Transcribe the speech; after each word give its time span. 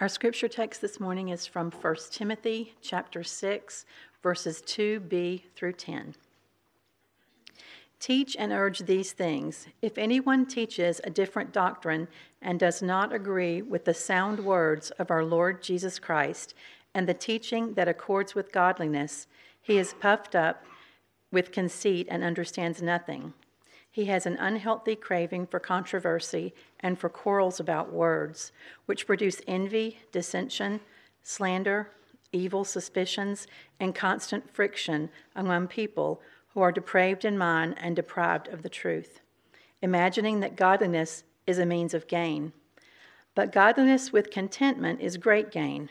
Our 0.00 0.08
scripture 0.08 0.48
text 0.48 0.80
this 0.80 0.98
morning 0.98 1.28
is 1.28 1.46
from 1.46 1.70
1 1.70 1.96
Timothy 2.10 2.72
chapter 2.80 3.22
6 3.22 3.84
verses 4.22 4.62
2b 4.62 5.42
through 5.54 5.74
10. 5.74 6.14
Teach 7.98 8.34
and 8.38 8.50
urge 8.50 8.78
these 8.78 9.12
things. 9.12 9.66
If 9.82 9.98
anyone 9.98 10.46
teaches 10.46 11.02
a 11.04 11.10
different 11.10 11.52
doctrine 11.52 12.08
and 12.40 12.58
does 12.58 12.80
not 12.80 13.12
agree 13.12 13.60
with 13.60 13.84
the 13.84 13.92
sound 13.92 14.42
words 14.42 14.90
of 14.92 15.10
our 15.10 15.22
Lord 15.22 15.62
Jesus 15.62 15.98
Christ 15.98 16.54
and 16.94 17.06
the 17.06 17.12
teaching 17.12 17.74
that 17.74 17.86
accords 17.86 18.34
with 18.34 18.52
godliness, 18.52 19.26
he 19.60 19.76
is 19.76 19.92
puffed 20.00 20.34
up 20.34 20.64
with 21.30 21.52
conceit 21.52 22.08
and 22.10 22.24
understands 22.24 22.80
nothing. 22.80 23.34
He 23.90 24.04
has 24.04 24.24
an 24.24 24.36
unhealthy 24.36 24.94
craving 24.94 25.46
for 25.46 25.58
controversy 25.58 26.54
and 26.78 26.98
for 26.98 27.08
quarrels 27.08 27.58
about 27.58 27.92
words, 27.92 28.52
which 28.86 29.06
produce 29.06 29.42
envy, 29.48 29.98
dissension, 30.12 30.80
slander, 31.22 31.90
evil 32.32 32.64
suspicions, 32.64 33.48
and 33.80 33.94
constant 33.94 34.48
friction 34.48 35.10
among 35.34 35.66
people 35.66 36.22
who 36.54 36.60
are 36.60 36.72
depraved 36.72 37.24
in 37.24 37.36
mind 37.36 37.74
and 37.78 37.96
deprived 37.96 38.48
of 38.48 38.62
the 38.62 38.68
truth, 38.68 39.20
imagining 39.82 40.40
that 40.40 40.56
godliness 40.56 41.24
is 41.46 41.58
a 41.58 41.66
means 41.66 41.92
of 41.92 42.06
gain. 42.06 42.52
But 43.34 43.52
godliness 43.52 44.12
with 44.12 44.30
contentment 44.30 45.00
is 45.00 45.16
great 45.16 45.50
gain, 45.50 45.90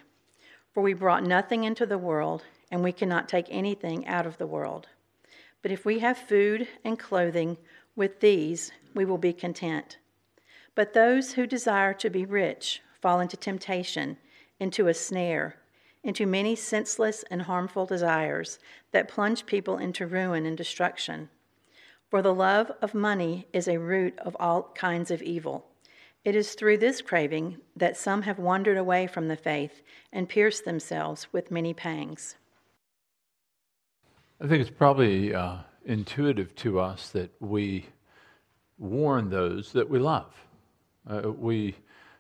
for 0.73 0.81
we 0.81 0.94
brought 0.94 1.23
nothing 1.23 1.64
into 1.66 1.86
the 1.86 1.98
world, 1.98 2.44
and 2.72 2.84
we 2.84 2.92
cannot 2.92 3.28
take 3.28 3.48
anything 3.50 4.06
out 4.08 4.26
of 4.26 4.38
the 4.38 4.48
world. 4.48 4.88
But 5.62 5.72
if 5.72 5.84
we 5.84 6.00
have 6.00 6.18
food 6.18 6.68
and 6.86 6.98
clothing, 6.98 7.58
with 7.99 8.21
these 8.21 8.71
we 8.95 9.03
will 9.03 9.17
be 9.17 9.34
content. 9.34 9.98
But 10.73 10.94
those 10.94 11.34
who 11.34 11.45
desire 11.45 11.94
to 11.95 12.09
be 12.09 12.23
rich 12.25 12.81
fall 13.02 13.20
into 13.20 13.35
temptation, 13.35 14.16
into 14.59 14.88
a 14.88 14.94
snare, 14.94 15.58
into 16.02 16.25
many 16.25 16.56
senseless 16.56 17.25
and 17.30 17.41
harmful 17.41 17.86
desires 17.86 18.58
that 18.94 19.09
plunge 19.09 19.45
people 19.45 19.78
into 19.78 20.08
ruin 20.08 20.45
and 20.45 20.58
destruction. 20.58 21.30
For 22.09 22.22
the 22.22 22.33
love 22.33 22.72
of 22.81 22.94
money 22.94 23.47
is 23.52 23.67
a 23.67 23.78
root 23.78 24.17
of 24.19 24.36
all 24.39 24.72
kinds 24.73 25.11
of 25.11 25.22
evil. 25.22 25.66
It 26.23 26.38
is 26.38 26.53
through 26.53 26.78
this 26.78 27.02
craving 27.02 27.58
that 27.75 27.97
some 27.97 28.22
have 28.22 28.39
wandered 28.39 28.78
away 28.78 29.08
from 29.08 29.28
the 29.28 29.36
faith 29.36 29.81
and 30.13 30.30
pierced 30.30 30.63
themselves 30.63 31.28
with 31.34 31.52
many 31.52 31.73
pangs. 31.73 32.38
I 34.41 34.47
think 34.47 34.61
it's 34.61 34.69
probably 34.69 35.34
uh, 35.34 35.58
intuitive 35.90 36.56
to 36.56 36.80
us 36.80 37.09
that 37.09 37.32
we 37.40 37.88
warn 38.78 39.30
those 39.30 39.73
that 39.73 39.90
we 39.90 39.98
love. 39.98 40.34
Uh, 41.09 41.31
we, 41.31 41.76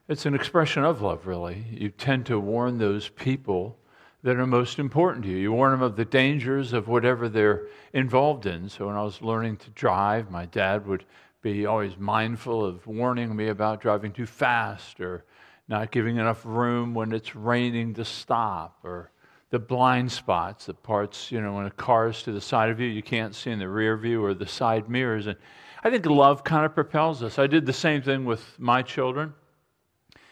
it's 0.07 0.25
an 0.25 0.33
expression 0.33 0.83
of 0.83 1.01
love, 1.01 1.27
really. 1.27 1.63
You 1.71 1.89
tend 1.89 2.25
to 2.25 2.39
warn 2.39 2.79
those 2.79 3.09
people 3.09 3.77
that 4.23 4.37
are 4.37 4.47
most 4.47 4.79
important 4.79 5.23
to 5.23 5.29
you. 5.29 5.37
You 5.37 5.53
warn 5.53 5.71
them 5.71 5.83
of 5.83 5.95
the 5.95 6.03
dangers 6.03 6.73
of 6.73 6.87
whatever 6.87 7.29
they're 7.29 7.67
involved 7.93 8.47
in. 8.47 8.67
So 8.69 8.87
when 8.87 8.95
I 8.95 9.03
was 9.03 9.21
learning 9.21 9.57
to 9.57 9.69
drive, 9.69 10.31
my 10.31 10.45
dad 10.47 10.87
would 10.87 11.05
be 11.43 11.67
always 11.67 11.95
mindful 11.95 12.65
of 12.65 12.85
warning 12.87 13.35
me 13.35 13.47
about 13.47 13.81
driving 13.81 14.11
too 14.11 14.25
fast 14.25 14.99
or 14.99 15.23
not 15.67 15.91
giving 15.91 16.17
enough 16.17 16.41
room 16.43 16.95
when 16.95 17.13
it's 17.13 17.35
raining 17.35 17.93
to 17.93 18.03
stop 18.03 18.79
or 18.83 19.11
the 19.49 19.59
blind 19.59 20.11
spots, 20.11 20.65
the 20.65 20.73
parts, 20.73 21.31
you 21.31 21.41
know, 21.41 21.53
when 21.53 21.65
a 21.65 21.71
car 21.71 22.09
is 22.09 22.21
to 22.23 22.31
the 22.31 22.41
side 22.41 22.69
of 22.69 22.79
you, 22.79 22.87
you 22.87 23.01
can't 23.01 23.33
see 23.33 23.51
in 23.51 23.59
the 23.59 23.67
rear 23.67 23.97
view 23.97 24.23
or 24.23 24.33
the 24.33 24.47
side 24.47 24.89
mirrors. 24.89 25.27
And 25.27 25.37
I 25.83 25.89
think 25.89 26.05
love 26.05 26.43
kind 26.43 26.65
of 26.65 26.75
propels 26.75 27.23
us. 27.23 27.39
I 27.39 27.47
did 27.47 27.65
the 27.65 27.73
same 27.73 28.01
thing 28.01 28.25
with 28.25 28.59
my 28.59 28.81
children. 28.83 29.33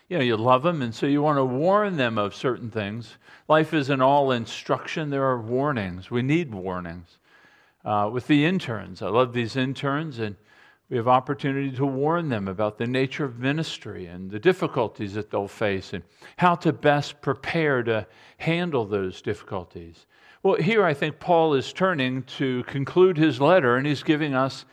You 0.08 0.18
know, 0.18 0.24
you 0.24 0.38
love 0.38 0.64
them, 0.64 0.82
and 0.82 0.96
so 0.96 1.06
you 1.06 1.22
want 1.22 1.38
to 1.38 1.44
warn 1.44 1.98
them 1.98 2.18
of 2.18 2.34
certain 2.34 2.72
things. 2.72 3.18
Life 3.50 3.74
isn't 3.74 4.02
all 4.02 4.32
instruction, 4.32 5.10
there 5.10 5.26
are 5.26 5.42
warnings. 5.42 6.10
We 6.10 6.22
need 6.22 6.54
warnings. 6.54 7.18
Uh, 7.84 8.10
with 8.12 8.28
the 8.28 8.46
interns, 8.46 9.02
I 9.02 9.08
love 9.08 9.34
these 9.34 9.56
interns, 9.56 10.20
and 10.20 10.36
we 10.90 10.98
have 10.98 11.08
opportunity 11.08 11.72
to 11.72 11.86
warn 11.86 12.30
them 12.30 12.48
about 12.48 12.78
the 12.78 12.88
nature 12.88 13.26
of 13.26 13.40
ministry 13.40 14.06
and 14.06 14.32
the 14.32 14.40
difficulties 14.40 15.14
that 15.16 15.30
they'll 15.30 15.48
face 15.48 15.94
and 15.94 16.04
how 16.38 16.56
to 16.56 16.72
best 16.72 17.22
prepare 17.22 17.84
to 17.84 18.08
handle 18.38 18.86
those 18.86 19.22
difficulties. 19.22 20.06
Well, 20.44 20.56
here 20.56 20.86
I 20.86 20.94
think 20.94 21.20
Paul 21.20 21.56
is 21.56 21.74
turning 21.74 22.24
to 22.24 22.64
conclude 22.64 23.18
his 23.18 23.42
letter 23.42 23.76
and 23.76 23.86
he's 23.86 24.04
giving 24.04 24.34
us 24.34 24.66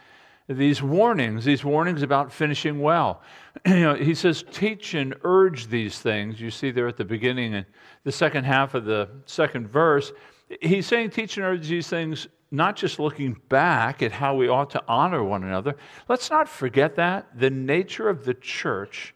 these 0.49 0.83
warnings, 0.83 1.45
these 1.45 1.65
warnings 1.65 2.03
about 2.03 2.33
finishing 2.33 2.81
well. 2.81 3.23
you 3.67 3.81
know, 3.81 3.95
he 3.95 4.15
says, 4.15 4.45
teach 4.53 4.95
and 4.95 5.15
urge 5.23 5.69
these 5.69 5.99
things. 5.99 6.41
You 6.41 6.51
see 6.51 6.71
there 6.71 6.87
at 6.87 6.97
the 6.97 7.05
beginning 7.05 7.55
and 7.55 7.67
the 8.05 8.13
second 8.13 8.45
half 8.45 8.75
of 8.75 8.85
the 8.85 9.09
second 9.25 9.69
verse. 9.69 10.13
He's 10.61 10.87
saying, 10.87 11.11
teach 11.11 11.39
and 11.39 11.47
urge 11.47 11.67
these 11.67 11.89
things 11.89 12.29
not 12.55 12.77
just 12.77 12.99
looking 12.99 13.37
back 13.49 14.03
at 14.03 14.13
how 14.13 14.35
we 14.35 14.49
ought 14.49 14.71
to 14.71 14.83
honor 14.87 15.25
one 15.25 15.43
another. 15.43 15.77
Let's 16.09 16.31
not 16.31 16.49
forget 16.49 16.97
that. 16.97 17.39
The 17.39 17.51
nature 17.51 18.09
of 18.09 18.25
the 18.25 18.35
church, 18.35 19.15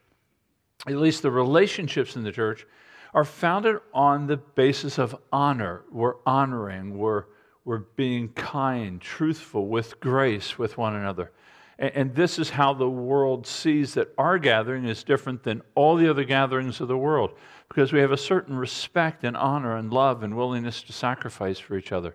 at 0.87 0.97
least 0.97 1.22
the 1.22 1.31
relationships 1.31 2.16
in 2.16 2.25
the 2.25 2.32
church, 2.32 2.66
are 3.15 3.25
founded 3.25 3.78
on 3.94 4.27
the 4.27 4.37
basis 4.37 4.98
of 4.98 5.16
honor. 5.32 5.82
We're 5.91 6.16
honoring, 6.27 6.98
we're, 6.98 7.25
we're 7.65 7.78
being 7.97 8.28
kind, 8.31 9.00
truthful, 9.00 9.69
with 9.69 10.00
grace 10.00 10.59
with 10.59 10.77
one 10.77 10.94
another. 10.94 11.32
And, 11.78 11.93
and 11.94 12.15
this 12.15 12.38
is 12.38 12.50
how 12.50 12.75
the 12.75 12.91
world 12.91 13.47
sees 13.47 13.94
that 13.94 14.12
our 14.19 14.38
gathering 14.38 14.84
is 14.84 15.04
different 15.04 15.43
than 15.43 15.62
all 15.75 15.97
the 15.97 16.10
other 16.10 16.25
gatherings 16.25 16.81
of 16.81 16.88
the 16.88 16.98
world, 16.98 17.31
because 17.69 17.93
we 17.93 18.00
have 18.00 18.12
a 18.12 18.16
certain 18.16 18.56
respect 18.56 19.25
and 19.25 19.37
honor 19.37 19.77
and 19.77 19.93
love 19.93 20.22
and 20.22 20.37
willingness 20.37 20.82
to 20.82 20.93
sacrifice 20.93 21.59
for 21.59 21.78
each 21.78 21.93
other. 21.93 22.15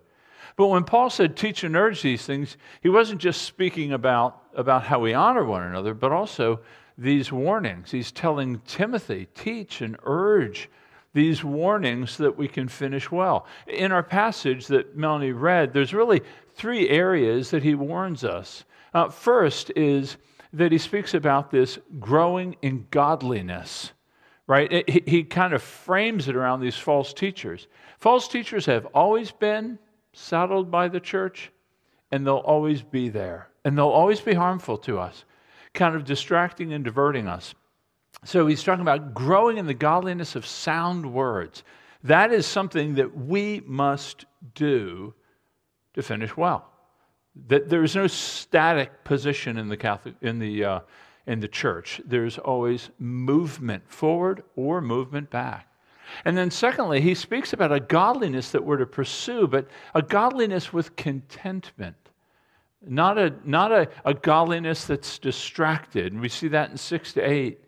But 0.55 0.67
when 0.67 0.83
Paul 0.83 1.09
said 1.09 1.35
teach 1.35 1.63
and 1.63 1.75
urge 1.75 2.01
these 2.01 2.25
things, 2.25 2.57
he 2.81 2.89
wasn't 2.89 3.21
just 3.21 3.43
speaking 3.43 3.93
about, 3.93 4.41
about 4.55 4.83
how 4.83 4.99
we 4.99 5.13
honor 5.13 5.43
one 5.43 5.63
another, 5.63 5.93
but 5.93 6.11
also 6.11 6.59
these 6.97 7.31
warnings. 7.31 7.91
He's 7.91 8.11
telling 8.11 8.59
Timothy, 8.67 9.27
teach 9.33 9.81
and 9.81 9.97
urge 10.03 10.69
these 11.13 11.43
warnings 11.43 12.11
so 12.11 12.23
that 12.23 12.37
we 12.37 12.47
can 12.47 12.67
finish 12.67 13.11
well. 13.11 13.45
In 13.67 13.91
our 13.91 14.03
passage 14.03 14.67
that 14.67 14.95
Melanie 14.95 15.31
read, 15.31 15.73
there's 15.73 15.93
really 15.93 16.21
three 16.55 16.89
areas 16.89 17.51
that 17.51 17.63
he 17.63 17.75
warns 17.75 18.23
us. 18.23 18.65
Uh, 18.93 19.09
first 19.09 19.71
is 19.75 20.17
that 20.53 20.71
he 20.71 20.77
speaks 20.77 21.13
about 21.13 21.49
this 21.49 21.79
growing 21.99 22.55
in 22.61 22.85
godliness, 22.91 23.91
right? 24.45 24.87
he, 24.87 25.03
he 25.05 25.23
kind 25.23 25.53
of 25.53 25.63
frames 25.63 26.27
it 26.27 26.35
around 26.35 26.61
these 26.61 26.75
false 26.75 27.13
teachers. 27.13 27.67
False 27.97 28.27
teachers 28.27 28.65
have 28.67 28.85
always 28.87 29.31
been, 29.31 29.79
saddled 30.13 30.71
by 30.71 30.87
the 30.87 30.99
church, 30.99 31.51
and 32.11 32.25
they'll 32.25 32.35
always 32.37 32.81
be 32.81 33.09
there. 33.09 33.49
And 33.65 33.77
they'll 33.77 33.87
always 33.87 34.21
be 34.21 34.33
harmful 34.33 34.77
to 34.79 34.99
us, 34.99 35.25
kind 35.73 35.95
of 35.95 36.05
distracting 36.05 36.73
and 36.73 36.83
diverting 36.83 37.27
us. 37.27 37.55
So 38.23 38.47
he's 38.47 38.63
talking 38.63 38.81
about 38.81 39.13
growing 39.13 39.57
in 39.57 39.65
the 39.65 39.73
godliness 39.73 40.35
of 40.35 40.45
sound 40.45 41.11
words. 41.11 41.63
That 42.03 42.31
is 42.31 42.45
something 42.45 42.95
that 42.95 43.15
we 43.15 43.61
must 43.65 44.25
do 44.55 45.13
to 45.93 46.01
finish 46.01 46.35
well. 46.37 46.69
That 47.47 47.69
there 47.69 47.83
is 47.83 47.95
no 47.95 48.07
static 48.07 49.03
position 49.03 49.57
in 49.57 49.67
the 49.67 49.77
Catholic 49.77 50.15
in 50.21 50.39
the 50.39 50.63
uh, 50.63 50.79
in 51.25 51.39
the 51.39 51.47
church. 51.47 52.01
There's 52.05 52.37
always 52.37 52.89
movement 52.99 53.89
forward 53.89 54.43
or 54.55 54.81
movement 54.81 55.29
back. 55.31 55.67
And 56.25 56.37
then, 56.37 56.51
secondly, 56.51 57.01
he 57.01 57.15
speaks 57.15 57.53
about 57.53 57.71
a 57.71 57.79
godliness 57.79 58.51
that 58.51 58.63
we're 58.63 58.77
to 58.77 58.85
pursue, 58.85 59.47
but 59.47 59.67
a 59.93 60.01
godliness 60.01 60.71
with 60.71 60.95
contentment. 60.95 61.95
Not 62.85 63.17
a, 63.17 63.33
not 63.45 63.71
a, 63.71 63.89
a 64.03 64.13
godliness 64.13 64.85
that's 64.85 65.17
distracted. 65.17 66.11
And 66.11 66.21
we 66.21 66.29
see 66.29 66.49
that 66.49 66.69
in 66.69 66.77
6 66.77 67.13
to 67.13 67.21
8. 67.21 67.59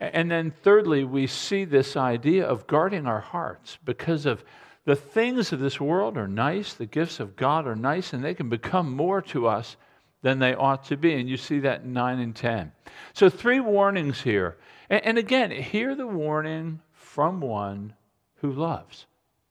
And 0.00 0.30
then, 0.30 0.50
thirdly, 0.62 1.04
we 1.04 1.26
see 1.26 1.64
this 1.64 1.96
idea 1.96 2.46
of 2.46 2.66
guarding 2.66 3.06
our 3.06 3.20
hearts 3.20 3.78
because 3.84 4.24
of 4.24 4.44
the 4.86 4.96
things 4.96 5.52
of 5.52 5.60
this 5.60 5.80
world 5.80 6.16
are 6.16 6.28
nice, 6.28 6.72
the 6.72 6.86
gifts 6.86 7.20
of 7.20 7.36
God 7.36 7.66
are 7.66 7.76
nice, 7.76 8.12
and 8.12 8.24
they 8.24 8.34
can 8.34 8.48
become 8.48 8.90
more 8.94 9.20
to 9.22 9.46
us 9.46 9.76
than 10.22 10.38
they 10.38 10.54
ought 10.54 10.84
to 10.84 10.96
be. 10.96 11.14
And 11.14 11.28
you 11.28 11.36
see 11.36 11.60
that 11.60 11.82
in 11.82 11.92
9 11.92 12.18
and 12.18 12.34
10. 12.34 12.72
So, 13.12 13.28
three 13.28 13.60
warnings 13.60 14.22
here. 14.22 14.56
And, 14.88 15.04
and 15.04 15.18
again, 15.18 15.50
hear 15.50 15.94
the 15.94 16.06
warning 16.06 16.80
from 17.14 17.40
one 17.40 17.92
who 18.36 18.52
loves, 18.52 19.06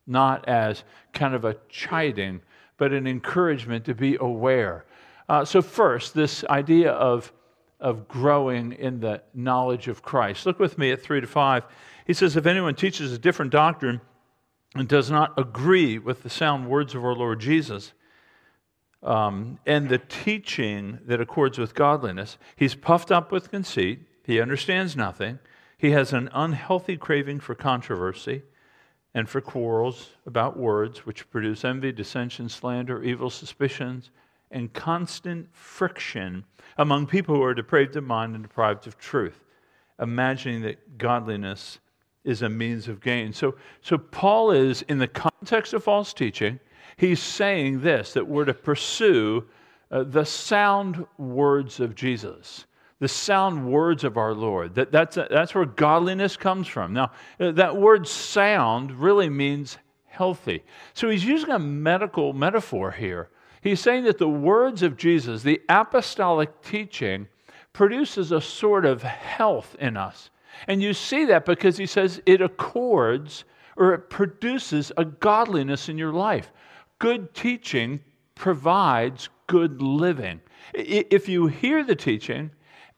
not 0.07 0.47
as 0.47 0.85
kind 1.11 1.35
of 1.35 1.43
a 1.43 1.57
chiding, 1.67 2.39
but 2.77 2.93
an 2.93 3.05
encouragement 3.05 3.83
to 3.83 3.93
be 3.93 4.15
aware. 4.15 4.85
Uh, 5.27 5.43
so, 5.43 5.61
first, 5.61 6.13
this 6.13 6.45
idea 6.45 6.91
of, 6.91 7.33
of 7.81 8.07
growing 8.07 8.71
in 8.71 9.01
the 9.01 9.21
knowledge 9.33 9.89
of 9.89 10.01
Christ. 10.01 10.45
Look 10.45 10.57
with 10.57 10.77
me 10.77 10.91
at 10.91 11.01
3 11.01 11.19
to 11.19 11.27
5. 11.27 11.63
He 12.07 12.13
says, 12.13 12.37
If 12.37 12.45
anyone 12.45 12.75
teaches 12.75 13.11
a 13.11 13.17
different 13.17 13.51
doctrine 13.51 13.99
and 14.73 14.87
does 14.87 15.11
not 15.11 15.37
agree 15.37 15.99
with 15.99 16.23
the 16.23 16.29
sound 16.29 16.69
words 16.69 16.95
of 16.95 17.03
our 17.03 17.13
Lord 17.13 17.41
Jesus, 17.41 17.91
um, 19.03 19.59
and 19.65 19.89
the 19.89 19.97
teaching 19.97 20.99
that 21.05 21.19
accords 21.19 21.57
with 21.57 21.75
godliness, 21.75 22.37
he's 22.55 22.73
puffed 22.73 23.11
up 23.11 23.33
with 23.33 23.51
conceit, 23.51 23.99
he 24.23 24.39
understands 24.39 24.95
nothing 24.95 25.39
He 25.79 25.91
has 25.91 26.11
an 26.11 26.29
unhealthy 26.33 26.97
craving 26.97 27.39
for 27.39 27.55
controversy 27.55 28.43
and 29.13 29.29
for 29.29 29.39
quarrels 29.39 30.09
about 30.25 30.57
words, 30.57 31.05
which 31.05 31.29
produce 31.31 31.63
envy, 31.63 31.93
dissension, 31.93 32.49
slander, 32.49 33.01
evil 33.01 33.29
suspicions, 33.29 34.11
and 34.51 34.73
constant 34.73 35.47
friction 35.55 36.43
among 36.77 37.07
people 37.07 37.33
who 37.33 37.43
are 37.43 37.53
depraved 37.53 37.95
of 37.95 38.03
mind 38.03 38.35
and 38.35 38.43
deprived 38.43 38.87
of 38.87 38.97
truth, 38.97 39.45
imagining 40.01 40.61
that 40.63 40.97
godliness 40.97 41.79
is 42.25 42.41
a 42.41 42.49
means 42.49 42.89
of 42.89 42.99
gain. 42.99 43.31
So, 43.31 43.55
so 43.81 43.97
Paul 43.97 44.51
is, 44.51 44.81
in 44.83 44.97
the 44.97 45.07
context 45.07 45.71
of 45.71 45.81
false 45.81 46.13
teaching, 46.13 46.59
he's 46.97 47.21
saying 47.21 47.79
this 47.79 48.11
that 48.13 48.27
we're 48.27 48.43
to 48.43 48.53
pursue 48.53 49.45
uh, 49.91 50.03
the 50.03 50.25
sound 50.25 51.05
words 51.17 51.79
of 51.79 51.95
Jesus 51.95 52.65
the 52.99 53.07
sound 53.07 53.65
words 53.71 54.03
of 54.03 54.17
our 54.17 54.33
Lord. 54.33 54.75
That, 54.75 54.91
that's, 54.91 55.15
that's 55.15 55.55
where 55.55 55.65
godliness 55.65 56.35
comes 56.37 56.67
from. 56.67 56.93
Now, 56.93 57.11
that 57.37 57.77
word 57.77 58.07
sound 58.07 58.91
really 58.91 59.29
means 59.29 59.77
healthy. 60.07 60.63
So 60.93 61.09
he's 61.09 61.23
using 61.23 61.51
a 61.51 61.59
medical 61.59 62.33
metaphor 62.33 62.91
here. 62.91 63.29
He's 63.61 63.79
saying 63.79 64.03
that 64.03 64.17
the 64.17 64.29
words 64.29 64.83
of 64.83 64.97
Jesus, 64.97 65.43
the 65.43 65.61
apostolic 65.69 66.61
teaching, 66.61 67.27
produces 67.73 68.31
a 68.31 68.41
sort 68.41 68.85
of 68.85 69.03
health 69.03 69.75
in 69.79 69.95
us. 69.95 70.29
And 70.67 70.81
you 70.81 70.93
see 70.93 71.25
that 71.25 71.45
because 71.45 71.77
he 71.77 71.85
says 71.85 72.21
it 72.25 72.41
accords 72.41 73.45
or 73.77 73.93
it 73.93 74.09
produces 74.09 74.91
a 74.97 75.05
godliness 75.05 75.87
in 75.87 75.97
your 75.97 76.11
life. 76.11 76.51
Good 76.99 77.33
teaching 77.33 78.01
provides 78.35 79.29
good 79.47 79.81
living. 79.81 80.41
If 80.73 81.29
you 81.29 81.47
hear 81.47 81.83
the 81.83 81.95
teaching 81.95 82.51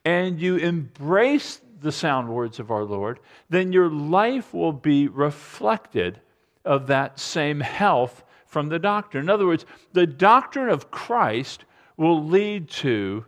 and 0.05 0.41
you 0.41 0.57
embrace 0.57 1.61
the 1.81 1.91
sound 1.91 2.29
words 2.29 2.59
of 2.59 2.71
our 2.71 2.83
Lord, 2.83 3.19
then 3.49 3.73
your 3.73 3.89
life 3.89 4.53
will 4.53 4.73
be 4.73 5.07
reflected 5.07 6.19
of 6.63 6.87
that 6.87 7.19
same 7.19 7.59
health 7.59 8.23
from 8.45 8.69
the 8.69 8.79
doctrine. 8.79 9.23
In 9.23 9.29
other 9.29 9.47
words, 9.47 9.65
the 9.93 10.05
doctrine 10.05 10.69
of 10.69 10.91
Christ 10.91 11.65
will 11.97 12.23
lead 12.23 12.69
to 12.69 13.25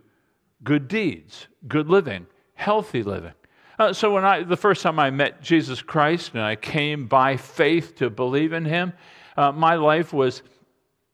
good 0.62 0.88
deeds, 0.88 1.48
good 1.66 1.88
living, 1.88 2.26
healthy 2.54 3.02
living. 3.02 3.32
Uh, 3.78 3.92
so 3.92 4.12
when 4.12 4.24
I 4.24 4.42
the 4.42 4.56
first 4.56 4.82
time 4.82 4.98
I 4.98 5.10
met 5.10 5.42
Jesus 5.42 5.82
Christ 5.82 6.32
and 6.34 6.42
I 6.42 6.54
came 6.56 7.06
by 7.06 7.36
faith 7.36 7.96
to 7.96 8.08
believe 8.08 8.52
in 8.52 8.64
Him, 8.64 8.92
uh, 9.36 9.50
my 9.50 9.74
life 9.74 10.12
was 10.12 10.42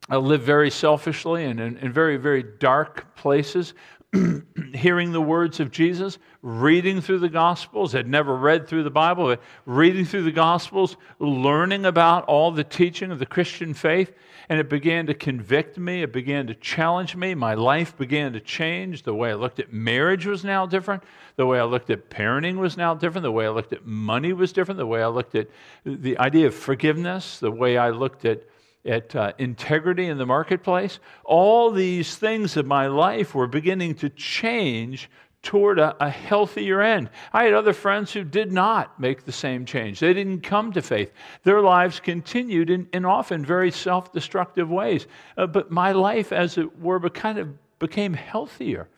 I 0.08 0.16
lived 0.16 0.44
very 0.44 0.70
selfishly 0.70 1.44
and 1.44 1.58
in, 1.58 1.78
in 1.78 1.92
very 1.92 2.18
very 2.18 2.42
dark 2.42 3.14
places. 3.14 3.74
hearing 4.74 5.12
the 5.12 5.20
words 5.20 5.60
of 5.60 5.70
Jesus, 5.70 6.18
reading 6.42 7.00
through 7.00 7.20
the 7.20 7.28
Gospels, 7.28 7.92
had 7.92 8.08
never 8.08 8.34
read 8.34 8.66
through 8.66 8.82
the 8.82 8.90
Bible, 8.90 9.26
but 9.26 9.40
reading 9.66 10.04
through 10.04 10.24
the 10.24 10.32
Gospels, 10.32 10.96
learning 11.18 11.84
about 11.84 12.24
all 12.24 12.50
the 12.50 12.64
teaching 12.64 13.12
of 13.12 13.18
the 13.18 13.26
Christian 13.26 13.72
faith, 13.72 14.12
and 14.48 14.58
it 14.58 14.68
began 14.68 15.06
to 15.06 15.14
convict 15.14 15.78
me. 15.78 16.02
It 16.02 16.12
began 16.12 16.48
to 16.48 16.54
challenge 16.54 17.14
me. 17.14 17.36
My 17.36 17.54
life 17.54 17.96
began 17.96 18.32
to 18.32 18.40
change. 18.40 19.04
The 19.04 19.14
way 19.14 19.30
I 19.30 19.34
looked 19.34 19.60
at 19.60 19.72
marriage 19.72 20.26
was 20.26 20.42
now 20.42 20.66
different. 20.66 21.04
The 21.36 21.46
way 21.46 21.60
I 21.60 21.64
looked 21.64 21.90
at 21.90 22.10
parenting 22.10 22.56
was 22.56 22.76
now 22.76 22.94
different. 22.94 23.22
The 23.22 23.30
way 23.30 23.46
I 23.46 23.50
looked 23.50 23.72
at 23.72 23.86
money 23.86 24.32
was 24.32 24.52
different. 24.52 24.78
The 24.78 24.86
way 24.86 25.02
I 25.02 25.06
looked 25.06 25.36
at 25.36 25.48
the 25.84 26.18
idea 26.18 26.48
of 26.48 26.54
forgiveness, 26.54 27.38
the 27.38 27.52
way 27.52 27.78
I 27.78 27.90
looked 27.90 28.24
at 28.24 28.42
at 28.84 29.14
uh, 29.14 29.32
integrity 29.38 30.06
in 30.06 30.18
the 30.18 30.26
marketplace. 30.26 31.00
All 31.24 31.70
these 31.70 32.16
things 32.16 32.56
of 32.56 32.66
my 32.66 32.86
life 32.86 33.34
were 33.34 33.46
beginning 33.46 33.94
to 33.96 34.08
change 34.10 35.10
toward 35.42 35.78
a, 35.78 35.96
a, 36.04 36.10
healthier 36.10 36.82
end. 36.82 37.08
I 37.32 37.44
had 37.44 37.54
other 37.54 37.72
friends 37.72 38.12
who 38.12 38.24
did 38.24 38.52
not 38.52 39.00
make 39.00 39.24
the 39.24 39.32
same 39.32 39.64
change. 39.64 39.98
They 40.00 40.12
didn't 40.12 40.42
come 40.42 40.72
to 40.72 40.82
faith. 40.82 41.12
Their 41.44 41.62
lives 41.62 41.98
continued 41.98 42.68
in, 42.68 42.88
in 42.92 43.06
often 43.06 43.44
very 43.44 43.70
self 43.70 44.12
destructive 44.12 44.70
ways. 44.70 45.06
Uh, 45.36 45.46
but 45.46 45.70
my 45.70 45.92
life, 45.92 46.32
as 46.32 46.58
it 46.58 46.78
were, 46.78 47.00
kind 47.08 47.38
of 47.38 47.48
became 47.78 48.12
healthier 48.12 48.88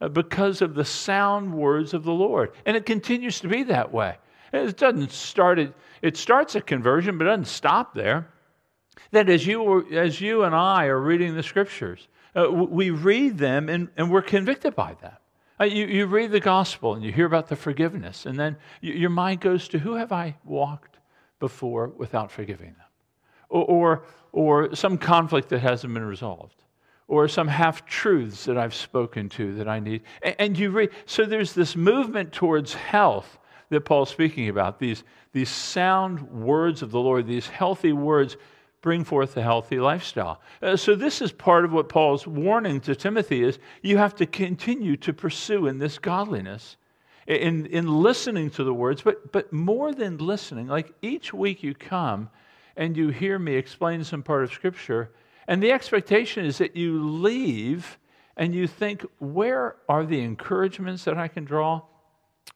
uh, 0.00 0.08
because 0.08 0.60
of 0.60 0.74
the 0.74 0.84
sound 0.84 1.54
words 1.54 1.94
of 1.94 2.04
the 2.04 2.12
Lord. 2.12 2.52
And 2.66 2.76
it 2.76 2.84
continues 2.84 3.40
to 3.40 3.48
be 3.48 3.62
that 3.64 3.92
way. 3.92 4.16
It 4.52 4.76
doesn't 4.76 5.10
start, 5.10 5.58
it, 5.58 5.72
it 6.02 6.18
starts 6.18 6.54
a 6.54 6.60
conversion, 6.60 7.16
but 7.16 7.26
it 7.26 7.30
doesn't 7.30 7.46
stop 7.46 7.94
there 7.94 8.28
that 9.10 9.28
as 9.28 9.46
you, 9.46 9.86
as 9.92 10.20
you 10.20 10.44
and 10.44 10.54
I 10.54 10.86
are 10.86 11.00
reading 11.00 11.34
the 11.34 11.42
scriptures, 11.42 12.08
uh, 12.34 12.50
we 12.50 12.90
read 12.90 13.38
them 13.38 13.68
and, 13.68 13.88
and 13.96 14.10
we're 14.10 14.22
convicted 14.22 14.74
by 14.74 14.96
that. 15.02 15.20
Uh, 15.60 15.64
you, 15.64 15.86
you 15.86 16.06
read 16.06 16.30
the 16.30 16.40
gospel 16.40 16.94
and 16.94 17.04
you 17.04 17.12
hear 17.12 17.26
about 17.26 17.48
the 17.48 17.56
forgiveness, 17.56 18.26
and 18.26 18.38
then 18.38 18.56
you, 18.80 18.94
your 18.94 19.10
mind 19.10 19.40
goes 19.40 19.68
to 19.68 19.78
who 19.78 19.94
have 19.94 20.12
I 20.12 20.36
walked 20.44 20.98
before 21.38 21.88
without 21.88 22.30
forgiving 22.30 22.68
them? 22.68 22.86
Or, 23.48 23.64
or, 23.64 24.04
or 24.32 24.74
some 24.74 24.96
conflict 24.96 25.50
that 25.50 25.60
hasn't 25.60 25.92
been 25.92 26.04
resolved, 26.04 26.64
or 27.06 27.28
some 27.28 27.48
half 27.48 27.84
truths 27.84 28.46
that 28.46 28.56
I've 28.56 28.74
spoken 28.74 29.28
to 29.30 29.54
that 29.56 29.68
I 29.68 29.78
need. 29.78 30.02
And, 30.22 30.36
and 30.38 30.58
you 30.58 30.70
read, 30.70 30.90
so 31.04 31.26
there's 31.26 31.52
this 31.52 31.76
movement 31.76 32.32
towards 32.32 32.72
health 32.72 33.38
that 33.68 33.82
Paul's 33.82 34.10
speaking 34.10 34.48
about, 34.48 34.78
these, 34.78 35.04
these 35.32 35.50
sound 35.50 36.22
words 36.22 36.82
of 36.82 36.90
the 36.90 37.00
Lord, 37.00 37.26
these 37.26 37.46
healthy 37.46 37.92
words 37.92 38.36
bring 38.82 39.04
forth 39.04 39.36
a 39.36 39.42
healthy 39.42 39.80
lifestyle. 39.80 40.40
Uh, 40.60 40.76
so 40.76 40.94
this 40.94 41.22
is 41.22 41.32
part 41.32 41.64
of 41.64 41.72
what 41.72 41.88
Paul's 41.88 42.26
warning 42.26 42.80
to 42.80 42.94
Timothy 42.94 43.42
is 43.42 43.58
you 43.80 43.96
have 43.96 44.14
to 44.16 44.26
continue 44.26 44.96
to 44.98 45.12
pursue 45.12 45.68
in 45.68 45.78
this 45.78 45.98
godliness 45.98 46.76
in, 47.26 47.66
in 47.66 47.86
listening 47.86 48.50
to 48.50 48.64
the 48.64 48.74
words, 48.74 49.02
but, 49.02 49.30
but 49.32 49.52
more 49.52 49.92
than 49.92 50.18
listening, 50.18 50.66
like 50.66 50.92
each 51.02 51.32
week 51.32 51.62
you 51.62 51.74
come 51.74 52.28
and 52.76 52.96
you 52.96 53.08
hear 53.08 53.38
me 53.38 53.54
explain 53.54 54.02
some 54.02 54.22
part 54.22 54.42
of 54.42 54.52
Scripture, 54.52 55.10
and 55.46 55.62
the 55.62 55.72
expectation 55.72 56.44
is 56.44 56.58
that 56.58 56.76
you 56.76 57.02
leave 57.02 57.98
and 58.36 58.54
you 58.54 58.66
think, 58.66 59.04
where 59.18 59.76
are 59.88 60.04
the 60.04 60.20
encouragements 60.20 61.04
that 61.04 61.18
I 61.18 61.28
can 61.28 61.44
draw? 61.44 61.82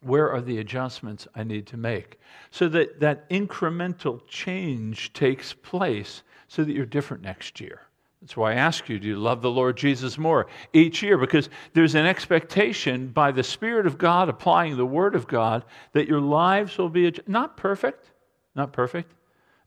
Where 0.00 0.30
are 0.30 0.40
the 0.40 0.58
adjustments 0.58 1.26
I 1.34 1.44
need 1.44 1.66
to 1.68 1.76
make? 1.76 2.18
So 2.50 2.68
that 2.68 3.00
that 3.00 3.28
incremental 3.30 4.20
change 4.28 5.12
takes 5.12 5.52
place 5.52 6.22
so 6.48 6.64
that 6.64 6.72
you're 6.72 6.86
different 6.86 7.22
next 7.22 7.60
year. 7.60 7.82
That's 8.20 8.36
why 8.36 8.52
I 8.52 8.54
ask 8.56 8.88
you, 8.88 8.98
do 8.98 9.06
you 9.06 9.18
love 9.18 9.42
the 9.42 9.50
Lord 9.50 9.76
Jesus 9.76 10.18
more 10.18 10.46
each 10.72 11.02
year? 11.02 11.18
Because 11.18 11.48
there's 11.74 11.94
an 11.94 12.06
expectation 12.06 13.08
by 13.08 13.30
the 13.30 13.44
Spirit 13.44 13.86
of 13.86 13.98
God 13.98 14.28
applying 14.28 14.76
the 14.76 14.86
Word 14.86 15.14
of 15.14 15.28
God 15.28 15.64
that 15.92 16.08
your 16.08 16.20
lives 16.20 16.78
will 16.78 16.88
be 16.88 17.12
not 17.26 17.56
perfect, 17.56 18.10
not 18.54 18.72
perfect, 18.72 19.12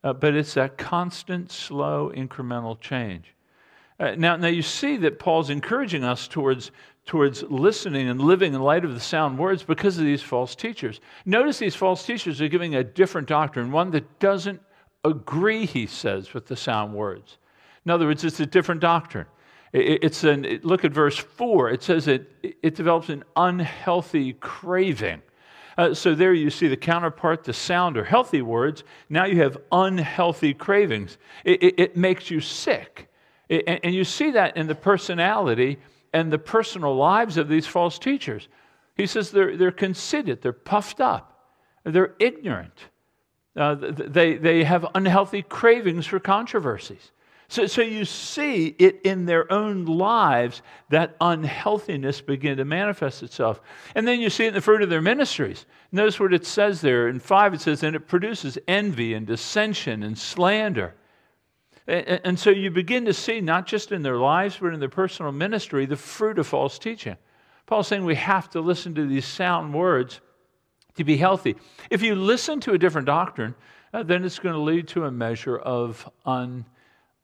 uh, 0.04 0.14
but 0.14 0.36
it's 0.36 0.56
that 0.56 0.78
constant, 0.78 1.52
slow, 1.52 2.12
incremental 2.16 2.80
change. 2.80 3.34
Uh, 4.00 4.16
now, 4.18 4.36
now 4.38 4.48
you 4.48 4.62
see 4.62 4.98
that 4.98 5.20
Paul's 5.20 5.50
encouraging 5.50 6.04
us 6.04 6.28
towards 6.28 6.72
towards 7.06 7.42
listening 7.44 8.08
and 8.08 8.22
living 8.22 8.54
in 8.54 8.62
light 8.62 8.86
of 8.86 8.94
the 8.94 9.00
sound 9.00 9.36
words 9.36 9.64
because 9.64 9.98
of 9.98 10.06
these 10.06 10.22
false 10.22 10.54
teachers. 10.54 11.02
Notice 11.26 11.58
these 11.58 11.76
false 11.76 12.06
teachers 12.06 12.40
are 12.40 12.48
giving 12.48 12.76
a 12.76 12.84
different 12.84 13.28
doctrine, 13.28 13.72
one 13.72 13.90
that 13.92 14.20
doesn't 14.20 14.62
agree, 15.04 15.66
he 15.66 15.88
says, 15.88 16.36
with 16.36 16.46
the 16.46 16.56
sound 16.56 16.94
words. 16.94 17.40
In 17.84 17.90
other 17.90 18.06
words, 18.06 18.24
it's 18.24 18.40
a 18.40 18.46
different 18.46 18.80
doctrine. 18.80 19.26
It's 19.74 20.24
an, 20.24 20.60
look 20.62 20.86
at 20.86 20.92
verse 20.92 21.18
4. 21.18 21.72
It 21.72 21.82
says 21.82 22.08
it, 22.08 22.30
it 22.62 22.76
develops 22.76 23.10
an 23.10 23.24
unhealthy 23.36 24.34
craving. 24.34 25.24
Uh, 25.80 25.96
so 25.96 26.14
there 26.14 26.36
you 26.36 26.52
see 26.52 26.68
the 26.68 26.78
counterpart 26.78 27.44
to 27.46 27.54
sound 27.54 27.98
or 27.98 28.04
healthy 28.04 28.44
words. 28.44 28.84
Now 29.10 29.26
you 29.26 29.42
have 29.42 29.58
unhealthy 29.72 30.54
cravings. 30.54 31.18
It, 31.44 31.64
it, 31.64 31.80
it 31.80 31.98
makes 31.98 32.30
you 32.30 32.40
sick. 32.40 33.09
It, 33.50 33.80
and 33.84 33.94
you 33.94 34.04
see 34.04 34.32
that 34.32 34.56
in 34.56 34.68
the 34.68 34.76
personality 34.76 35.80
and 36.14 36.32
the 36.32 36.40
personal 36.40 36.96
lives 36.96 37.38
of 37.38 37.50
these 37.50 37.68
false 37.68 38.00
teachers. 38.00 38.48
He 38.96 39.08
says 39.08 39.32
they're, 39.32 39.58
they're 39.58 39.72
conceited, 39.72 40.42
they're 40.42 40.54
puffed 40.54 41.02
up, 41.02 41.56
they're 41.84 42.16
ignorant, 42.20 42.78
uh, 43.56 43.76
they, 43.76 44.36
they 44.36 44.64
have 44.64 44.86
unhealthy 44.94 45.42
cravings 45.42 46.06
for 46.06 46.20
controversies. 46.20 47.12
So, 47.48 47.66
so 47.66 47.82
you 47.82 48.06
see 48.06 48.76
it 48.78 49.02
in 49.04 49.26
their 49.26 49.52
own 49.52 49.86
lives, 49.86 50.62
that 50.90 51.16
unhealthiness 51.20 52.22
begin 52.22 52.58
to 52.58 52.66
manifest 52.66 53.24
itself. 53.24 53.60
And 53.96 54.08
then 54.08 54.22
you 54.22 54.30
see 54.30 54.46
it 54.46 54.50
in 54.50 54.54
the 54.54 54.62
fruit 54.62 54.84
of 54.84 54.92
their 54.92 55.02
ministries. 55.02 55.66
Notice 55.92 56.20
what 56.20 56.32
it 56.32 56.46
says 56.46 56.80
there. 56.82 57.08
In 57.08 57.20
5, 57.20 57.56
it 57.56 57.62
says, 57.62 57.82
and 57.82 57.96
it 57.96 58.08
produces 58.08 58.60
envy 58.68 59.16
and 59.16 59.26
dissension 59.26 60.04
and 60.04 60.16
slander. 60.16 60.94
And, 61.88 62.38
so 62.38 62.52
you 62.52 62.70
begin 62.70 63.06
to 63.06 63.14
see, 63.14 63.42
not 63.42 63.66
just 63.66 63.92
in 63.92 64.04
their 64.04 64.18
lives, 64.18 64.58
but 64.62 64.74
in 64.74 64.80
their 64.80 64.90
personal 64.90 65.32
ministry, 65.32 65.86
the 65.86 65.96
fruit 65.96 66.38
of 66.38 66.46
false 66.46 66.78
teaching. 66.78 67.18
Paul's 67.66 67.88
saying 67.88 68.06
we 68.06 68.16
have 68.16 68.50
to 68.52 68.62
listen 68.62 68.94
to 68.96 69.08
these 69.08 69.26
sound 69.26 69.74
words 69.74 70.22
to 70.98 71.04
be 71.04 71.18
healthy. 71.18 71.56
If 71.90 72.02
you 72.02 72.16
listen 72.16 72.60
to 72.62 72.74
a 72.74 72.78
different 72.78 73.08
doctrine, 73.08 73.56
uh, 73.94 74.04
then 74.04 74.24
it's 74.24 74.40
going 74.40 74.54
to 74.54 74.62
lead 74.62 74.88
to 74.90 75.06
a 75.06 75.12
measure 75.12 75.58
of, 75.58 76.08
un, 76.26 76.66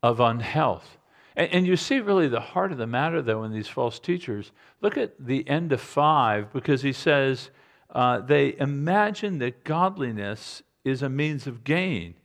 of 0.01 0.19
unhealth. 0.19 0.97
And, 1.35 1.51
and 1.51 1.67
you 1.67 1.77
see 1.77 1.99
really 1.99 2.27
the 2.27 2.39
heart 2.39 2.71
of 2.71 2.77
the 2.77 2.87
matter, 2.87 3.21
though, 3.21 3.43
in 3.43 3.51
these 3.51 3.67
false 3.67 3.99
teachers. 3.99 4.51
Look 4.81 4.97
at 4.97 5.13
the 5.19 5.47
end 5.47 5.73
of 5.73 5.81
five, 5.81 6.51
because 6.53 6.81
he 6.81 6.93
says, 6.93 7.51
uh, 7.93 8.19
they 8.19 8.55
imagine 8.59 9.37
that 9.39 9.63
godliness 9.63 10.63
is 10.83 11.01
a 11.01 11.09
means 11.09 11.45
of 11.45 11.63
gain. 11.63 12.15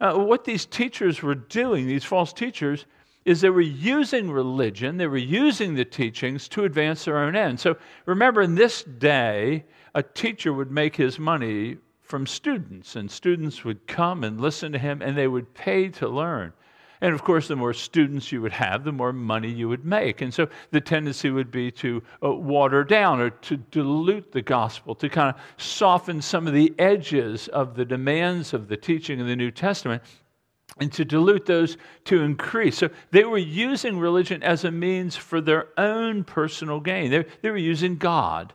Uh, 0.00 0.14
what 0.14 0.44
these 0.44 0.66
teachers 0.66 1.22
were 1.22 1.34
doing, 1.34 1.86
these 1.86 2.04
false 2.04 2.32
teachers, 2.32 2.86
is 3.24 3.40
they 3.40 3.50
were 3.50 3.60
using 3.60 4.30
religion, 4.30 4.96
they 4.96 5.06
were 5.06 5.16
using 5.16 5.74
the 5.74 5.84
teachings 5.84 6.48
to 6.48 6.64
advance 6.64 7.04
their 7.04 7.18
own 7.18 7.34
ends. 7.34 7.62
So 7.62 7.76
remember, 8.04 8.42
in 8.42 8.54
this 8.54 8.84
day, 8.84 9.64
a 9.94 10.02
teacher 10.02 10.52
would 10.52 10.70
make 10.70 10.94
his 10.94 11.18
money 11.18 11.78
from 12.02 12.26
students, 12.26 12.94
and 12.94 13.10
students 13.10 13.64
would 13.64 13.86
come 13.88 14.22
and 14.22 14.40
listen 14.40 14.70
to 14.72 14.78
him, 14.78 15.02
and 15.02 15.16
they 15.18 15.26
would 15.26 15.52
pay 15.54 15.88
to 15.88 16.08
learn. 16.08 16.52
And 17.00 17.14
of 17.14 17.22
course, 17.22 17.48
the 17.48 17.56
more 17.56 17.74
students 17.74 18.32
you 18.32 18.40
would 18.42 18.52
have, 18.52 18.84
the 18.84 18.92
more 18.92 19.12
money 19.12 19.50
you 19.50 19.68
would 19.68 19.84
make. 19.84 20.22
And 20.22 20.32
so 20.32 20.48
the 20.70 20.80
tendency 20.80 21.30
would 21.30 21.50
be 21.50 21.70
to 21.72 22.02
uh, 22.22 22.30
water 22.30 22.84
down 22.84 23.20
or 23.20 23.30
to 23.30 23.56
dilute 23.56 24.32
the 24.32 24.42
gospel, 24.42 24.94
to 24.96 25.08
kind 25.08 25.34
of 25.34 25.40
soften 25.62 26.22
some 26.22 26.46
of 26.46 26.54
the 26.54 26.74
edges 26.78 27.48
of 27.48 27.74
the 27.74 27.84
demands 27.84 28.54
of 28.54 28.68
the 28.68 28.76
teaching 28.76 29.20
of 29.20 29.26
the 29.26 29.36
New 29.36 29.50
Testament 29.50 30.02
and 30.78 30.92
to 30.92 31.04
dilute 31.04 31.46
those 31.46 31.76
to 32.04 32.22
increase. 32.22 32.78
So 32.78 32.90
they 33.10 33.24
were 33.24 33.38
using 33.38 33.98
religion 33.98 34.42
as 34.42 34.64
a 34.64 34.70
means 34.70 35.16
for 35.16 35.40
their 35.40 35.68
own 35.78 36.24
personal 36.24 36.80
gain. 36.80 37.10
They, 37.10 37.24
they 37.42 37.50
were 37.50 37.56
using 37.56 37.96
God 37.96 38.52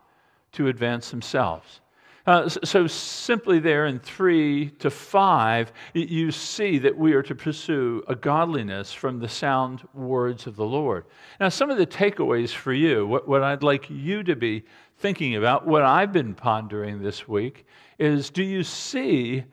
to 0.54 0.68
advance 0.68 1.10
themselves. 1.10 1.82
Uh, 2.28 2.48
so, 2.48 2.86
simply 2.86 3.60
there 3.60 3.88
in 3.88 4.00
three 4.00 4.70
to 4.80 4.90
five, 4.90 5.74
you 5.94 6.32
see 6.32 6.78
that 6.78 6.96
we 6.96 7.14
are 7.14 7.24
to 7.24 7.34
pursue 7.34 8.04
a 8.08 8.16
godliness 8.16 8.94
from 8.94 9.20
the 9.20 9.28
sound 9.28 9.82
words 9.94 10.46
of 10.46 10.56
the 10.56 10.66
Lord. 10.66 11.06
Now, 11.40 11.50
some 11.50 11.72
of 11.72 11.78
the 11.78 11.88
takeaways 11.88 12.52
for 12.52 12.74
you, 12.74 13.08
what, 13.08 13.28
what 13.28 13.42
I'd 13.42 13.64
like 13.64 13.90
you 13.90 14.22
to 14.24 14.36
be 14.36 14.64
thinking 14.98 15.36
about, 15.36 15.66
what 15.66 15.82
I've 15.82 16.14
been 16.14 16.36
pondering 16.36 17.02
this 17.02 17.28
week, 17.28 17.66
is 17.98 18.30
do 18.30 18.44
you 18.44 18.64
see 18.64 19.44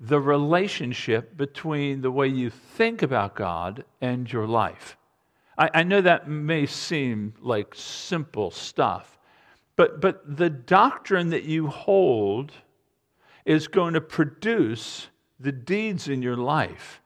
the 0.00 0.18
relationship 0.18 1.36
between 1.36 2.00
the 2.00 2.10
way 2.10 2.26
you 2.26 2.48
think 2.48 3.02
about 3.02 3.36
God 3.36 3.84
and 4.00 4.30
your 4.32 4.46
life. 4.46 4.96
I, 5.58 5.70
I, 5.74 5.82
know 5.82 6.00
that 6.00 6.26
may 6.26 6.64
seem 6.64 7.34
like 7.40 7.74
simple 7.74 8.50
stuff, 8.50 9.18
but, 9.80 9.98
but 9.98 10.36
the 10.36 10.50
doctrine 10.50 11.30
that 11.30 11.44
you 11.44 11.66
hold 11.68 12.52
is 13.46 13.66
going 13.66 13.94
to 13.94 14.00
produce 14.02 15.08
the 15.38 15.52
deeds 15.52 16.06
in 16.06 16.20
your 16.20 16.36
life. 16.36 17.00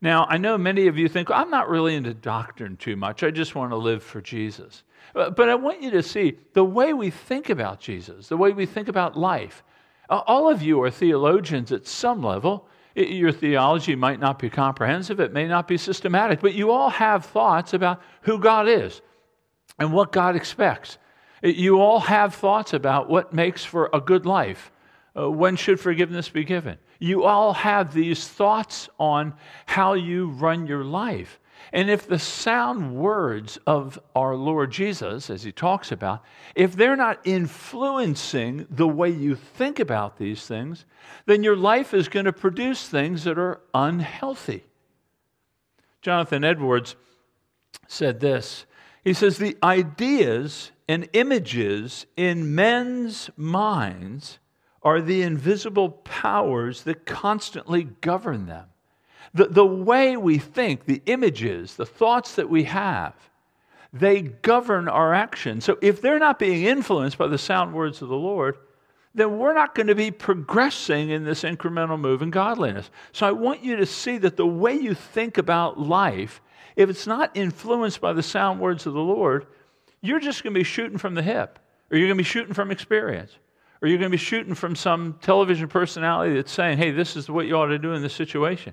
Now, 0.00 0.26
I 0.28 0.36
know 0.36 0.58
many 0.58 0.88
of 0.88 0.98
you 0.98 1.08
think, 1.08 1.30
I'm 1.30 1.50
not 1.50 1.68
really 1.68 1.94
into 1.94 2.12
doctrine 2.14 2.78
too 2.78 2.96
much. 2.96 3.22
I 3.22 3.30
just 3.30 3.54
want 3.54 3.70
to 3.70 3.76
live 3.76 4.02
for 4.02 4.20
Jesus. 4.20 4.82
Uh, 5.14 5.30
but 5.30 5.48
I 5.48 5.54
want 5.54 5.80
you 5.80 5.92
to 5.92 6.02
see 6.02 6.36
the 6.52 6.64
way 6.64 6.92
we 6.92 7.10
think 7.10 7.48
about 7.48 7.78
Jesus, 7.78 8.26
the 8.26 8.36
way 8.36 8.50
we 8.50 8.66
think 8.66 8.88
about 8.88 9.16
life, 9.16 9.62
all 10.10 10.50
of 10.50 10.60
you 10.60 10.82
are 10.82 10.90
theologians 10.90 11.70
at 11.70 11.86
some 11.86 12.24
level. 12.24 12.66
Your 12.96 13.30
theology 13.30 13.94
might 13.94 14.18
not 14.18 14.40
be 14.40 14.50
comprehensive, 14.50 15.20
it 15.20 15.32
may 15.32 15.46
not 15.46 15.68
be 15.68 15.76
systematic, 15.76 16.40
but 16.40 16.54
you 16.54 16.72
all 16.72 16.90
have 16.90 17.24
thoughts 17.24 17.72
about 17.72 18.02
who 18.22 18.40
God 18.40 18.66
is 18.66 19.00
and 19.78 19.92
what 19.92 20.10
God 20.10 20.34
expects. 20.34 20.98
You 21.42 21.80
all 21.80 22.00
have 22.00 22.34
thoughts 22.34 22.72
about 22.72 23.08
what 23.08 23.32
makes 23.32 23.64
for 23.64 23.90
a 23.92 24.00
good 24.00 24.26
life. 24.26 24.70
Uh, 25.16 25.30
when 25.30 25.56
should 25.56 25.80
forgiveness 25.80 26.28
be 26.28 26.44
given? 26.44 26.78
You 26.98 27.24
all 27.24 27.52
have 27.54 27.92
these 27.92 28.26
thoughts 28.26 28.88
on 28.98 29.34
how 29.66 29.94
you 29.94 30.28
run 30.28 30.66
your 30.66 30.84
life. 30.84 31.40
And 31.72 31.90
if 31.90 32.06
the 32.06 32.18
sound 32.18 32.94
words 32.94 33.58
of 33.66 33.98
our 34.14 34.34
Lord 34.36 34.70
Jesus, 34.70 35.30
as 35.30 35.42
he 35.42 35.52
talks 35.52 35.90
about, 35.90 36.22
if 36.54 36.76
they're 36.76 36.96
not 36.96 37.20
influencing 37.24 38.66
the 38.70 38.86
way 38.86 39.10
you 39.10 39.34
think 39.34 39.80
about 39.80 40.18
these 40.18 40.46
things, 40.46 40.84
then 41.24 41.42
your 41.42 41.56
life 41.56 41.92
is 41.92 42.08
going 42.08 42.26
to 42.26 42.32
produce 42.32 42.88
things 42.88 43.24
that 43.24 43.38
are 43.38 43.60
unhealthy. 43.74 44.64
Jonathan 46.02 46.44
Edwards 46.44 46.94
said 47.88 48.20
this 48.20 48.66
He 49.02 49.12
says, 49.12 49.38
The 49.38 49.56
ideas 49.62 50.70
and 50.88 51.08
images 51.12 52.06
in 52.16 52.54
men's 52.54 53.30
minds 53.36 54.38
are 54.82 55.00
the 55.00 55.22
invisible 55.22 55.90
powers 55.90 56.82
that 56.84 57.06
constantly 57.06 57.84
govern 57.84 58.46
them 58.46 58.66
the, 59.36 59.46
the 59.48 59.66
way 59.66 60.16
we 60.16 60.38
think, 60.38 60.86
the 60.86 61.02
images, 61.06 61.76
the 61.76 61.86
thoughts 61.86 62.36
that 62.36 62.48
we 62.48 62.64
have, 62.64 63.14
they 63.92 64.22
govern 64.22 64.88
our 64.88 65.12
actions. 65.12 65.64
So 65.64 65.78
if 65.82 66.00
they're 66.00 66.18
not 66.18 66.38
being 66.38 66.64
influenced 66.64 67.18
by 67.18 67.26
the 67.26 67.38
sound 67.38 67.74
words 67.74 68.00
of 68.00 68.08
the 68.08 68.16
Lord, 68.16 68.56
then 69.14 69.38
we're 69.38 69.54
not 69.54 69.74
going 69.74 69.86
to 69.88 69.94
be 69.94 70.10
progressing 70.10 71.10
in 71.10 71.24
this 71.24 71.42
incremental 71.42 72.00
move 72.00 72.22
in 72.22 72.30
godliness. 72.30 72.90
So 73.12 73.26
I 73.26 73.32
want 73.32 73.62
you 73.62 73.76
to 73.76 73.86
see 73.86 74.16
that 74.18 74.36
the 74.36 74.46
way 74.46 74.74
you 74.74 74.94
think 74.94 75.36
about 75.36 75.78
life, 75.78 76.40
if 76.74 76.88
it's 76.88 77.06
not 77.06 77.30
influenced 77.34 78.00
by 78.00 78.14
the 78.14 78.22
sound 78.22 78.58
words 78.60 78.86
of 78.86 78.94
the 78.94 79.00
Lord, 79.00 79.46
you're 80.00 80.20
just 80.20 80.42
going 80.42 80.54
to 80.54 80.60
be 80.60 80.64
shooting 80.64 80.98
from 80.98 81.14
the 81.14 81.22
hip, 81.22 81.58
or 81.90 81.98
you're 81.98 82.08
going 82.08 82.18
to 82.18 82.22
be 82.22 82.28
shooting 82.28 82.54
from 82.54 82.70
experience, 82.70 83.32
or 83.80 83.88
you're 83.88 83.98
going 83.98 84.10
to 84.10 84.16
be 84.16 84.22
shooting 84.22 84.54
from 84.54 84.74
some 84.74 85.18
television 85.20 85.68
personality 85.68 86.34
that's 86.34 86.52
saying, 86.52 86.78
hey, 86.78 86.90
this 86.90 87.16
is 87.16 87.30
what 87.30 87.46
you 87.46 87.56
ought 87.56 87.66
to 87.66 87.78
do 87.78 87.92
in 87.92 88.02
this 88.02 88.14
situation. 88.14 88.72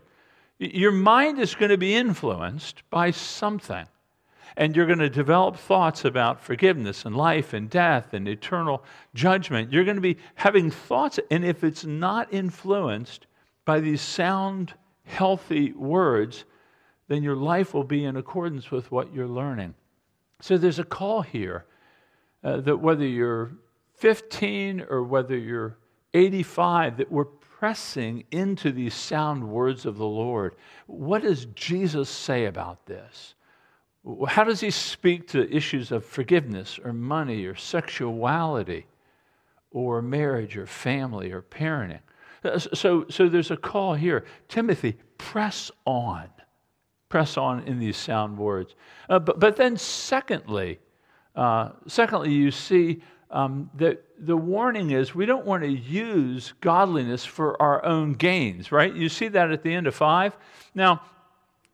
Your 0.59 0.91
mind 0.91 1.39
is 1.39 1.55
going 1.55 1.71
to 1.71 1.77
be 1.77 1.95
influenced 1.95 2.83
by 2.89 3.11
something. 3.11 3.85
And 4.55 4.75
you're 4.75 4.85
going 4.85 4.99
to 4.99 5.09
develop 5.09 5.57
thoughts 5.57 6.05
about 6.05 6.39
forgiveness 6.39 7.05
and 7.05 7.17
life 7.17 7.53
and 7.53 7.67
death 7.67 8.13
and 8.13 8.27
eternal 8.27 8.83
judgment. 9.15 9.73
You're 9.73 9.83
going 9.83 9.95
to 9.95 10.01
be 10.01 10.17
having 10.35 10.69
thoughts, 10.69 11.19
and 11.31 11.43
if 11.43 11.63
it's 11.63 11.85
not 11.85 12.31
influenced 12.31 13.25
by 13.65 13.79
these 13.79 13.99
sound, 13.99 14.73
healthy 15.05 15.71
words, 15.73 16.45
then 17.07 17.23
your 17.23 17.35
life 17.35 17.73
will 17.73 17.83
be 17.83 18.05
in 18.05 18.15
accordance 18.15 18.69
with 18.69 18.91
what 18.91 19.11
you're 19.11 19.27
learning. 19.27 19.73
So 20.43 20.57
there's 20.57 20.79
a 20.79 20.83
call 20.83 21.21
here 21.21 21.63
uh, 22.43 22.59
that 22.59 22.75
whether 22.75 23.07
you're 23.07 23.53
15 23.95 24.85
or 24.89 25.01
whether 25.01 25.37
you're 25.37 25.77
85, 26.13 26.97
that 26.97 27.09
we're 27.09 27.23
pressing 27.23 28.25
into 28.29 28.73
these 28.73 28.93
sound 28.93 29.47
words 29.47 29.85
of 29.85 29.97
the 29.97 30.05
Lord. 30.05 30.55
What 30.85 31.21
does 31.21 31.45
Jesus 31.55 32.09
say 32.09 32.47
about 32.47 32.85
this? 32.85 33.35
How 34.27 34.43
does 34.43 34.59
he 34.59 34.69
speak 34.69 35.29
to 35.29 35.49
issues 35.49 35.93
of 35.93 36.03
forgiveness 36.03 36.77
or 36.83 36.91
money 36.91 37.45
or 37.45 37.55
sexuality 37.55 38.85
or 39.71 40.01
marriage 40.01 40.57
or 40.57 40.67
family 40.67 41.31
or 41.31 41.41
parenting? 41.41 42.01
So, 42.73 43.05
so 43.09 43.29
there's 43.29 43.51
a 43.51 43.55
call 43.55 43.93
here. 43.93 44.25
Timothy, 44.49 44.97
press 45.17 45.71
on. 45.85 46.27
Press 47.13 47.37
on 47.37 47.59
in 47.67 47.77
these 47.77 47.95
sound 47.95 48.39
words. 48.39 48.73
Uh, 49.07 49.19
but, 49.19 49.39
but 49.39 49.55
then, 49.55 49.77
secondly, 49.77 50.79
uh, 51.35 51.69
secondly, 51.85 52.31
you 52.31 52.49
see 52.49 53.03
um, 53.29 53.69
the, 53.75 53.99
the 54.17 54.35
warning 54.35 54.89
is 54.89 55.13
we 55.13 55.27
don't 55.27 55.45
want 55.45 55.61
to 55.61 55.69
use 55.69 56.55
godliness 56.59 57.23
for 57.23 57.61
our 57.61 57.85
own 57.85 58.13
gains, 58.13 58.71
right? 58.71 58.91
You 58.91 59.09
see 59.09 59.27
that 59.27 59.51
at 59.51 59.61
the 59.61 59.71
end 59.71 59.85
of 59.85 59.93
five. 59.93 60.35
Now, 60.73 61.03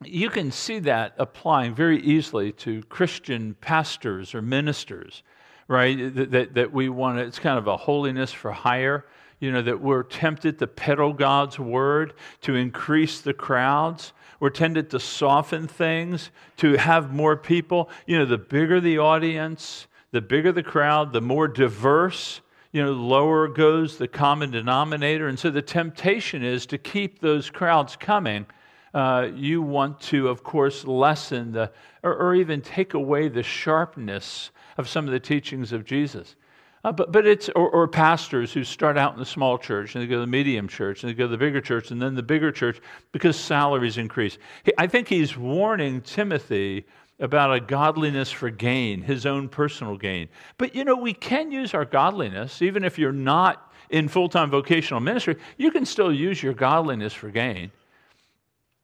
you 0.04 0.30
can 0.30 0.52
see 0.52 0.80
that 0.80 1.14
applying 1.18 1.74
very 1.74 2.02
easily 2.02 2.52
to 2.52 2.84
Christian 2.90 3.56
pastors 3.62 4.36
or 4.36 4.42
ministers, 4.42 5.24
right? 5.70 6.14
That, 6.16 6.32
that, 6.32 6.54
that 6.56 6.74
we 6.74 6.90
want 6.90 7.18
to, 7.18 7.24
it's 7.24 7.40
kind 7.40 7.58
of 7.58 7.68
a 7.68 7.78
holiness 7.78 8.34
for 8.34 8.52
hire, 8.52 9.06
you 9.40 9.54
know, 9.54 9.62
that 9.62 9.80
we're 9.80 10.04
tempted 10.04 10.60
to 10.60 10.68
peddle 10.68 11.14
God's 11.14 11.58
word 11.58 12.14
to 12.42 12.56
increase 12.56 13.22
the 13.22 13.34
crowds. 13.34 14.12
We're 14.40 14.50
tempted 14.50 14.90
to 14.92 15.00
soften 15.00 15.68
things, 15.68 16.32
to 16.58 16.74
have 16.74 17.14
more 17.14 17.36
people. 17.36 17.90
You 18.06 18.20
know, 18.20 18.26
the 18.26 18.38
bigger 18.38 18.80
the 18.80 19.00
audience, 19.00 19.88
the 20.12 20.22
bigger 20.22 20.52
the 20.52 20.64
crowd, 20.64 21.14
the 21.14 21.22
more 21.22 21.48
diverse, 21.48 22.42
you 22.72 22.84
know, 22.84 22.92
lower 22.92 23.48
goes 23.48 23.98
the 23.98 24.08
common 24.08 24.52
denominator. 24.52 25.28
And 25.28 25.38
so 25.38 25.50
the 25.50 25.62
temptation 25.62 26.44
is 26.44 26.66
to 26.68 26.78
keep 26.78 27.20
those 27.20 27.50
crowds 27.50 27.96
coming. 27.96 28.46
Uh, 28.94 29.30
you 29.36 29.62
want 29.62 30.00
to, 30.00 30.28
of 30.28 30.44
course, 30.44 30.86
lessen 30.86 31.52
the, 31.52 31.72
or, 32.04 32.16
or, 32.16 32.36
even 32.36 32.60
take 32.60 32.96
away 32.96 33.28
the 33.28 33.44
sharpness 33.44 34.50
of 34.78 34.90
some 34.90 35.06
of 35.06 35.12
the 35.12 35.20
teachings 35.20 35.72
of 35.72 35.86
Jesus. 35.86 36.36
Uh, 36.84 36.92
but, 36.92 37.12
but 37.12 37.28
it's, 37.28 37.50
or, 37.50 37.70
or, 37.70 37.88
pastors 37.88 38.54
who 38.54 38.64
start 38.64 38.98
out 38.98 39.12
in 39.12 39.20
the 39.20 39.26
small 39.26 39.58
church 39.58 39.96
and 39.96 40.04
they 40.04 40.08
go 40.08 40.16
to 40.16 40.22
the 40.22 40.28
medium 40.28 40.68
church 40.68 41.04
and 41.04 41.10
they 41.10 41.14
go 41.14 41.26
to 41.26 41.32
the 41.32 41.38
bigger 41.38 41.60
church 41.60 41.92
and 41.92 42.02
then 42.02 42.16
the 42.16 42.24
bigger 42.24 42.52
church 42.52 42.80
because 43.12 43.38
salaries 43.38 43.98
increase. 43.98 44.38
He, 44.64 44.72
I 44.78 44.88
think 44.88 45.10
he's 45.10 45.36
warning 45.36 46.00
Timothy 46.02 46.86
about 47.20 47.54
a 47.54 47.60
godliness 47.60 48.32
for 48.32 48.50
gain, 48.50 49.02
his 49.02 49.26
own 49.26 49.50
personal 49.50 49.98
gain. 49.98 50.30
But 50.58 50.74
you 50.74 50.86
know, 50.86 50.96
we 50.96 51.14
can 51.14 51.52
use 51.52 51.74
our 51.74 51.84
godliness, 51.84 52.62
even 52.62 52.86
if 52.86 52.98
you're 52.98 53.12
not 53.12 53.74
in 53.90 54.08
full 54.08 54.30
time 54.30 54.50
vocational 54.50 55.02
ministry, 55.02 55.36
you 55.58 55.72
can 55.72 55.86
still 55.86 56.14
use 56.14 56.42
your 56.42 56.54
godliness 56.54 57.14
for 57.14 57.30
gain. 57.30 57.72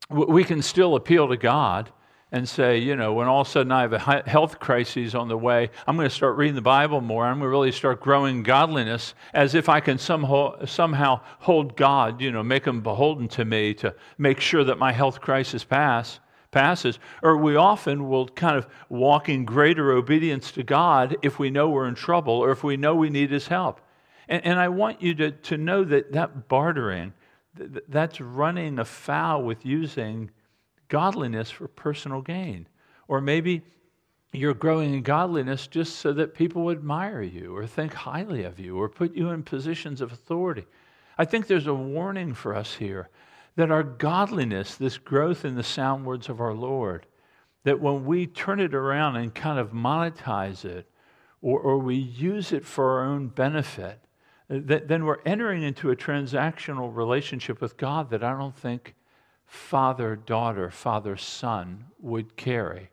We 0.10 0.44
can 0.44 0.62
still 0.62 0.96
appeal 0.96 1.30
to 1.30 1.38
God 1.38 1.92
and 2.36 2.50
say, 2.50 2.78
you 2.78 2.98
know, 2.98 3.14
when 3.14 3.30
all 3.30 3.40
of 3.40 3.48
a 3.48 3.50
sudden 3.50 3.72
I 3.72 3.84
have 3.84 3.94
a 3.94 4.24
health 4.28 4.60
crisis 4.60 5.16
on 5.16 5.30
the 5.30 5.38
way, 5.38 5.70
I'm 5.88 5.96
going 5.96 6.10
to 6.10 6.14
start 6.14 6.36
reading 6.36 6.56
the 6.56 6.62
Bible 6.62 7.00
more. 7.00 7.26
I'm 7.26 7.36
going 7.36 7.46
to 7.46 7.50
really 7.50 7.72
start 7.72 8.02
growing 8.02 8.44
godliness 8.44 9.14
as 9.34 9.56
if 9.56 9.70
I 9.70 9.80
can 9.80 9.98
somehow, 9.98 10.66
somehow 10.66 11.22
hold 11.40 11.78
God, 11.78 12.20
you 12.20 12.34
know, 12.34 12.44
make 12.44 12.66
him 12.68 12.82
beholden 12.82 13.30
to 13.30 13.46
me 13.46 13.74
to 13.76 13.96
make 14.18 14.42
sure 14.42 14.66
that 14.66 14.78
my 14.78 14.92
health 14.92 15.22
crisis 15.22 15.64
pass, 15.64 16.20
passes. 16.52 17.00
Or 17.24 17.38
we 17.38 17.56
often 17.56 18.10
will 18.10 18.28
kind 18.28 18.58
of 18.58 18.68
walk 18.90 19.30
in 19.30 19.46
greater 19.46 19.94
obedience 19.94 20.52
to 20.52 20.64
God 20.64 21.16
if 21.22 21.40
we 21.40 21.50
know 21.50 21.70
we're 21.70 21.88
in 21.88 21.96
trouble 21.96 22.34
or 22.34 22.52
if 22.52 22.66
we 22.66 22.76
know 22.76 22.96
we 22.96 23.10
need 23.10 23.32
his 23.32 23.48
help. 23.48 23.80
And, 24.28 24.44
and 24.44 24.60
I 24.60 24.68
want 24.68 25.02
you 25.02 25.16
to, 25.16 25.32
to 25.32 25.58
know 25.58 25.86
that 25.86 26.12
that 26.12 26.50
bartering, 26.50 27.14
that's 27.88 28.20
running 28.20 28.78
afoul 28.78 29.44
with 29.44 29.66
using 29.66 30.32
godliness 30.88 31.52
for 31.52 31.68
personal 31.68 32.22
gain. 32.22 32.68
Or 33.08 33.22
maybe 33.22 33.62
you're 34.32 34.54
growing 34.54 34.94
in 34.94 35.02
godliness 35.02 35.68
just 35.68 35.98
so 35.98 36.14
that 36.14 36.34
people 36.34 36.64
would 36.66 36.80
admire 36.80 37.22
you 37.22 37.56
or 37.56 37.66
think 37.66 37.94
highly 37.94 38.44
of 38.44 38.60
you 38.60 38.78
or 38.78 38.90
put 38.90 39.16
you 39.16 39.30
in 39.30 39.44
positions 39.44 40.02
of 40.02 40.12
authority. 40.12 40.66
I 41.18 41.26
think 41.26 41.48
there's 41.48 41.68
a 41.68 41.74
warning 41.74 42.34
for 42.34 42.56
us 42.56 42.76
here 42.76 43.10
that 43.56 43.72
our 43.72 43.84
godliness, 43.84 44.76
this 44.76 44.98
growth 44.98 45.46
in 45.46 45.56
the 45.56 45.64
sound 45.64 46.06
words 46.06 46.28
of 46.28 46.42
our 46.42 46.54
Lord, 46.54 47.06
that 47.64 47.80
when 47.80 48.06
we 48.06 48.28
turn 48.28 48.60
it 48.60 48.76
around 48.76 49.16
and 49.16 49.34
kind 49.34 49.58
of 49.58 49.72
monetize 49.72 50.66
it 50.66 50.90
or, 51.42 51.60
or 51.60 51.78
we 51.78 51.96
use 51.96 52.52
it 52.52 52.66
for 52.66 53.00
our 53.00 53.06
own 53.06 53.28
benefit, 53.28 54.00
that, 54.50 54.88
then 54.88 55.06
we're 55.06 55.22
entering 55.26 55.64
into 55.64 55.90
a 55.90 55.96
transactional 55.96 56.94
relationship 56.94 57.62
with 57.62 57.78
God 57.78 58.10
that 58.10 58.24
I 58.24 58.38
don't 58.38 58.56
think 58.56 58.94
father 59.46 60.16
daughter, 60.16 60.70
father 60.70 61.18
son 61.18 61.86
would 62.00 62.36
carry. 62.36 62.90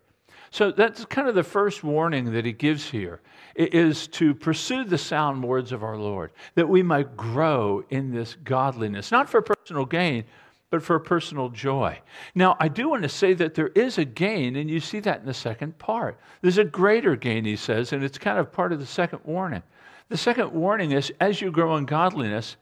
So 0.50 0.70
that's 0.70 1.04
kind 1.06 1.28
of 1.28 1.34
the 1.34 1.42
first 1.42 1.82
warning 1.82 2.32
that 2.32 2.44
he 2.44 2.52
gives 2.52 2.90
here 2.90 3.20
is 3.56 4.06
to 4.08 4.34
pursue 4.34 4.84
the 4.84 4.98
sound 4.98 5.42
words 5.42 5.72
of 5.72 5.82
our 5.82 5.96
Lord, 5.96 6.30
that 6.54 6.68
we 6.68 6.82
might 6.82 7.16
grow 7.16 7.84
in 7.88 8.12
this 8.12 8.36
godliness, 8.44 9.10
not 9.10 9.30
for 9.30 9.40
personal 9.40 9.86
gain, 9.86 10.24
but 10.68 10.82
for 10.82 10.98
personal 10.98 11.48
joy. 11.48 11.98
Now, 12.34 12.56
I 12.58 12.68
do 12.68 12.88
want 12.88 13.02
to 13.02 13.08
say 13.08 13.34
that 13.34 13.54
there 13.54 13.68
is 13.68 13.98
a 13.98 14.04
gain, 14.04 14.56
and 14.56 14.70
you 14.70 14.80
see 14.80 15.00
that 15.00 15.20
in 15.20 15.26
the 15.26 15.34
second 15.34 15.78
part. 15.78 16.18
There's 16.40 16.58
a 16.58 16.64
greater 16.64 17.16
gain, 17.16 17.44
he 17.44 17.56
says, 17.56 17.92
and 17.92 18.02
it's 18.02 18.18
kind 18.18 18.38
of 18.38 18.52
part 18.52 18.72
of 18.72 18.78
the 18.78 18.86
second 18.86 19.20
warning. 19.24 19.62
The 20.08 20.16
second 20.16 20.52
warning 20.52 20.92
is 20.92 21.12
as 21.20 21.40
you 21.40 21.50
grow 21.50 21.76
in 21.76 21.86
godliness, 21.86 22.56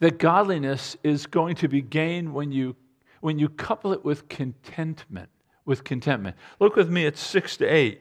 that 0.00 0.18
godliness 0.18 0.96
is 1.02 1.26
going 1.26 1.56
to 1.56 1.68
be 1.68 1.82
gained 1.82 2.32
when 2.32 2.52
you 2.52 2.76
when 3.20 3.38
you 3.38 3.48
couple 3.48 3.92
it 3.92 4.04
with 4.04 4.28
contentment, 4.28 5.28
with 5.64 5.82
contentment. 5.82 6.36
Look 6.60 6.76
with 6.76 6.88
me 6.88 7.04
at 7.04 7.16
6 7.16 7.56
to 7.56 7.66
8. 7.66 8.00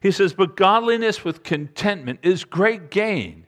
He 0.00 0.12
says, 0.12 0.34
"But 0.34 0.56
godliness 0.56 1.24
with 1.24 1.42
contentment 1.42 2.20
is 2.22 2.44
great 2.44 2.90
gain, 2.90 3.46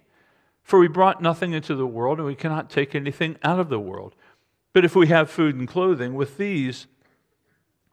for 0.64 0.80
we 0.80 0.88
brought 0.88 1.23
nothing 1.23 1.52
into 1.52 1.76
the 1.76 1.87
world 1.87 2.18
and 2.18 2.26
we 2.26 2.35
cannot 2.35 2.68
take 2.68 2.94
anything 2.94 3.37
out 3.44 3.61
of 3.61 3.68
the 3.68 3.78
world. 3.78 4.16
But 4.73 4.85
if 4.85 4.97
we 4.97 5.06
have 5.06 5.30
food 5.30 5.54
and 5.54 5.68
clothing, 5.68 6.14
with 6.14 6.37
these 6.37 6.88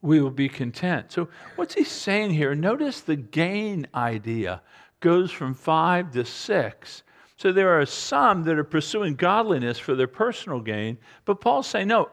we 0.01 0.19
will 0.19 0.31
be 0.31 0.49
content." 0.49 1.11
So 1.11 1.29
what's 1.55 1.75
he 1.75 1.83
saying 1.83 2.31
here? 2.31 2.55
Notice 2.55 3.01
the 3.01 3.15
gain 3.15 3.85
idea 3.93 4.63
goes 4.99 5.31
from 5.31 5.53
5 5.53 6.11
to 6.11 6.25
6 6.25 7.03
so 7.41 7.51
there 7.51 7.81
are 7.81 7.87
some 7.87 8.43
that 8.43 8.59
are 8.59 8.63
pursuing 8.63 9.15
godliness 9.15 9.79
for 9.79 9.95
their 9.95 10.05
personal 10.05 10.59
gain, 10.59 10.99
but 11.25 11.41
Paul's 11.41 11.65
saying, 11.65 11.87
no, 11.87 12.07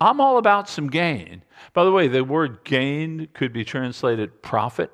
I'm 0.00 0.22
all 0.22 0.38
about 0.38 0.70
some 0.70 0.88
gain. 0.88 1.42
By 1.74 1.84
the 1.84 1.92
way, 1.92 2.08
the 2.08 2.24
word 2.24 2.64
gain 2.64 3.28
could 3.34 3.52
be 3.52 3.62
translated 3.62 4.40
profit 4.40 4.90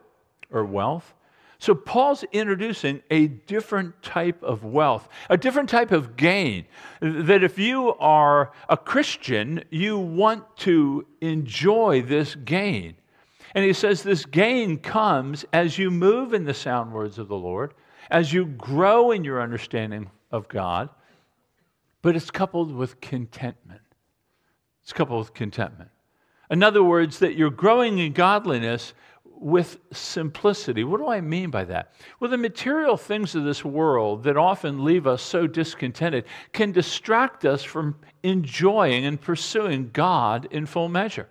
or 0.51 0.65
wealth. 0.65 1.15
So 1.61 1.73
Paul's 1.73 2.25
introducing 2.33 3.01
a 3.13 3.29
different 3.29 4.03
type 4.03 4.43
of 4.43 4.65
wealth, 4.65 5.09
a 5.31 5.37
different 5.37 5.69
type 5.69 5.93
of 5.93 6.17
gain. 6.17 6.67
That 7.01 7.45
if 7.45 7.57
you 7.57 7.95
are 8.01 8.51
a 8.69 8.77
Christian, 8.77 9.63
you 9.71 9.99
want 9.99 10.57
to 10.59 11.07
enjoy 11.21 12.03
this 12.03 12.35
gain. 12.35 12.97
And 13.55 13.65
he 13.65 13.73
says 13.73 14.03
this 14.03 14.25
gain 14.25 14.79
comes 14.79 15.45
as 15.53 15.79
you 15.79 15.93
move 15.93 16.35
in 16.35 16.43
the 16.43 16.55
sound 16.55 16.93
words 16.93 17.21
of 17.21 17.29
the 17.29 17.37
Lord 17.37 17.73
as 18.11 18.33
you 18.33 18.47
grow 18.47 19.11
in 19.11 19.25
your 19.25 19.41
understanding 19.41 20.11
of 20.31 20.49
God, 20.49 20.89
but 22.03 22.17
it's 22.17 22.31
coupled 22.31 22.75
with 22.75 23.01
contentment. 23.01 23.81
It's 24.83 24.93
coupled 24.93 25.19
with 25.21 25.35
contentment. 25.35 25.91
In 26.51 26.63
other 26.63 26.83
words, 26.83 27.19
that 27.19 27.35
you're 27.35 27.51
growing 27.51 27.99
in 27.99 28.13
godliness 28.13 28.95
with 29.25 29.79
simplicity. 29.93 30.85
What 30.85 30.99
do 30.99 31.09
I 31.09 31.21
mean 31.21 31.51
by 31.51 31.65
that? 31.65 31.93
Well, 32.21 32.31
the 32.31 32.39
material 32.39 32.97
things 32.97 33.35
of 33.35 33.45
this 33.45 33.65
world 33.65 34.23
that 34.25 34.37
often 34.37 34.85
leave 34.85 35.07
us 35.07 35.23
so 35.23 35.47
discontented 35.47 36.25
can 36.53 36.73
distract 36.73 37.45
us 37.45 37.63
from 37.63 37.97
enjoying 38.23 39.05
and 39.05 39.21
pursuing 39.21 39.91
God 39.93 40.49
in 40.51 40.67
full 40.67 40.89
measure. 40.89 41.29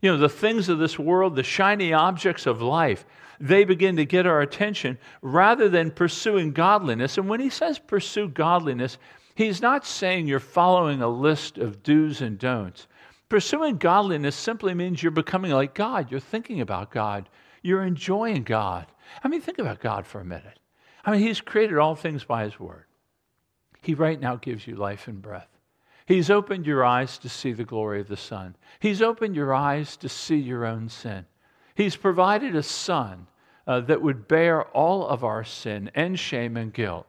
You 0.00 0.12
know, 0.12 0.18
the 0.18 0.28
things 0.28 0.68
of 0.68 0.78
this 0.78 0.98
world, 0.98 1.34
the 1.34 1.42
shiny 1.42 1.92
objects 1.92 2.46
of 2.46 2.62
life, 2.62 3.04
they 3.40 3.64
begin 3.64 3.96
to 3.96 4.04
get 4.04 4.26
our 4.26 4.40
attention 4.40 4.98
rather 5.22 5.68
than 5.68 5.90
pursuing 5.90 6.52
godliness. 6.52 7.18
And 7.18 7.28
when 7.28 7.40
he 7.40 7.50
says 7.50 7.78
pursue 7.78 8.28
godliness, 8.28 8.98
he's 9.34 9.62
not 9.62 9.86
saying 9.86 10.26
you're 10.26 10.40
following 10.40 11.02
a 11.02 11.08
list 11.08 11.58
of 11.58 11.82
do's 11.82 12.20
and 12.20 12.38
don'ts. 12.38 12.86
Pursuing 13.28 13.76
godliness 13.76 14.36
simply 14.36 14.74
means 14.74 15.02
you're 15.02 15.10
becoming 15.10 15.50
like 15.52 15.74
God. 15.74 16.10
You're 16.10 16.20
thinking 16.20 16.60
about 16.60 16.90
God. 16.90 17.28
You're 17.62 17.84
enjoying 17.84 18.44
God. 18.44 18.86
I 19.22 19.28
mean, 19.28 19.40
think 19.40 19.58
about 19.58 19.80
God 19.80 20.06
for 20.06 20.20
a 20.20 20.24
minute. 20.24 20.58
I 21.04 21.12
mean, 21.12 21.20
He's 21.20 21.40
created 21.40 21.78
all 21.78 21.94
things 21.94 22.24
by 22.24 22.44
His 22.44 22.58
Word. 22.58 22.84
He 23.82 23.94
right 23.94 24.18
now 24.18 24.36
gives 24.36 24.66
you 24.66 24.76
life 24.76 25.08
and 25.08 25.20
breath. 25.20 25.48
He's 26.08 26.30
opened 26.30 26.66
your 26.66 26.86
eyes 26.86 27.18
to 27.18 27.28
see 27.28 27.52
the 27.52 27.66
glory 27.66 28.00
of 28.00 28.08
the 28.08 28.16
Son. 28.16 28.56
He's 28.80 29.02
opened 29.02 29.36
your 29.36 29.52
eyes 29.52 29.94
to 29.98 30.08
see 30.08 30.38
your 30.38 30.64
own 30.64 30.88
sin. 30.88 31.26
He's 31.74 31.96
provided 31.96 32.56
a 32.56 32.62
Son 32.62 33.26
uh, 33.66 33.80
that 33.80 34.00
would 34.00 34.26
bear 34.26 34.62
all 34.68 35.06
of 35.06 35.22
our 35.22 35.44
sin 35.44 35.90
and 35.94 36.18
shame 36.18 36.56
and 36.56 36.72
guilt, 36.72 37.06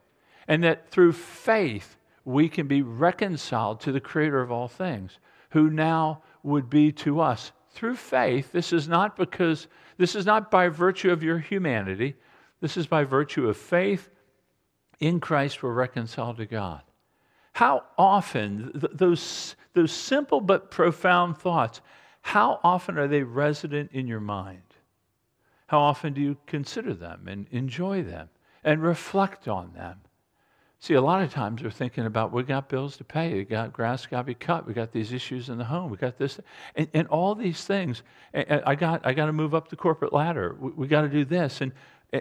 and 0.50 0.66
that 0.66 0.92
through 0.92 1.14
faith 1.14 1.96
we 2.26 2.50
can 2.50 2.68
be 2.68 2.82
reconciled 2.82 3.80
to 3.80 3.94
the 3.94 4.02
Creator 4.02 4.42
of 4.42 4.52
all 4.52 4.68
things, 4.68 5.18
who 5.52 5.70
now 5.70 6.22
would 6.44 6.70
be 6.70 6.92
to 6.92 7.22
us 7.22 7.54
through 7.72 7.96
faith. 7.96 8.52
This 8.52 8.74
is 8.74 8.90
not 8.90 9.16
because, 9.16 9.68
this 9.98 10.14
is 10.14 10.26
not 10.26 10.52
by 10.52 10.68
virtue 10.68 11.12
of 11.12 11.24
your 11.24 11.40
humanity, 11.40 12.18
this 12.60 12.76
is 12.76 12.86
by 12.86 13.06
virtue 13.06 13.48
of 13.48 13.56
faith 13.56 14.10
in 15.00 15.22
Christ 15.22 15.64
we're 15.64 15.72
reconciled 15.72 16.36
to 16.36 16.46
God. 16.46 16.82
How 17.60 17.84
often, 17.98 18.72
th- 18.72 18.94
those, 18.94 19.58
those 19.74 19.92
simple 19.92 20.40
but 20.40 20.72
profound 20.72 21.38
thoughts, 21.38 21.82
how 22.22 22.62
often 22.64 22.98
are 22.98 23.10
they 23.10 23.22
resident 23.22 23.92
in 23.92 24.08
your 24.08 24.22
mind? 24.22 24.64
How 25.68 25.80
often 25.80 26.14
do 26.14 26.22
you 26.22 26.38
consider 26.48 26.94
them 26.94 27.28
and 27.28 27.48
enjoy 27.52 28.02
them 28.02 28.30
and 28.64 28.82
reflect 28.82 29.50
on 29.50 29.74
them? 29.74 30.00
See, 30.80 30.94
a 30.94 31.02
lot 31.02 31.22
of 31.22 31.34
times 31.34 31.62
we're 31.62 31.70
thinking 31.70 32.06
about 32.06 32.32
we 32.32 32.44
got 32.44 32.70
bills 32.70 32.96
to 32.96 33.04
pay, 33.04 33.34
we 33.34 33.44
got 33.44 33.74
grass 33.74 34.06
got 34.06 34.20
to 34.20 34.24
be 34.24 34.36
cut, 34.36 34.66
we 34.66 34.74
got 34.74 34.94
these 34.94 35.12
issues 35.12 35.50
in 35.50 35.58
the 35.58 35.66
home, 35.66 35.92
we 35.92 35.98
got 35.98 36.18
this, 36.18 36.40
and, 36.78 36.88
and 36.94 37.10
all 37.10 37.36
these 37.36 37.66
things. 37.66 38.04
And 38.34 38.64
I 38.66 38.76
got 38.76 39.06
I 39.06 39.12
got 39.12 39.26
to 39.26 39.34
move 39.34 39.54
up 39.54 39.68
the 39.68 39.76
corporate 39.76 40.14
ladder. 40.14 40.56
We, 40.58 40.70
we 40.70 40.88
got 40.88 41.02
to 41.02 41.10
do 41.10 41.26
this, 41.26 41.60
and 41.60 41.74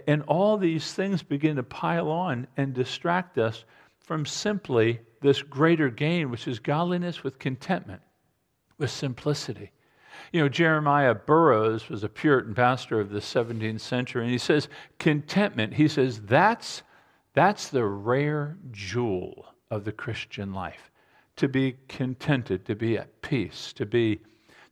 and 0.09 0.25
all 0.25 0.59
these 0.59 0.93
things 0.95 1.23
begin 1.23 1.55
to 1.55 1.63
pile 1.63 2.11
on 2.11 2.49
and 2.57 2.75
distract 2.75 3.39
us 3.39 3.65
from 4.09 4.25
simply 4.25 5.01
this 5.21 5.43
greater 5.43 5.91
gain, 5.91 6.31
which 6.31 6.49
is 6.49 6.59
godliness 6.59 7.23
with 7.23 7.39
contentment, 7.39 8.01
with 8.79 8.91
simplicity. 8.91 9.71
You 10.33 10.41
know, 10.41 10.49
Jeremiah 10.49 11.15
Burroughs 11.15 11.91
was 11.91 12.03
a 12.03 12.09
Puritan 12.09 12.55
pastor 12.55 13.01
of 13.01 13.11
the 13.11 13.19
17th 13.19 13.81
century, 13.81 14.23
and 14.23 14.33
he 14.33 14.39
says, 14.39 14.71
contentment, 14.99 15.75
he 15.75 15.89
says, 15.89 16.23
that's, 16.23 16.83
that's 17.35 17.69
the 17.69 17.85
rare 17.85 18.57
jewel 18.71 19.45
of 19.71 19.85
the 19.85 19.93
Christian 19.93 20.55
life. 20.55 20.91
To 21.37 21.47
be 21.47 21.77
contented, 21.89 22.65
to 22.65 22.75
be 22.75 22.97
at 22.97 23.21
peace, 23.21 23.75
to 23.75 23.85
be 23.85 24.21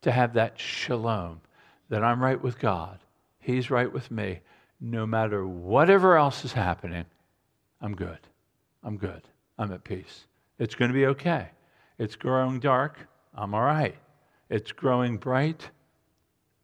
to 0.00 0.12
have 0.12 0.32
that 0.32 0.58
shalom, 0.58 1.42
that 1.90 2.02
I'm 2.02 2.22
right 2.22 2.40
with 2.40 2.58
God, 2.58 3.00
He's 3.38 3.70
right 3.70 3.92
with 3.92 4.10
me. 4.10 4.40
No 4.80 5.06
matter 5.06 5.46
whatever 5.46 6.16
else 6.16 6.44
is 6.44 6.52
happening, 6.52 7.04
I'm 7.82 7.94
good. 7.94 8.18
I'm 8.86 8.96
good. 8.96 9.22
I'm 9.58 9.72
at 9.72 9.82
peace. 9.82 10.26
It's 10.60 10.76
going 10.76 10.90
to 10.90 10.94
be 10.94 11.06
okay. 11.06 11.48
It's 11.98 12.14
growing 12.14 12.60
dark. 12.60 13.08
I'm 13.34 13.52
all 13.52 13.62
right. 13.62 13.96
It's 14.48 14.70
growing 14.70 15.16
bright. 15.16 15.70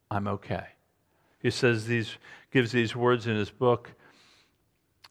I'm 0.09 0.29
okay. 0.29 0.67
He 1.41 1.51
says 1.51 1.87
these, 1.87 2.17
gives 2.53 2.71
these 2.71 2.95
words 2.95 3.27
in 3.27 3.35
his 3.35 3.51
book. 3.51 3.93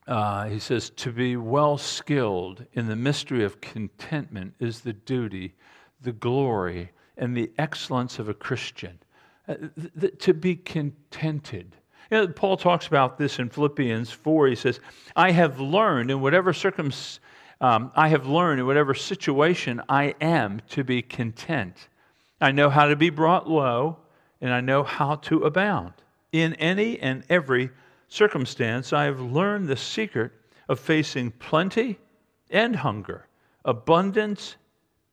Uh, 0.07 0.45
he 0.45 0.57
says, 0.57 0.89
To 0.91 1.11
be 1.11 1.35
well 1.35 1.77
skilled 1.77 2.65
in 2.73 2.87
the 2.87 2.95
mystery 2.95 3.43
of 3.43 3.59
contentment 3.59 4.53
is 4.59 4.79
the 4.79 4.93
duty, 4.93 5.53
the 6.01 6.13
glory, 6.13 6.91
and 7.17 7.35
the 7.35 7.51
excellence 7.57 8.19
of 8.19 8.29
a 8.29 8.33
Christian. 8.33 8.97
uh, 9.49 9.55
th- 9.55 9.91
th- 9.99 10.13
to 10.19 10.33
be 10.33 10.55
contented. 10.55 11.75
You 12.09 12.17
know, 12.17 12.27
Paul 12.27 12.57
talks 12.57 12.87
about 12.87 13.17
this 13.17 13.39
in 13.39 13.49
Philippians 13.49 14.11
4. 14.11 14.47
He 14.47 14.55
says, 14.55 14.79
I 15.15 15.31
have 15.31 15.59
learned 15.59 16.11
in 16.11 16.21
whatever 16.21 16.53
circumstance, 16.53 17.19
um, 17.61 17.91
I 17.95 18.07
have 18.07 18.25
learned 18.25 18.59
in 18.59 18.65
whatever 18.65 18.95
situation 18.95 19.81
I 19.87 20.15
am 20.19 20.61
to 20.69 20.83
be 20.83 21.03
content. 21.03 21.89
I 22.41 22.51
know 22.51 22.71
how 22.71 22.85
to 22.85 22.95
be 22.95 23.11
brought 23.11 23.47
low, 23.47 23.97
and 24.41 24.51
I 24.51 24.61
know 24.61 24.83
how 24.83 25.15
to 25.15 25.43
abound. 25.43 25.93
In 26.31 26.55
any 26.55 26.99
and 26.99 27.23
every 27.29 27.69
circumstance, 28.07 28.93
I 28.93 29.03
have 29.03 29.21
learned 29.21 29.67
the 29.67 29.77
secret 29.77 30.31
of 30.67 30.79
facing 30.79 31.31
plenty 31.31 31.99
and 32.49 32.75
hunger, 32.75 33.27
abundance 33.63 34.55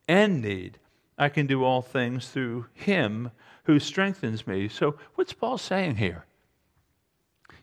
and 0.07 0.41
need. 0.41 0.79
I 1.19 1.29
can 1.29 1.45
do 1.45 1.63
all 1.63 1.81
things 1.81 2.29
through 2.29 2.65
him 2.73 3.29
who 3.65 3.79
strengthens 3.79 4.47
me. 4.47 4.67
So 4.69 4.95
what's 5.15 5.33
Paul 5.33 5.57
saying 5.57 5.97
here? 5.97 6.25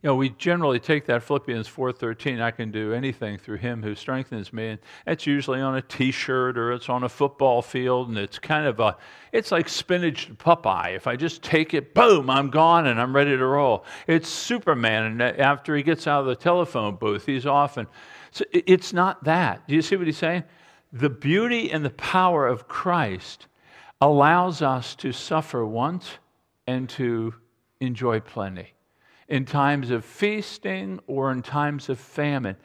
You 0.02 0.08
know, 0.08 0.14
we 0.14 0.30
generally 0.30 0.78
take 0.78 1.06
that 1.06 1.22
Philippians 1.22 1.68
4:13, 1.68 2.40
I 2.40 2.50
can 2.50 2.70
do 2.70 2.92
anything 2.92 3.38
through 3.38 3.56
him 3.56 3.82
who 3.82 3.94
strengthens 3.94 4.52
me, 4.52 4.68
and 4.68 4.78
that's 5.06 5.26
usually 5.26 5.60
on 5.60 5.74
a 5.74 5.82
t-shirt 5.82 6.58
or 6.58 6.72
it's 6.72 6.88
on 6.88 7.02
a 7.02 7.08
football 7.08 7.62
field 7.62 8.08
and 8.08 8.18
it's 8.18 8.38
kind 8.38 8.66
of 8.66 8.78
a 8.78 8.96
it's 9.32 9.50
like 9.50 9.68
spinach 9.68 10.26
to 10.26 10.34
Popeye. 10.34 10.94
If 10.94 11.06
I 11.06 11.16
just 11.16 11.42
take 11.42 11.72
it, 11.72 11.94
boom, 11.94 12.28
I'm 12.28 12.50
gone 12.50 12.86
and 12.86 13.00
I'm 13.00 13.16
ready 13.16 13.36
to 13.36 13.46
roll. 13.46 13.84
It's 14.06 14.28
Superman 14.28 15.04
and 15.04 15.22
after 15.22 15.74
he 15.74 15.82
gets 15.82 16.06
out 16.06 16.20
of 16.20 16.26
the 16.26 16.36
telephone 16.36 16.96
booth, 16.96 17.26
he's 17.26 17.46
off 17.46 17.76
and 17.76 17.88
so 18.30 18.44
it's 18.52 18.92
not 18.92 19.24
that. 19.24 19.66
Do 19.66 19.74
you 19.74 19.82
see 19.82 19.96
what 19.96 20.06
he's 20.06 20.18
saying? 20.18 20.44
The 20.92 21.10
beauty 21.10 21.72
and 21.72 21.84
the 21.84 21.90
power 21.90 22.46
of 22.46 22.68
Christ 22.68 23.46
allows 24.00 24.60
us 24.60 24.94
to 24.96 25.10
suffer 25.12 25.64
once 25.64 26.18
and 26.66 26.88
to 26.90 27.34
enjoy 27.80 28.20
plenty 28.20 28.75
in 29.28 29.44
times 29.44 29.90
of 29.90 30.04
feasting 30.04 31.00
or 31.06 31.32
in 31.32 31.42
times 31.42 31.88
of 31.88 31.98
famine, 31.98 32.56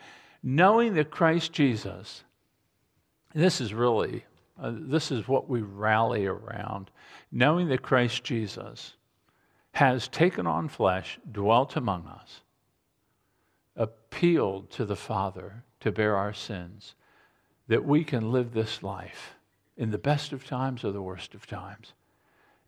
knowing 0.43 0.93
that 0.95 1.12
Christ 1.12 1.54
Jesus, 1.54 2.24
this 3.34 3.62
is 3.62 3.74
really, 3.74 4.26
uh, 4.62 4.71
this 4.74 5.12
is 5.12 5.28
what 5.28 5.50
we 5.50 5.62
rally 5.62 6.26
around, 6.26 6.91
knowing 7.32 7.67
that 7.69 7.82
Christ 7.82 8.24
Jesus 8.24 8.95
has 9.74 10.08
taken 10.08 10.45
on 10.45 10.67
flesh, 10.67 11.19
dwelt 11.32 11.76
among 11.76 12.06
us, 12.08 12.41
appealed 13.76 14.69
to 14.71 14.86
the 14.86 14.95
Father 14.95 15.63
to 15.80 15.91
bear 15.91 16.15
our 16.15 16.34
sins, 16.34 16.93
that 17.67 17.86
we 17.86 18.04
can 18.04 18.32
live 18.32 18.54
this 18.54 18.84
life 18.84 19.36
in 19.78 19.91
the 19.91 19.97
best 19.97 20.34
of 20.34 20.45
times 20.45 20.84
or 20.84 20.91
the 20.91 21.02
worst 21.02 21.34
of 21.34 21.47
times. 21.47 21.93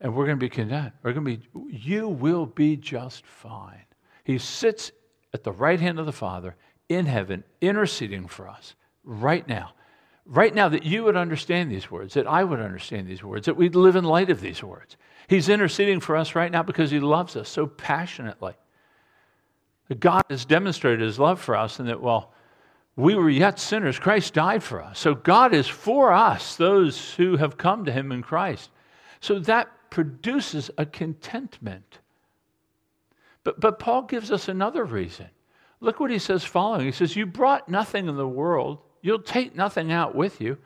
And 0.03 0.13
we're 0.13 0.25
going 0.25 0.37
to 0.37 0.45
be 0.45 0.49
condemned. 0.49 0.91
We're 1.01 1.13
going 1.13 1.25
to 1.25 1.37
be, 1.37 1.75
you 1.75 2.09
will 2.09 2.45
be 2.45 2.75
just 2.75 3.25
fine. 3.25 3.85
He 4.25 4.37
sits 4.37 4.91
at 5.33 5.43
the 5.43 5.51
right 5.51 5.79
hand 5.79 5.97
of 5.97 6.05
the 6.05 6.11
Father 6.11 6.55
in 6.89 7.05
heaven, 7.05 7.43
interceding 7.61 8.27
for 8.27 8.47
us 8.47 8.75
right 9.03 9.47
now. 9.47 9.71
Right 10.25 10.53
now, 10.53 10.69
that 10.69 10.83
you 10.83 11.03
would 11.03 11.17
understand 11.17 11.71
these 11.71 11.89
words, 11.89 12.13
that 12.13 12.27
I 12.27 12.43
would 12.43 12.59
understand 12.59 13.07
these 13.07 13.23
words, 13.23 13.45
that 13.45 13.57
we'd 13.57 13.75
live 13.75 13.95
in 13.95 14.03
light 14.03 14.29
of 14.29 14.39
these 14.39 14.61
words. 14.61 14.95
He's 15.27 15.49
interceding 15.49 15.99
for 15.99 16.15
us 16.15 16.35
right 16.35 16.51
now 16.51 16.63
because 16.63 16.91
He 16.91 16.99
loves 16.99 17.35
us 17.35 17.49
so 17.49 17.65
passionately. 17.65 18.53
God 19.99 20.23
has 20.29 20.45
demonstrated 20.45 21.01
His 21.01 21.19
love 21.19 21.41
for 21.41 21.55
us, 21.55 21.79
and 21.79 21.89
that, 21.89 22.01
well, 22.01 22.33
we 22.95 23.15
were 23.15 23.29
yet 23.29 23.59
sinners, 23.59 23.99
Christ 23.99 24.33
died 24.33 24.63
for 24.63 24.81
us. 24.81 24.99
So 24.99 25.13
God 25.13 25.53
is 25.53 25.67
for 25.67 26.13
us, 26.13 26.55
those 26.55 27.13
who 27.15 27.37
have 27.37 27.57
come 27.57 27.85
to 27.85 27.91
Him 27.91 28.11
in 28.11 28.21
Christ. 28.21 28.69
So 29.19 29.39
that 29.39 29.69
produces 29.93 30.71
a 30.79 30.88
contentment. 30.88 31.99
But, 33.43 33.60
but 33.60 33.77
Paul 33.77 34.01
gives 34.01 34.32
us 34.32 34.47
another 34.47 34.84
reason. 34.84 35.27
Look 35.82 35.99
what 35.99 36.10
he 36.10 36.17
says 36.17 36.43
following. 36.43 36.88
He 36.88 36.91
says, 36.91 37.15
You 37.15 37.27
brought 37.27 37.69
nothing 37.69 38.08
in 38.08 38.17
the 38.17 38.27
world, 38.27 38.79
you'll 39.03 39.21
take 39.21 39.56
nothing 39.56 39.91
out 39.91 40.15
with 40.15 40.41
you. 40.41 40.58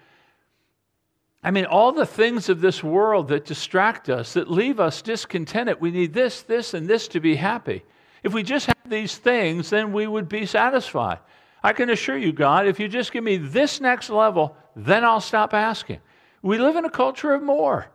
I 1.44 1.52
mean, 1.52 1.66
all 1.66 1.92
the 1.92 2.06
things 2.06 2.48
of 2.48 2.62
this 2.62 2.82
world 2.82 3.28
that 3.28 3.44
distract 3.44 4.10
us, 4.10 4.34
that 4.34 4.50
leave 4.50 4.80
us 4.80 5.02
discontented, 5.02 5.82
we 5.82 5.92
need 5.92 6.14
this, 6.14 6.44
this, 6.44 6.74
and 6.74 6.88
this 6.88 7.10
to 7.10 7.20
be 7.20 7.36
happy. 7.36 7.84
If 8.24 8.34
we 8.34 8.44
just 8.44 8.68
have 8.68 8.90
these 8.90 9.18
things, 9.18 9.70
then 9.70 9.92
we 9.92 10.08
would 10.08 10.30
be 10.30 10.46
satisfied. 10.46 11.20
I 11.62 11.74
can 11.74 11.90
assure 11.90 12.18
you, 12.18 12.32
God, 12.32 12.66
if 12.66 12.80
you 12.80 12.88
just 12.88 13.12
give 13.12 13.26
me 13.26 13.36
this 13.36 13.82
next 13.82 14.10
level, 14.10 14.56
then 14.74 15.04
I'll 15.04 15.20
stop 15.20 15.54
asking. 15.54 16.00
We 16.42 16.58
live 16.60 16.78
in 16.78 16.86
a 16.86 16.90
culture 16.90 17.34
of 17.34 17.44
more. 17.44 17.88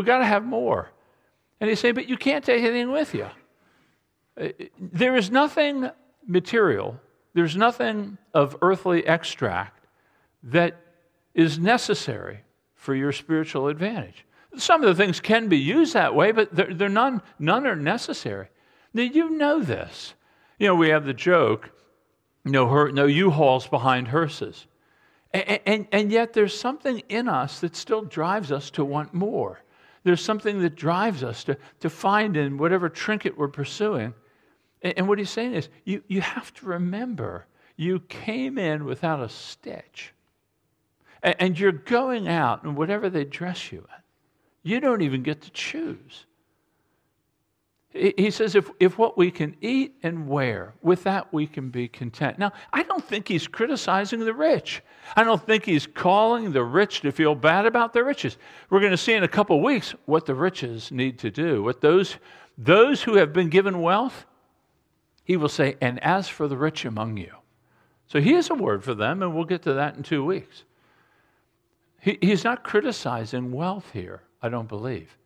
We 0.00 0.06
got 0.06 0.20
to 0.20 0.24
have 0.24 0.46
more. 0.46 0.88
And 1.60 1.68
he 1.68 1.76
say, 1.76 1.92
but 1.92 2.08
you 2.08 2.16
can't 2.16 2.42
take 2.42 2.62
anything 2.62 2.90
with 2.90 3.14
you. 3.14 3.28
Uh, 4.40 4.48
there 4.80 5.14
is 5.14 5.30
nothing 5.30 5.90
material, 6.26 6.98
there's 7.34 7.54
nothing 7.54 8.16
of 8.32 8.56
earthly 8.62 9.06
extract 9.06 9.84
that 10.42 10.80
is 11.34 11.58
necessary 11.58 12.40
for 12.76 12.94
your 12.94 13.12
spiritual 13.12 13.68
advantage. 13.68 14.24
Some 14.56 14.82
of 14.82 14.88
the 14.88 14.94
things 15.04 15.20
can 15.20 15.50
be 15.50 15.58
used 15.58 15.92
that 15.92 16.14
way, 16.14 16.32
but 16.32 16.56
they're, 16.56 16.72
they're 16.72 16.88
none, 16.88 17.20
none 17.38 17.66
are 17.66 17.76
necessary. 17.76 18.48
Now, 18.94 19.02
you 19.02 19.28
know 19.28 19.60
this. 19.60 20.14
You 20.58 20.68
know, 20.68 20.76
we 20.76 20.88
have 20.88 21.04
the 21.04 21.12
joke 21.12 21.70
no, 22.46 22.68
her, 22.68 22.90
no 22.90 23.04
U-Hauls 23.04 23.66
behind 23.66 24.08
hearses. 24.08 24.66
And, 25.34 25.60
and, 25.66 25.88
and, 25.92 26.10
yet 26.10 26.32
there's 26.32 26.58
something 26.58 27.02
in 27.10 27.28
us 27.28 27.60
that 27.60 27.76
still 27.76 28.00
drives 28.00 28.50
us 28.50 28.70
to 28.70 28.84
want 28.84 29.12
more. 29.12 29.60
There's 30.02 30.24
something 30.24 30.60
that 30.62 30.76
drives 30.76 31.22
us 31.22 31.44
to, 31.44 31.56
to 31.80 31.90
find 31.90 32.36
in 32.36 32.58
whatever 32.58 32.88
trinket 32.88 33.36
we're 33.36 33.48
pursuing. 33.48 34.14
And, 34.82 34.94
and 34.98 35.08
what 35.08 35.18
he's 35.18 35.30
saying 35.30 35.54
is, 35.54 35.68
you, 35.84 36.02
you 36.08 36.20
have 36.20 36.52
to 36.54 36.66
remember 36.66 37.46
you 37.76 38.00
came 38.00 38.58
in 38.58 38.84
without 38.84 39.20
a 39.20 39.28
stitch. 39.28 40.12
And, 41.22 41.36
and 41.38 41.58
you're 41.58 41.72
going 41.72 42.28
out, 42.28 42.64
in 42.64 42.74
whatever 42.74 43.10
they 43.10 43.24
dress 43.24 43.72
you 43.72 43.78
in, 43.78 44.02
you 44.62 44.80
don't 44.80 45.02
even 45.02 45.22
get 45.22 45.42
to 45.42 45.50
choose. 45.50 46.26
He 47.92 48.30
says, 48.30 48.54
if, 48.54 48.70
if 48.78 48.98
what 48.98 49.18
we 49.18 49.32
can 49.32 49.56
eat 49.60 49.96
and 50.04 50.28
wear, 50.28 50.74
with 50.80 51.02
that 51.02 51.32
we 51.32 51.48
can 51.48 51.70
be 51.70 51.88
content. 51.88 52.38
Now, 52.38 52.52
I 52.72 52.84
don't 52.84 53.04
think 53.04 53.26
he's 53.26 53.48
criticizing 53.48 54.20
the 54.20 54.32
rich. 54.32 54.80
I 55.16 55.24
don't 55.24 55.44
think 55.44 55.64
he's 55.64 55.88
calling 55.88 56.52
the 56.52 56.62
rich 56.62 57.00
to 57.00 57.10
feel 57.10 57.34
bad 57.34 57.66
about 57.66 57.92
their 57.92 58.04
riches. 58.04 58.36
We're 58.68 58.78
going 58.78 58.92
to 58.92 58.96
see 58.96 59.14
in 59.14 59.24
a 59.24 59.28
couple 59.28 59.56
of 59.56 59.64
weeks 59.64 59.92
what 60.04 60.24
the 60.24 60.36
riches 60.36 60.92
need 60.92 61.18
to 61.18 61.32
do. 61.32 61.64
What 61.64 61.80
those, 61.80 62.16
those 62.56 63.02
who 63.02 63.16
have 63.16 63.32
been 63.32 63.48
given 63.48 63.82
wealth, 63.82 64.24
he 65.24 65.36
will 65.36 65.48
say, 65.48 65.76
and 65.80 66.00
as 66.04 66.28
for 66.28 66.46
the 66.46 66.56
rich 66.56 66.84
among 66.84 67.16
you. 67.16 67.34
So 68.06 68.20
he 68.20 68.34
has 68.34 68.50
a 68.50 68.54
word 68.54 68.84
for 68.84 68.94
them, 68.94 69.20
and 69.20 69.34
we'll 69.34 69.44
get 69.44 69.62
to 69.62 69.74
that 69.74 69.96
in 69.96 70.04
two 70.04 70.24
weeks. 70.24 70.62
He, 72.00 72.18
he's 72.20 72.44
not 72.44 72.62
criticizing 72.62 73.50
wealth 73.50 73.90
here, 73.92 74.22
I 74.40 74.48
don't 74.48 74.68
believe. 74.68 75.16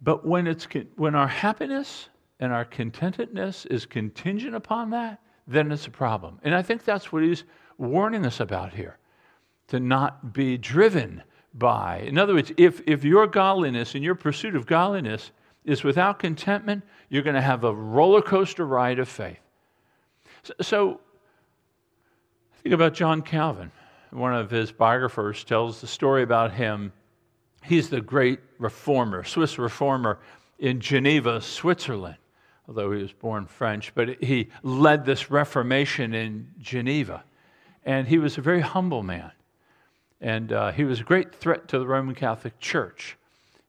But 0.00 0.26
when, 0.26 0.46
it's, 0.46 0.66
when 0.96 1.14
our 1.14 1.28
happiness 1.28 2.08
and 2.40 2.52
our 2.52 2.64
contentedness 2.64 3.66
is 3.66 3.86
contingent 3.86 4.54
upon 4.54 4.90
that, 4.90 5.20
then 5.46 5.70
it's 5.72 5.86
a 5.86 5.90
problem. 5.90 6.38
And 6.42 6.54
I 6.54 6.62
think 6.62 6.84
that's 6.84 7.12
what 7.12 7.22
he's 7.22 7.44
warning 7.78 8.26
us 8.26 8.40
about 8.40 8.74
here 8.74 8.98
to 9.68 9.80
not 9.80 10.32
be 10.32 10.56
driven 10.58 11.22
by. 11.54 11.98
In 12.06 12.18
other 12.18 12.34
words, 12.34 12.52
if, 12.56 12.80
if 12.86 13.04
your 13.04 13.26
godliness 13.26 13.94
and 13.94 14.04
your 14.04 14.14
pursuit 14.14 14.54
of 14.54 14.66
godliness 14.66 15.32
is 15.64 15.82
without 15.82 16.18
contentment, 16.18 16.84
you're 17.08 17.22
going 17.22 17.34
to 17.34 17.42
have 17.42 17.64
a 17.64 17.74
roller 17.74 18.22
coaster 18.22 18.66
ride 18.66 18.98
of 18.98 19.08
faith. 19.08 19.40
So, 20.42 20.54
so 20.60 21.00
think 22.62 22.74
about 22.74 22.94
John 22.94 23.22
Calvin. 23.22 23.72
One 24.10 24.34
of 24.34 24.50
his 24.50 24.70
biographers 24.70 25.42
tells 25.44 25.80
the 25.80 25.86
story 25.86 26.22
about 26.22 26.52
him 26.52 26.92
He's 27.66 27.88
the 27.88 28.00
great 28.00 28.38
reformer, 28.58 29.24
Swiss 29.24 29.58
reformer 29.58 30.20
in 30.58 30.80
Geneva, 30.80 31.40
Switzerland, 31.40 32.16
although 32.68 32.92
he 32.92 33.02
was 33.02 33.12
born 33.12 33.46
French, 33.46 33.92
but 33.94 34.22
he 34.22 34.50
led 34.62 35.04
this 35.04 35.30
Reformation 35.30 36.14
in 36.14 36.48
Geneva. 36.60 37.24
And 37.84 38.06
he 38.06 38.18
was 38.18 38.38
a 38.38 38.40
very 38.40 38.60
humble 38.60 39.02
man. 39.02 39.32
And 40.20 40.52
uh, 40.52 40.72
he 40.72 40.84
was 40.84 41.00
a 41.00 41.04
great 41.04 41.34
threat 41.34 41.66
to 41.68 41.78
the 41.78 41.86
Roman 41.86 42.14
Catholic 42.14 42.58
Church. 42.60 43.16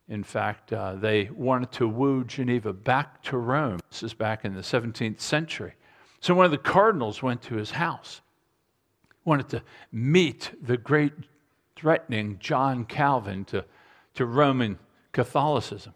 In 0.08 0.24
fact, 0.24 0.72
uh, 0.72 0.96
they 0.96 1.30
wanted 1.34 1.72
to 1.74 1.88
woo 1.88 2.24
Geneva 2.24 2.74
back 2.74 3.24
to 3.24 3.38
Rome. 3.38 3.80
This 3.90 4.04
is 4.04 4.14
back 4.14 4.46
in 4.46 4.54
the 4.54 4.62
17th 4.62 5.20
century. 5.20 5.74
So 6.22 6.36
one 6.36 6.46
of 6.46 6.52
the 6.52 6.58
cardinals 6.58 7.22
went 7.22 7.42
to 7.44 7.56
his 7.56 7.72
house, 7.72 8.22
wanted 9.26 9.50
to 9.50 9.64
meet 9.92 10.52
the 10.62 10.78
great 10.78 11.14
threatening 11.76 12.38
John 12.40 12.86
Calvin 12.86 13.44
to 13.46 13.66
to 14.18 14.26
Roman 14.26 14.78
Catholicism. 15.12 15.94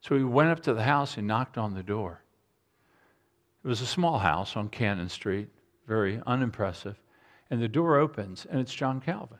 So 0.00 0.16
he 0.16 0.24
went 0.24 0.50
up 0.50 0.60
to 0.64 0.74
the 0.74 0.82
house 0.82 1.16
and 1.16 1.26
knocked 1.26 1.56
on 1.56 1.74
the 1.74 1.82
door. 1.82 2.22
It 3.64 3.68
was 3.68 3.80
a 3.80 3.86
small 3.86 4.18
house 4.18 4.56
on 4.56 4.68
Cannon 4.68 5.08
Street, 5.08 5.48
very 5.86 6.20
unimpressive. 6.26 7.00
And 7.50 7.60
the 7.60 7.68
door 7.68 7.96
opens, 7.96 8.46
and 8.50 8.60
it's 8.60 8.74
John 8.74 9.00
Calvin. 9.00 9.38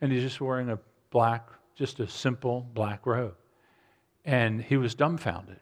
And 0.00 0.12
he's 0.12 0.22
just 0.22 0.40
wearing 0.40 0.70
a 0.70 0.78
black, 1.10 1.48
just 1.74 2.00
a 2.00 2.08
simple 2.08 2.68
black 2.74 3.06
robe. 3.06 3.36
And 4.24 4.62
he 4.62 4.76
was 4.76 4.94
dumbfounded, 4.94 5.60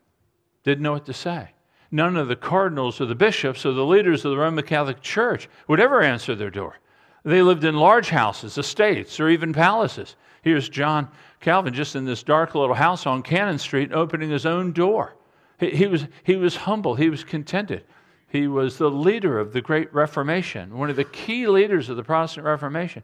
didn't 0.64 0.82
know 0.82 0.92
what 0.92 1.06
to 1.06 1.12
say. 1.12 1.50
None 1.90 2.16
of 2.16 2.28
the 2.28 2.36
cardinals 2.36 3.00
or 3.00 3.06
the 3.06 3.14
bishops 3.14 3.66
or 3.66 3.72
the 3.72 3.84
leaders 3.84 4.24
of 4.24 4.32
the 4.32 4.38
Roman 4.38 4.64
Catholic 4.64 5.00
Church 5.00 5.48
would 5.68 5.80
ever 5.80 6.00
answer 6.00 6.34
their 6.34 6.50
door. 6.50 6.78
They 7.24 7.42
lived 7.42 7.64
in 7.64 7.76
large 7.76 8.08
houses, 8.08 8.58
estates, 8.58 9.20
or 9.20 9.28
even 9.28 9.52
palaces. 9.52 10.16
Here's 10.42 10.68
John 10.68 11.08
Calvin 11.40 11.72
just 11.72 11.94
in 11.94 12.04
this 12.04 12.22
dark 12.22 12.54
little 12.54 12.74
house 12.74 13.06
on 13.06 13.22
Cannon 13.22 13.58
Street 13.58 13.92
opening 13.92 14.30
his 14.30 14.46
own 14.46 14.72
door. 14.72 15.16
He, 15.58 15.70
he, 15.70 15.86
was, 15.86 16.06
he 16.24 16.36
was 16.36 16.56
humble, 16.56 16.94
he 16.94 17.10
was 17.10 17.22
contented. 17.22 17.84
He 18.28 18.48
was 18.48 18.78
the 18.78 18.90
leader 18.90 19.38
of 19.38 19.52
the 19.52 19.60
Great 19.60 19.92
Reformation, 19.92 20.76
one 20.76 20.90
of 20.90 20.96
the 20.96 21.04
key 21.04 21.46
leaders 21.46 21.88
of 21.88 21.96
the 21.96 22.02
Protestant 22.02 22.46
Reformation. 22.46 23.02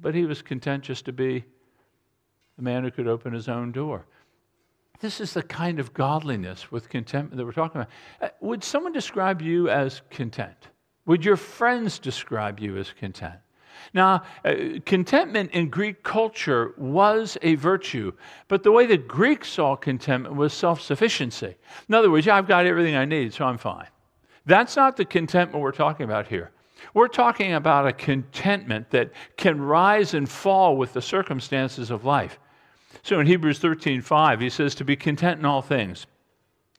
But 0.00 0.14
he 0.14 0.26
was 0.26 0.42
content 0.42 0.84
just 0.84 1.06
to 1.06 1.12
be 1.12 1.44
the 2.56 2.62
man 2.62 2.84
who 2.84 2.90
could 2.90 3.08
open 3.08 3.32
his 3.32 3.48
own 3.48 3.72
door. 3.72 4.06
This 5.00 5.20
is 5.20 5.34
the 5.34 5.42
kind 5.42 5.80
of 5.80 5.92
godliness 5.92 6.70
with 6.70 6.88
contentment 6.88 7.36
that 7.36 7.44
we're 7.44 7.52
talking 7.52 7.80
about. 7.80 7.90
Uh, 8.20 8.28
would 8.40 8.62
someone 8.62 8.92
describe 8.92 9.42
you 9.42 9.68
as 9.68 10.02
content? 10.10 10.68
Would 11.06 11.24
your 11.24 11.36
friends 11.36 11.98
describe 11.98 12.60
you 12.60 12.76
as 12.76 12.92
content? 12.92 13.36
Now, 13.92 14.22
uh, 14.44 14.54
contentment 14.86 15.50
in 15.52 15.68
Greek 15.68 16.02
culture 16.02 16.74
was 16.78 17.36
a 17.42 17.54
virtue, 17.56 18.12
but 18.48 18.62
the 18.62 18.72
way 18.72 18.86
the 18.86 18.96
Greeks 18.96 19.48
saw 19.48 19.76
contentment 19.76 20.34
was 20.36 20.52
self 20.52 20.80
sufficiency. 20.80 21.54
In 21.88 21.94
other 21.94 22.10
words, 22.10 22.26
yeah, 22.26 22.36
I've 22.36 22.48
got 22.48 22.66
everything 22.66 22.96
I 22.96 23.04
need, 23.04 23.34
so 23.34 23.44
I'm 23.44 23.58
fine. 23.58 23.86
That's 24.46 24.76
not 24.76 24.96
the 24.96 25.04
contentment 25.04 25.62
we're 25.62 25.72
talking 25.72 26.04
about 26.04 26.26
here. 26.28 26.50
We're 26.92 27.08
talking 27.08 27.54
about 27.54 27.86
a 27.86 27.92
contentment 27.92 28.90
that 28.90 29.10
can 29.36 29.60
rise 29.60 30.14
and 30.14 30.28
fall 30.28 30.76
with 30.76 30.92
the 30.92 31.02
circumstances 31.02 31.90
of 31.90 32.04
life. 32.04 32.38
So 33.02 33.20
in 33.20 33.26
Hebrews 33.26 33.58
13 33.58 34.00
5, 34.00 34.40
he 34.40 34.50
says, 34.50 34.74
To 34.76 34.84
be 34.84 34.96
content 34.96 35.38
in 35.38 35.46
all 35.46 35.62
things. 35.62 36.06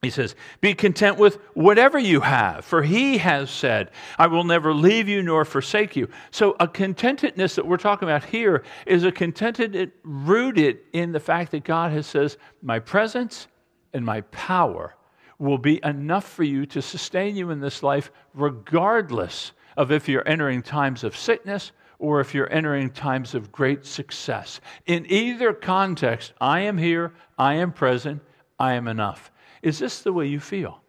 He 0.06 0.12
says, 0.12 0.36
Be 0.62 0.76
content 0.76 1.18
with 1.18 1.40
whatever 1.56 1.98
you 1.98 2.22
have, 2.22 2.64
for 2.64 2.84
he 2.84 3.18
has 3.18 3.50
said, 3.50 3.90
I 4.20 4.28
will 4.28 4.44
never 4.44 4.72
leave 4.72 5.10
you 5.10 5.24
nor 5.24 5.44
forsake 5.46 5.96
you. 5.96 6.08
So, 6.30 6.56
a 6.60 6.68
contentedness 6.68 7.56
that 7.56 7.66
we're 7.66 7.78
talking 7.78 8.08
about 8.08 8.24
here 8.24 8.64
is 8.86 9.04
a 9.04 9.12
contentedness 9.12 9.92
rooted 10.04 10.78
in 10.94 11.12
the 11.12 11.20
fact 11.20 11.52
that 11.52 11.64
God 11.64 11.92
has 11.92 12.06
says, 12.06 12.38
My 12.62 12.78
presence 12.78 13.48
and 13.94 14.06
my 14.06 14.22
power 14.22 14.96
will 15.40 15.58
be 15.58 15.80
enough 15.84 16.32
for 16.32 16.44
you 16.44 16.68
to 16.68 16.84
sustain 16.84 17.36
you 17.36 17.50
in 17.50 17.60
this 17.60 17.82
life, 17.82 18.12
regardless 18.36 19.54
of 19.76 19.92
if 19.92 20.08
you're 20.08 20.28
entering 20.28 20.62
times 20.62 21.04
of 21.04 21.18
sickness 21.18 21.72
or 21.98 22.20
if 22.20 22.36
you're 22.36 22.52
entering 22.54 22.92
times 22.92 23.34
of 23.34 23.52
great 23.52 23.88
success. 23.88 24.62
In 24.86 25.08
either 25.10 25.52
context, 25.52 26.34
I 26.40 26.60
am 26.60 26.78
here, 26.78 27.14
I 27.40 27.56
am 27.56 27.72
present, 27.72 28.22
I 28.60 28.74
am 28.74 28.88
enough. 28.88 29.32
Is 29.66 29.80
this 29.80 30.04
the 30.04 30.14
way 30.14 30.28
you 30.28 30.40
feel? 30.40 30.80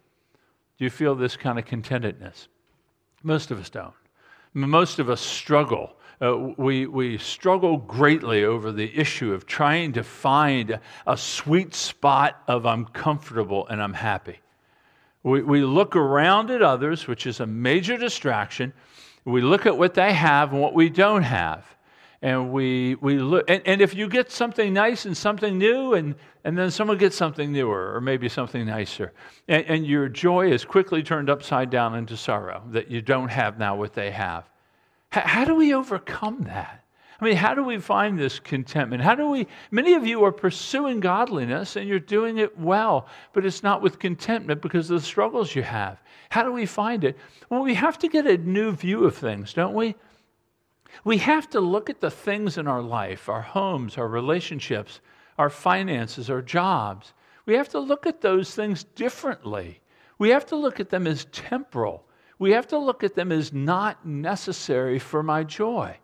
Do 0.76 0.84
you 0.84 0.90
feel 0.90 1.14
this 1.14 1.34
kind 1.34 1.58
of 1.58 1.64
contentedness? 1.64 2.48
Most 3.22 3.50
of 3.50 3.58
us 3.58 3.70
don't. 3.70 3.94
Most 4.52 4.98
of 4.98 5.08
us 5.08 5.22
struggle. 5.22 5.96
Uh, 6.20 6.52
we, 6.58 6.86
we 6.86 7.16
struggle 7.16 7.78
greatly 7.78 8.44
over 8.44 8.70
the 8.70 8.94
issue 8.94 9.32
of 9.32 9.46
trying 9.46 9.94
to 9.94 10.02
find 10.02 10.78
a 11.06 11.16
sweet 11.16 11.74
spot 11.74 12.42
of 12.48 12.66
I'm 12.66 12.84
comfortable 12.84 13.66
and 13.68 13.82
I'm 13.82 13.94
happy. 13.94 14.40
We, 15.22 15.42
we 15.42 15.62
look 15.62 15.96
around 15.96 16.50
at 16.50 16.60
others, 16.60 17.06
which 17.06 17.26
is 17.26 17.40
a 17.40 17.46
major 17.46 17.96
distraction, 17.96 18.74
we 19.24 19.40
look 19.40 19.64
at 19.64 19.78
what 19.78 19.94
they 19.94 20.12
have 20.12 20.52
and 20.52 20.60
what 20.60 20.74
we 20.74 20.90
don't 20.90 21.22
have. 21.22 21.64
And 22.22 22.50
we, 22.50 22.94
we 22.96 23.18
look, 23.18 23.48
and, 23.48 23.62
and 23.66 23.80
if 23.80 23.94
you 23.94 24.08
get 24.08 24.30
something 24.30 24.72
nice 24.72 25.04
and 25.04 25.16
something 25.16 25.58
new, 25.58 25.94
and, 25.94 26.14
and 26.44 26.56
then 26.56 26.70
someone 26.70 26.96
gets 26.96 27.16
something 27.16 27.52
newer 27.52 27.94
or 27.94 28.00
maybe 28.00 28.28
something 28.28 28.64
nicer, 28.66 29.12
and, 29.48 29.66
and 29.66 29.86
your 29.86 30.08
joy 30.08 30.50
is 30.50 30.64
quickly 30.64 31.02
turned 31.02 31.28
upside 31.28 31.70
down 31.70 31.94
into 31.94 32.16
sorrow 32.16 32.62
that 32.70 32.90
you 32.90 33.02
don't 33.02 33.28
have 33.28 33.58
now 33.58 33.76
what 33.76 33.92
they 33.92 34.10
have. 34.10 34.48
H- 35.14 35.24
how 35.24 35.44
do 35.44 35.54
we 35.54 35.74
overcome 35.74 36.44
that? 36.44 36.82
I 37.20 37.24
mean, 37.24 37.36
how 37.36 37.54
do 37.54 37.64
we 37.64 37.78
find 37.78 38.18
this 38.18 38.38
contentment? 38.38 39.02
How 39.02 39.14
do 39.14 39.30
we, 39.30 39.46
many 39.70 39.94
of 39.94 40.06
you 40.06 40.22
are 40.24 40.32
pursuing 40.32 41.00
godliness 41.00 41.76
and 41.76 41.88
you're 41.88 41.98
doing 41.98 42.38
it 42.38 42.58
well, 42.58 43.08
but 43.32 43.46
it's 43.46 43.62
not 43.62 43.80
with 43.80 43.98
contentment 43.98 44.60
because 44.60 44.90
of 44.90 45.00
the 45.00 45.06
struggles 45.06 45.54
you 45.54 45.62
have. 45.62 46.02
How 46.28 46.42
do 46.42 46.52
we 46.52 46.66
find 46.66 47.04
it? 47.04 47.16
Well, 47.48 47.62
we 47.62 47.74
have 47.74 47.98
to 48.00 48.08
get 48.08 48.26
a 48.26 48.36
new 48.36 48.72
view 48.72 49.04
of 49.04 49.16
things, 49.16 49.54
don't 49.54 49.74
we? 49.74 49.94
We 51.04 51.18
have 51.18 51.48
to 51.50 51.60
look 51.60 51.90
at 51.90 52.00
the 52.00 52.10
things 52.10 52.58
in 52.58 52.66
our 52.66 52.82
life, 52.82 53.28
our 53.28 53.42
homes, 53.42 53.98
our 53.98 54.08
relationships, 54.08 55.00
our 55.38 55.50
finances, 55.50 56.30
our 56.30 56.42
jobs. 56.42 57.12
We 57.44 57.54
have 57.54 57.68
to 57.70 57.78
look 57.78 58.06
at 58.06 58.20
those 58.20 58.54
things 58.54 58.84
differently. 58.84 59.80
We 60.18 60.30
have 60.30 60.46
to 60.46 60.56
look 60.56 60.80
at 60.80 60.90
them 60.90 61.06
as 61.06 61.26
temporal. 61.26 62.04
We 62.38 62.52
have 62.52 62.66
to 62.68 62.78
look 62.78 63.04
at 63.04 63.14
them 63.14 63.32
as 63.32 63.52
not 63.52 64.04
necessary 64.06 64.98
for 64.98 65.22
my 65.22 65.44
joy. 65.44 65.96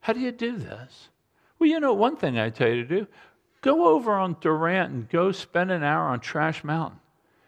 How 0.00 0.12
do 0.12 0.20
you 0.20 0.32
do 0.32 0.56
this? 0.56 1.08
Well, 1.58 1.68
you 1.68 1.80
know, 1.80 1.94
one 1.94 2.16
thing 2.16 2.38
I 2.38 2.50
tell 2.50 2.68
you 2.68 2.82
to 2.82 2.88
do 2.88 3.06
go 3.60 3.88
over 3.88 4.12
on 4.12 4.36
Durant 4.40 4.92
and 4.92 5.08
go 5.08 5.32
spend 5.32 5.72
an 5.72 5.82
hour 5.82 6.04
on 6.04 6.20
Trash 6.20 6.62
Mountain. 6.62 7.00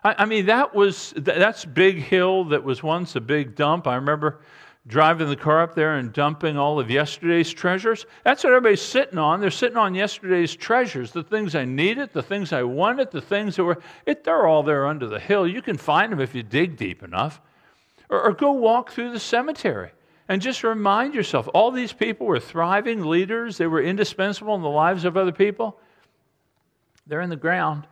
I, 0.03 0.17
I 0.19 0.25
mean, 0.25 0.47
that 0.47 0.75
was 0.75 1.15
that's 1.17 1.65
Big 1.65 1.99
Hill 1.99 2.47
that 2.47 2.65
was 2.65 2.83
once 2.83 3.15
a 3.15 3.21
big 3.21 3.55
dump. 3.55 3.87
I 3.87 3.95
remember 3.95 4.41
driving 4.89 5.29
the 5.29 5.37
car 5.37 5.63
up 5.63 5.75
there 5.75 5.97
and 5.97 6.13
dumping 6.15 6.57
all 6.57 6.81
of 6.81 6.91
yesterday's 6.91 7.53
treasures. 7.53 8.07
That's 8.25 8.43
what 8.43 8.55
everybody's 8.55 8.83
sitting 8.83 9.19
on. 9.19 9.41
They're 9.41 9.51
sitting 9.51 9.77
on 9.77 9.95
yesterday's 9.95 10.57
treasures, 10.57 11.13
the 11.13 11.23
things 11.23 11.55
I 11.55 11.67
needed, 11.67 12.15
the 12.15 12.23
things 12.23 12.55
I 12.55 12.63
wanted, 12.63 13.11
the 13.11 13.21
things 13.21 13.57
that 13.57 13.65
were, 13.65 13.83
it, 14.07 14.25
they're 14.25 14.47
all 14.47 14.63
there 14.63 14.87
under 14.87 15.07
the 15.07 15.21
hill. 15.21 15.47
You 15.47 15.61
can 15.61 15.77
find 15.77 16.11
them 16.11 16.21
if 16.21 16.35
you 16.35 16.43
dig 16.43 16.79
deep 16.79 17.03
enough. 17.03 17.41
Or, 18.09 18.23
or 18.23 18.33
go 18.33 18.53
walk 18.53 18.91
through 18.91 19.13
the 19.13 19.21
cemetery. 19.21 19.91
And 20.27 20.41
just 20.41 20.65
remind 20.65 21.15
yourself 21.15 21.49
all 21.53 21.71
these 21.71 21.93
people 21.93 22.27
were 22.27 22.41
thriving 22.41 23.05
leaders, 23.05 23.59
they 23.59 23.67
were 23.67 23.83
indispensable 23.83 24.55
in 24.55 24.63
the 24.63 24.69
lives 24.69 25.05
of 25.05 25.17
other 25.17 25.33
people. 25.33 25.79
They're 27.07 27.21
in 27.21 27.31
the 27.31 27.37
ground. 27.37 27.87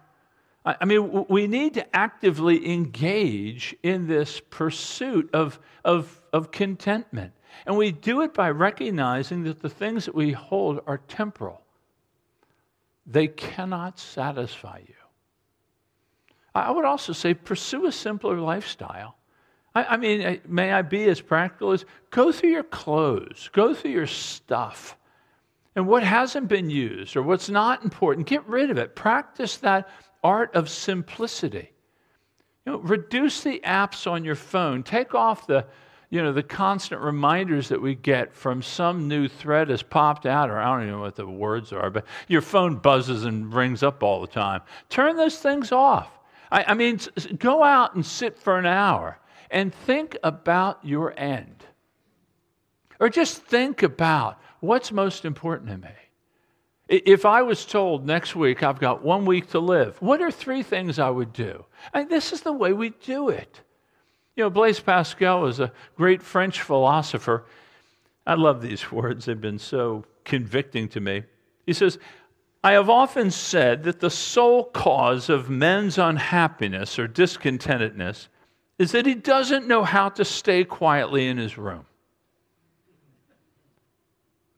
I 0.67 0.85
mean, 0.85 1.27
we 1.29 1.47
need 1.47 1.75
to 1.75 1.97
actively 1.97 2.73
engage 2.73 3.77
in 3.85 4.09
this 4.09 4.41
pursuit 4.51 5.31
of, 5.33 5.61
of, 5.85 6.21
of 6.33 6.51
contentment. 6.51 7.33
And 7.67 7.77
we 7.77 7.93
do 7.93 8.23
it 8.23 8.35
by 8.35 8.51
recognizing 8.51 9.45
that 9.45 9.63
the 9.63 9.71
things 9.71 10.07
that 10.07 10.15
we 10.15 10.33
hold 10.33 10.81
are 10.89 10.99
temporal, 10.99 11.63
they 13.07 13.29
cannot 13.29 14.01
satisfy 14.01 14.81
you. 14.87 14.95
I 16.53 16.73
would 16.73 16.85
also 16.85 17.13
say 17.13 17.33
pursue 17.33 17.87
a 17.87 17.93
simpler 17.93 18.41
lifestyle. 18.41 19.17
I, 19.73 19.85
I 19.85 19.97
mean, 19.99 20.41
may 20.49 20.73
I 20.73 20.83
be 20.83 21.05
as 21.05 21.21
practical 21.21 21.73
as 21.73 21.85
go 22.11 22.33
through 22.33 22.51
your 22.51 22.65
clothes, 22.65 23.51
go 23.53 23.73
through 23.73 23.93
your 23.93 24.07
stuff. 24.09 24.97
And 25.77 25.87
what 25.87 26.03
hasn't 26.03 26.49
been 26.49 26.71
used 26.71 27.17
or 27.17 27.23
what's 27.23 27.51
not 27.51 27.85
important, 27.85 28.27
get 28.27 28.47
rid 28.49 28.71
of 28.71 28.79
it. 28.79 28.97
Practice 28.97 29.59
that 29.59 29.89
art 30.23 30.55
of 30.55 30.69
simplicity. 30.69 31.73
You 32.65 32.73
know, 32.73 32.79
reduce 32.79 33.43
the 33.43 33.61
apps 33.65 34.11
on 34.11 34.25
your 34.25 34.35
phone. 34.35 34.83
Take 34.83 35.15
off 35.15 35.47
the, 35.47 35.67
you 36.11 36.23
know, 36.23 36.33
the 36.33 36.43
constant 36.43 37.01
reminders 37.01 37.69
that 37.69 37.81
we 37.81 37.95
get 37.95 38.35
from 38.35 38.63
some 38.63 39.09
new 39.09 39.29
thread 39.29 39.69
has 39.69 39.83
popped 39.83 40.27
out, 40.27 40.51
or 40.51 40.59
I 40.59 40.65
don't 40.65 40.83
even 40.83 40.95
know 40.95 41.01
what 41.01 41.17
the 41.17 41.27
words 41.27 41.73
are, 41.73 41.91
but 41.91 42.05
your 42.29 42.43
phone 42.43 42.77
buzzes 42.77 43.25
and 43.25 43.53
rings 43.53 43.83
up 43.83 44.03
all 44.03 44.21
the 44.21 44.27
time. 44.27 44.63
Turn 44.89 45.17
those 45.17 45.39
things 45.39 45.73
off. 45.73 46.11
I, 46.51 46.65
I 46.69 46.75
mean, 46.75 46.99
go 47.39 47.63
out 47.63 47.95
and 47.95 48.05
sit 48.05 48.39
for 48.39 48.59
an 48.59 48.67
hour 48.67 49.19
and 49.51 49.75
think 49.75 50.17
about 50.23 50.85
your 50.85 51.15
end. 51.17 51.65
Or 52.99 53.09
just 53.09 53.43
think 53.43 53.83
about 53.83 54.41
what's 54.61 54.91
most 54.91 55.25
important 55.25 55.71
to 55.71 55.79
me. 55.79 55.95
If 56.89 57.25
I 57.25 57.43
was 57.43 57.65
told 57.65 58.07
next 58.07 58.37
week 58.37 58.63
I've 58.63 58.79
got 58.79 59.03
one 59.03 59.25
week 59.25 59.51
to 59.51 59.59
live, 59.59 60.01
what 60.01 60.23
are 60.23 60.31
three 60.31 60.63
things 60.63 60.99
I 60.99 61.11
would 61.11 61.33
do? 61.33 61.65
And 61.93 62.09
this 62.09 62.33
is 62.33 62.43
the 62.43 62.53
way 62.53 62.73
we 62.73 62.91
do 62.91 63.29
it. 63.29 63.61
You 64.37 64.45
know, 64.45 64.51
Blaise 64.51 64.79
Pascal 64.79 65.41
was 65.41 65.59
a 65.59 65.73
great 65.97 66.23
French 66.23 66.63
philosopher. 66.63 67.45
I 68.25 68.35
love 68.35 68.63
these 68.63 68.93
words, 68.93 69.25
they've 69.25 69.41
been 69.41 69.59
so 69.59 70.05
convicting 70.25 70.89
to 70.91 71.01
me. 71.01 71.25
He 71.67 71.73
says, 71.73 71.99
I 72.63 72.73
have 72.73 72.91
often 72.91 73.31
said 73.31 73.85
that 73.85 74.01
the 74.01 74.11
sole 74.11 74.65
cause 74.65 75.29
of 75.29 75.51
men's 75.51 75.99
unhappiness 75.99 76.99
or 76.99 77.09
discontentedness 77.09 78.29
is 78.79 78.93
that 78.93 79.07
he 79.07 79.15
doesn't 79.15 79.67
know 79.67 79.85
how 79.85 80.09
to 80.11 80.25
stay 80.25 80.65
quietly 80.65 81.29
in 81.29 81.37
his 81.37 81.57
room. 81.57 81.87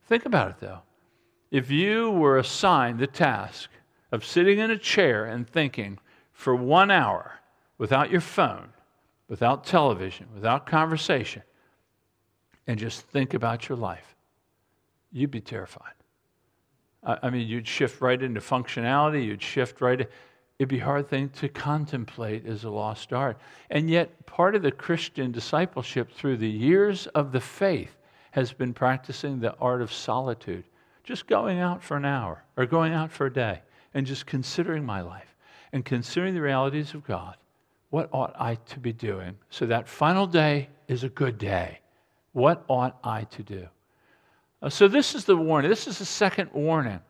Think 0.07 0.25
about 0.25 0.51
it 0.51 0.57
though. 0.61 0.81
If 1.51 1.71
you 1.71 2.11
were 2.11 2.39
assigned 2.39 2.99
the 2.99 3.07
task 3.07 3.71
of 4.13 4.25
sitting 4.25 4.59
in 4.59 4.71
a 4.71 4.79
chair 4.79 5.25
and 5.25 5.49
thinking 5.49 5.99
for 6.33 6.55
one 6.55 6.91
hour 6.91 7.41
without 7.79 8.11
your 8.11 8.21
phone, 8.21 8.69
without 9.29 9.65
television, 9.65 10.27
without 10.35 10.67
conversation, 10.67 11.43
and 12.67 12.79
just 12.79 13.01
think 13.03 13.35
about 13.35 13.69
your 13.69 13.79
life, 13.79 14.15
you'd 15.11 15.31
be 15.31 15.41
terrified. 15.41 15.95
I 17.03 17.31
mean, 17.31 17.47
you'd 17.47 17.67
shift 17.67 18.01
right 18.01 18.21
into 18.21 18.41
functionality, 18.41 19.25
you'd 19.25 19.43
shift 19.43 19.81
right. 19.81 20.09
It'd 20.59 20.69
be 20.69 20.81
a 20.81 20.85
hard 20.85 21.09
thing 21.09 21.31
to 21.31 21.49
contemplate 21.49 22.45
as 22.45 22.65
a 22.65 22.71
lost 22.71 23.13
art. 23.13 23.39
And 23.71 23.89
yet, 23.89 24.27
part 24.27 24.55
of 24.55 24.63
the 24.63 24.73
Christian 24.73 25.31
discipleship 25.33 26.13
through 26.13 26.39
the 26.39 26.51
years 26.51 27.07
of 27.09 27.33
the 27.33 27.41
faith 27.41 27.97
has 28.33 28.53
been 28.53 28.75
practicing 28.75 29.39
the 29.41 29.55
art 29.57 29.81
of 29.81 29.93
solitude. 29.93 30.65
Just 31.09 31.27
going 31.27 31.59
out 31.59 31.83
for 31.83 31.97
an 31.97 32.05
hour 32.05 32.44
or 32.59 32.66
going 32.66 32.92
out 32.92 33.11
for 33.11 33.25
a 33.25 33.33
day 33.33 33.62
and 33.94 34.07
just 34.07 34.27
considering 34.27 34.85
my 34.85 35.01
life 35.01 35.35
and 35.73 35.83
considering 35.83 36.35
the 36.35 36.42
realities 36.42 36.92
of 36.92 37.03
God. 37.03 37.35
What 37.88 38.11
ought 38.12 38.35
I 38.38 38.57
to 38.57 38.79
be 38.79 38.92
doing 38.92 39.35
so 39.49 39.64
that 39.64 39.88
final 39.88 40.27
day 40.27 40.68
is 40.87 41.05
a 41.05 41.09
good 41.09 41.38
day? 41.38 41.79
What 42.33 42.62
ought 42.68 42.99
I 43.03 43.23
to 43.23 43.42
do? 43.42 43.68
Uh, 44.61 44.68
so, 44.68 44.87
this 44.87 45.14
is 45.14 45.25
the 45.25 45.35
warning. 45.35 45.71
This 45.71 45.87
is 45.87 45.99
the 45.99 46.05
second 46.05 46.51
warning. 46.53 47.01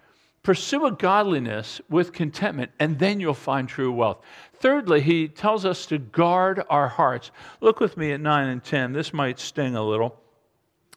Pursue 0.45 0.87
a 0.87 0.93
godliness 0.93 1.81
with 1.91 2.13
contentment, 2.13 2.71
and 2.79 3.01
then 3.01 3.19
you'll 3.19 3.35
find 3.35 3.69
true 3.69 3.91
wealth. 3.91 4.19
Thirdly, 4.61 5.01
he 5.01 5.27
tells 5.27 5.65
us 5.65 5.87
to 5.87 5.99
guard 5.99 6.63
our 6.71 6.87
hearts. 6.87 7.33
Look 7.61 7.81
with 7.81 7.97
me 7.97 8.13
at 8.13 8.21
9 8.21 8.49
and 8.49 8.63
10. 8.63 8.93
This 8.93 9.13
might 9.13 9.41
sting 9.41 9.75
a 9.75 9.83
little. 9.83 10.21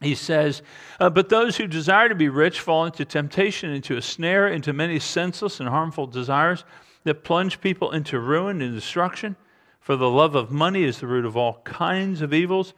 He 0.02 0.14
says, 0.14 0.62
uh, 1.00 1.10
But 1.10 1.28
those 1.28 1.56
who 1.56 1.66
desire 1.66 2.08
to 2.08 2.14
be 2.14 2.28
rich 2.28 2.60
fall 2.60 2.84
into 2.84 3.04
temptation, 3.04 3.70
into 3.70 3.96
a 3.96 4.02
snare, 4.02 4.48
into 4.48 4.72
many 4.72 4.98
senseless 4.98 5.60
and 5.60 5.68
harmful 5.68 6.06
desires 6.06 6.64
that 7.04 7.24
plunge 7.24 7.60
people 7.60 7.90
into 7.92 8.18
ruin 8.18 8.62
and 8.62 8.74
destruction. 8.74 9.36
For 9.80 9.96
the 9.96 10.10
love 10.10 10.34
of 10.34 10.50
money 10.50 10.84
is 10.84 11.00
the 11.00 11.08
root 11.08 11.24
of 11.24 11.36
all 11.36 11.60
kinds 11.64 12.22
of 12.22 12.32
evils. 12.32 12.74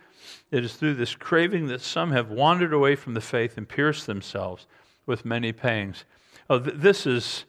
It 0.50 0.64
is 0.64 0.74
through 0.74 0.94
this 0.94 1.14
craving 1.14 1.66
that 1.66 1.82
some 1.82 2.12
have 2.12 2.30
wandered 2.30 2.72
away 2.72 2.96
from 2.96 3.14
the 3.14 3.20
faith 3.20 3.58
and 3.58 3.68
pierced 3.68 4.06
themselves 4.06 4.66
with 5.04 5.24
many 5.24 5.52
pangs. 5.52 6.04
Oh, 6.48 6.58
th- 6.58 6.76
this 6.76 7.06
is 7.06 7.44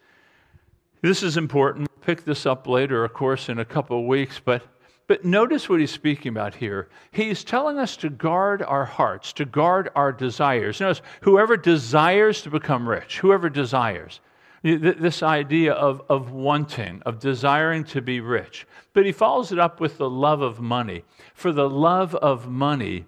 this 1.02 1.22
is 1.22 1.38
important. 1.38 1.88
We'll 1.90 2.04
pick 2.04 2.26
this 2.26 2.46
up 2.46 2.68
later, 2.68 3.06
of 3.06 3.14
course, 3.14 3.48
in 3.48 3.60
a 3.60 3.66
couple 3.66 4.00
of 4.00 4.06
weeks. 4.06 4.42
But 4.44 4.64
but 5.08 5.24
notice 5.24 5.70
what 5.70 5.80
he's 5.80 5.92
speaking 5.92 6.30
about 6.30 6.56
here. 6.56 6.90
He's 7.12 7.44
telling 7.44 7.78
us 7.78 7.96
to 7.98 8.10
guard 8.10 8.64
our 8.64 8.86
hearts, 8.86 9.34
to 9.34 9.46
guard 9.46 9.90
our 9.96 10.12
desires. 10.12 10.80
Notice, 10.80 11.02
whoever 11.22 11.58
desires 11.58 12.42
to 12.42 12.50
become 12.50 12.90
rich, 12.90 13.20
whoever 13.20 13.50
desires, 13.50 14.20
this 14.64 15.22
idea 15.22 15.74
of, 15.74 16.02
of 16.10 16.32
wanting, 16.32 17.04
of 17.06 17.20
desiring 17.20 17.84
to 17.84 18.02
be 18.02 18.20
rich. 18.20 18.66
But 18.94 19.06
he 19.06 19.12
follows 19.12 19.52
it 19.52 19.60
up 19.60 19.80
with 19.80 19.98
the 19.98 20.10
love 20.10 20.42
of 20.42 20.60
money. 20.60 21.04
For 21.36 21.52
the 21.52 21.70
love 21.70 22.16
of 22.16 22.48
money 22.48 23.06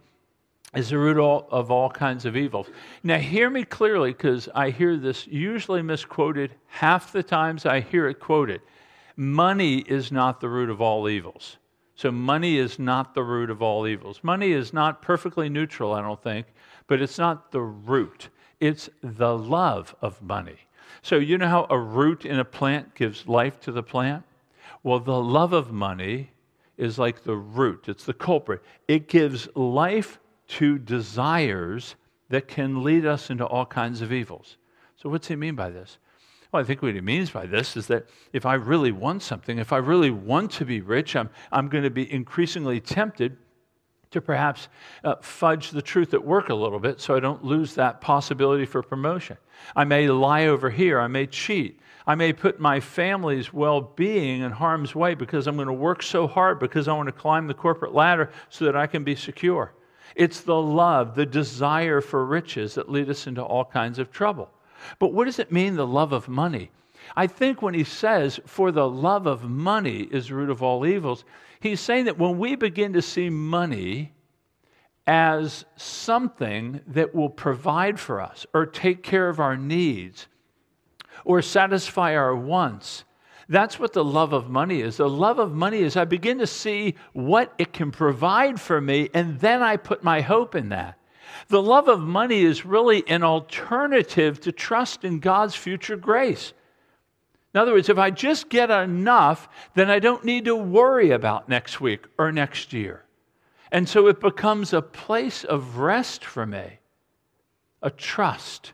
is 0.76 0.90
the 0.90 1.00
root 1.00 1.18
of 1.18 1.72
all 1.72 1.90
kinds 1.90 2.26
of 2.26 2.38
evils. 2.38 2.68
Now, 3.02 3.18
hear 3.18 3.50
me 3.50 3.64
clearly 3.64 4.12
because 4.12 4.48
I 4.54 4.70
hear 4.70 4.98
this 4.98 5.26
usually 5.26 5.82
misquoted. 5.82 6.54
Half 6.68 7.12
the 7.12 7.24
times 7.24 7.66
I 7.66 7.80
hear 7.80 8.08
it 8.08 8.20
quoted. 8.20 8.62
Money 9.16 9.80
is 9.80 10.12
not 10.12 10.40
the 10.40 10.50
root 10.50 10.70
of 10.70 10.80
all 10.80 11.10
evils. 11.10 11.58
So, 11.98 12.12
money 12.12 12.60
is 12.60 12.78
not 12.78 13.16
the 13.16 13.24
root 13.24 13.50
of 13.50 13.64
all 13.64 13.88
evils. 13.88 14.20
Money 14.22 14.52
is 14.52 14.72
not 14.72 15.02
perfectly 15.02 15.50
neutral, 15.50 15.94
I 15.94 16.02
don't 16.04 16.22
think, 16.22 16.46
but 16.86 17.02
it's 17.02 17.18
not 17.18 17.52
the 17.52 17.62
root. 17.62 18.30
It's 18.60 18.88
the 19.02 19.36
love 19.36 19.96
of 20.00 20.22
money. 20.22 20.60
So, 21.02 21.16
you 21.16 21.40
know 21.40 21.48
how 21.48 21.66
a 21.72 21.80
root 21.80 22.24
in 22.24 22.38
a 22.38 22.46
plant 22.46 22.94
gives 22.94 23.28
life 23.28 23.60
to 23.62 23.72
the 23.72 23.82
plant? 23.82 24.24
Well, 24.84 25.00
the 25.00 25.20
love 25.20 25.54
of 25.54 25.72
money 25.72 26.30
is 26.78 27.00
like 27.00 27.24
the 27.24 27.36
root, 27.36 27.90
it's 27.90 28.06
the 28.06 28.14
culprit. 28.14 28.62
It 28.88 29.08
gives 29.08 29.48
life 29.56 30.20
to 30.50 30.78
desires 30.78 31.96
that 32.30 32.48
can 32.48 32.84
lead 32.84 33.08
us 33.08 33.32
into 33.32 33.46
all 33.46 33.66
kinds 33.66 34.04
of 34.04 34.14
evils. 34.14 34.58
So, 34.98 35.10
what's 35.10 35.28
he 35.28 35.36
mean 35.36 35.56
by 35.56 35.72
this? 35.72 35.98
Well, 36.52 36.62
I 36.62 36.66
think 36.66 36.82
what 36.82 36.94
he 36.94 37.02
means 37.02 37.30
by 37.30 37.46
this 37.46 37.76
is 37.76 37.88
that 37.88 38.08
if 38.32 38.46
I 38.46 38.54
really 38.54 38.92
want 38.92 39.22
something, 39.22 39.58
if 39.58 39.74
I 39.74 39.78
really 39.78 40.12
want 40.12 40.52
to 40.54 40.66
be 40.66 40.82
rich, 40.82 41.16
I'm, 41.16 41.30
I'm 41.52 41.68
going 41.68 41.84
to 41.84 41.90
be 41.90 42.12
increasingly 42.12 42.80
tempted 42.80 43.38
to 44.12 44.22
perhaps 44.22 44.70
uh, 45.04 45.16
fudge 45.22 45.72
the 45.72 45.82
truth 45.82 46.14
at 46.14 46.24
work 46.24 46.48
a 46.48 46.56
little 46.56 46.80
bit 46.80 47.02
so 47.02 47.16
I 47.16 47.20
don't 47.20 47.44
lose 47.44 47.76
that 47.76 48.00
possibility 48.00 48.66
for 48.66 48.82
promotion. 48.82 49.38
I 49.76 49.84
may 49.84 50.08
lie 50.08 50.46
over 50.46 50.70
here, 50.70 51.00
I 51.00 51.08
may 51.08 51.28
cheat, 51.28 51.82
I 52.06 52.16
may 52.16 52.32
put 52.32 52.60
my 52.60 52.80
family's 52.80 53.52
well 53.52 53.82
being 53.82 54.42
in 54.42 54.52
harm's 54.52 54.96
way 54.96 55.14
because 55.14 55.46
I'm 55.46 55.58
going 55.58 55.68
to 55.68 55.74
work 55.74 56.02
so 56.02 56.26
hard 56.26 56.60
because 56.60 56.88
I 56.88 56.94
want 56.94 57.08
to 57.08 57.14
climb 57.14 57.48
the 57.48 57.54
corporate 57.54 57.94
ladder 57.94 58.32
so 58.50 58.64
that 58.64 58.78
I 58.78 58.88
can 58.88 59.04
be 59.04 59.16
secure. 59.16 59.74
It's 60.16 60.40
the 60.40 60.56
love, 60.56 61.16
the 61.16 61.26
desire 61.26 62.00
for 62.00 62.26
riches 62.26 62.76
that 62.76 62.90
lead 62.90 63.10
us 63.10 63.28
into 63.28 63.44
all 63.44 63.66
kinds 63.66 64.00
of 64.00 64.10
trouble. 64.10 64.50
But 65.00 65.14
what 65.14 65.26
does 65.26 65.40
it 65.40 65.52
mean, 65.52 65.76
the 65.76 65.88
love 65.88 66.14
of 66.14 66.28
money? 66.28 66.72
I 67.16 67.28
think 67.28 67.62
when 67.62 67.74
he 67.74 67.84
says, 67.84 68.40
for 68.46 68.72
the 68.72 68.90
love 68.90 69.28
of 69.28 69.50
money 69.50 70.08
is 70.12 70.32
root 70.32 70.50
of 70.50 70.62
all 70.62 70.86
evils, 70.86 71.24
he's 71.60 71.80
saying 71.80 72.06
that 72.06 72.18
when 72.18 72.38
we 72.38 72.56
begin 72.56 72.94
to 72.94 73.02
see 73.02 73.30
money 73.30 74.14
as 75.06 75.64
something 75.78 76.82
that 76.88 77.16
will 77.16 77.30
provide 77.30 78.00
for 78.00 78.20
us 78.20 78.46
or 78.54 78.66
take 78.66 79.04
care 79.04 79.30
of 79.30 79.40
our 79.40 79.56
needs 79.56 80.28
or 81.24 81.42
satisfy 81.42 82.16
our 82.16 82.36
wants, 82.36 83.06
that's 83.50 83.80
what 83.80 83.94
the 83.94 84.04
love 84.04 84.34
of 84.34 84.50
money 84.50 84.82
is. 84.82 84.98
The 84.98 85.10
love 85.10 85.40
of 85.40 85.54
money 85.54 85.80
is 85.80 85.96
I 85.96 86.04
begin 86.04 86.40
to 86.40 86.48
see 86.48 86.96
what 87.14 87.54
it 87.58 87.72
can 87.72 87.92
provide 87.92 88.60
for 88.60 88.82
me, 88.82 89.10
and 89.14 89.40
then 89.40 89.64
I 89.64 89.78
put 89.78 90.04
my 90.04 90.20
hope 90.20 90.56
in 90.56 90.70
that. 90.70 91.00
The 91.50 91.62
love 91.62 91.88
of 91.88 92.00
money 92.00 92.42
is 92.42 92.66
really 92.66 93.08
an 93.08 93.24
alternative 93.24 94.40
to 94.42 94.52
trust 94.52 95.04
in 95.04 95.20
God's 95.20 95.56
future 95.56 95.96
grace. 95.96 96.54
In 97.54 97.60
other 97.60 97.74
words, 97.74 97.90
if 97.90 97.98
I 97.98 98.12
just 98.12 98.50
get 98.50 98.70
enough, 98.70 99.50
then 99.74 99.90
I 99.90 100.00
don't 100.00 100.26
need 100.26 100.46
to 100.46 100.56
worry 100.56 101.12
about 101.12 101.50
next 101.50 101.82
week 101.82 102.06
or 102.18 102.32
next 102.32 102.74
year. 102.74 103.04
And 103.72 103.88
so 103.88 104.08
it 104.08 104.20
becomes 104.20 104.74
a 104.74 104.82
place 104.82 105.44
of 105.44 105.78
rest 105.78 106.24
for 106.24 106.46
me, 106.46 106.80
a 107.82 107.90
trust. 107.90 108.74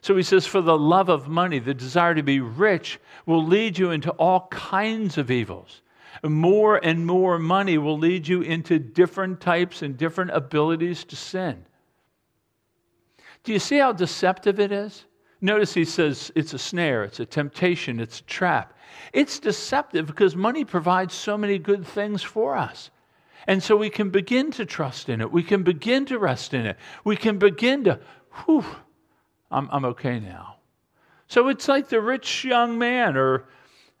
So 0.00 0.16
he 0.16 0.22
says, 0.22 0.46
for 0.46 0.60
the 0.60 0.76
love 0.76 1.08
of 1.08 1.28
money, 1.28 1.58
the 1.58 1.74
desire 1.74 2.14
to 2.14 2.22
be 2.22 2.40
rich 2.40 2.98
will 3.24 3.44
lead 3.44 3.78
you 3.78 3.90
into 3.90 4.10
all 4.12 4.48
kinds 4.50 5.16
of 5.16 5.30
evils. 5.30 5.82
More 6.22 6.76
and 6.76 7.06
more 7.06 7.38
money 7.38 7.78
will 7.78 7.98
lead 7.98 8.28
you 8.28 8.42
into 8.42 8.78
different 8.78 9.40
types 9.40 9.82
and 9.82 9.96
different 9.96 10.30
abilities 10.32 11.04
to 11.04 11.16
sin. 11.16 11.64
Do 13.44 13.52
you 13.52 13.58
see 13.58 13.78
how 13.78 13.92
deceptive 13.92 14.58
it 14.58 14.72
is? 14.72 15.04
Notice 15.40 15.74
he 15.74 15.84
says 15.84 16.32
it's 16.34 16.54
a 16.54 16.58
snare, 16.58 17.04
it's 17.04 17.20
a 17.20 17.26
temptation, 17.26 18.00
it's 18.00 18.20
a 18.20 18.24
trap. 18.24 18.72
It's 19.12 19.38
deceptive 19.38 20.06
because 20.06 20.34
money 20.34 20.64
provides 20.64 21.12
so 21.12 21.36
many 21.36 21.58
good 21.58 21.86
things 21.86 22.22
for 22.22 22.56
us. 22.56 22.90
And 23.46 23.62
so 23.62 23.76
we 23.76 23.90
can 23.90 24.08
begin 24.08 24.50
to 24.52 24.64
trust 24.64 25.10
in 25.10 25.20
it. 25.20 25.30
We 25.30 25.42
can 25.42 25.62
begin 25.62 26.06
to 26.06 26.18
rest 26.18 26.54
in 26.54 26.64
it. 26.64 26.78
We 27.04 27.16
can 27.16 27.38
begin 27.38 27.84
to, 27.84 28.00
whew, 28.44 28.64
I'm, 29.50 29.68
I'm 29.70 29.84
okay 29.84 30.18
now. 30.18 30.56
So 31.28 31.48
it's 31.48 31.68
like 31.68 31.90
the 31.90 32.00
rich 32.00 32.44
young 32.44 32.78
man, 32.78 33.16
or 33.16 33.44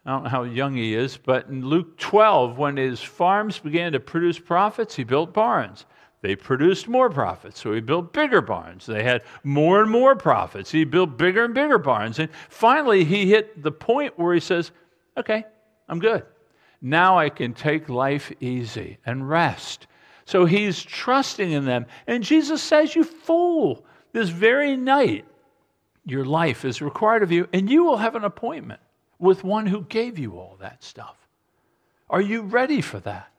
I 0.06 0.12
don't 0.12 0.24
know 0.24 0.30
how 0.30 0.42
young 0.44 0.74
he 0.76 0.94
is, 0.94 1.18
but 1.18 1.48
in 1.48 1.66
Luke 1.66 1.98
12, 1.98 2.56
when 2.56 2.78
his 2.78 3.00
farms 3.00 3.58
began 3.58 3.92
to 3.92 4.00
produce 4.00 4.38
profits, 4.38 4.94
he 4.94 5.04
built 5.04 5.34
barns. 5.34 5.84
They 6.24 6.36
produced 6.36 6.88
more 6.88 7.10
profits, 7.10 7.60
so 7.60 7.74
he 7.74 7.82
built 7.82 8.14
bigger 8.14 8.40
barns. 8.40 8.86
They 8.86 9.02
had 9.02 9.24
more 9.42 9.82
and 9.82 9.90
more 9.90 10.16
profits. 10.16 10.70
He 10.70 10.84
built 10.84 11.18
bigger 11.18 11.44
and 11.44 11.52
bigger 11.52 11.76
barns. 11.76 12.18
And 12.18 12.30
finally, 12.48 13.04
he 13.04 13.28
hit 13.28 13.62
the 13.62 13.70
point 13.70 14.18
where 14.18 14.32
he 14.32 14.40
says, 14.40 14.70
Okay, 15.18 15.44
I'm 15.86 15.98
good. 15.98 16.24
Now 16.80 17.18
I 17.18 17.28
can 17.28 17.52
take 17.52 17.90
life 17.90 18.32
easy 18.40 18.96
and 19.04 19.28
rest. 19.28 19.86
So 20.24 20.46
he's 20.46 20.82
trusting 20.82 21.52
in 21.52 21.66
them. 21.66 21.84
And 22.06 22.24
Jesus 22.24 22.62
says, 22.62 22.96
You 22.96 23.04
fool, 23.04 23.84
this 24.14 24.30
very 24.30 24.78
night, 24.78 25.26
your 26.06 26.24
life 26.24 26.64
is 26.64 26.80
required 26.80 27.22
of 27.22 27.32
you, 27.32 27.50
and 27.52 27.68
you 27.68 27.84
will 27.84 27.98
have 27.98 28.14
an 28.14 28.24
appointment 28.24 28.80
with 29.18 29.44
one 29.44 29.66
who 29.66 29.82
gave 29.82 30.18
you 30.18 30.38
all 30.38 30.56
that 30.62 30.82
stuff. 30.82 31.18
Are 32.08 32.22
you 32.22 32.40
ready 32.40 32.80
for 32.80 32.98
that? 33.00 33.30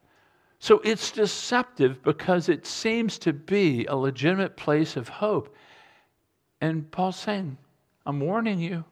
So 0.66 0.82
it's 0.84 1.12
deceptive 1.12 2.02
because 2.02 2.50
it 2.50 2.66
seems 2.66 3.20
to 3.20 3.34
be 3.34 3.86
a 3.86 3.96
legitimate 3.96 4.58
place 4.58 4.98
of 4.98 5.08
hope. 5.08 5.56
And 6.60 6.90
Paul's 6.90 7.20
saying, 7.20 7.60
I'm 8.08 8.20
warning 8.20 8.60
you, 8.60 8.84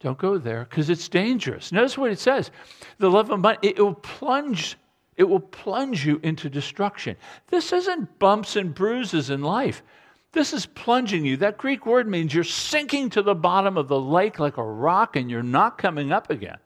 don't 0.00 0.18
go 0.18 0.36
there 0.36 0.66
because 0.68 0.90
it's 0.90 1.08
dangerous. 1.08 1.70
Notice 1.70 1.96
what 1.96 2.10
it 2.10 2.18
says 2.18 2.50
the 2.98 3.08
love 3.08 3.30
of 3.30 3.38
money, 3.38 3.58
it 3.62 3.78
will 3.78 3.94
plunge. 3.94 4.76
It 5.16 5.22
will 5.22 5.38
plunge 5.38 6.04
you 6.04 6.18
into 6.24 6.50
destruction. 6.50 7.14
This 7.46 7.72
isn't 7.72 8.18
bumps 8.18 8.56
and 8.56 8.74
bruises 8.74 9.30
in 9.30 9.42
life. 9.42 9.84
This 10.32 10.52
is 10.52 10.66
plunging 10.66 11.24
you. 11.24 11.36
That 11.36 11.56
Greek 11.56 11.86
word 11.86 12.08
means 12.08 12.34
you're 12.34 12.42
sinking 12.42 13.10
to 13.10 13.22
the 13.22 13.36
bottom 13.36 13.78
of 13.78 13.86
the 13.86 14.00
lake 14.00 14.40
like 14.40 14.56
a 14.56 14.64
rock 14.64 15.14
and 15.14 15.30
you're 15.30 15.44
not 15.44 15.78
coming 15.78 16.10
up 16.10 16.30
again. 16.30 16.58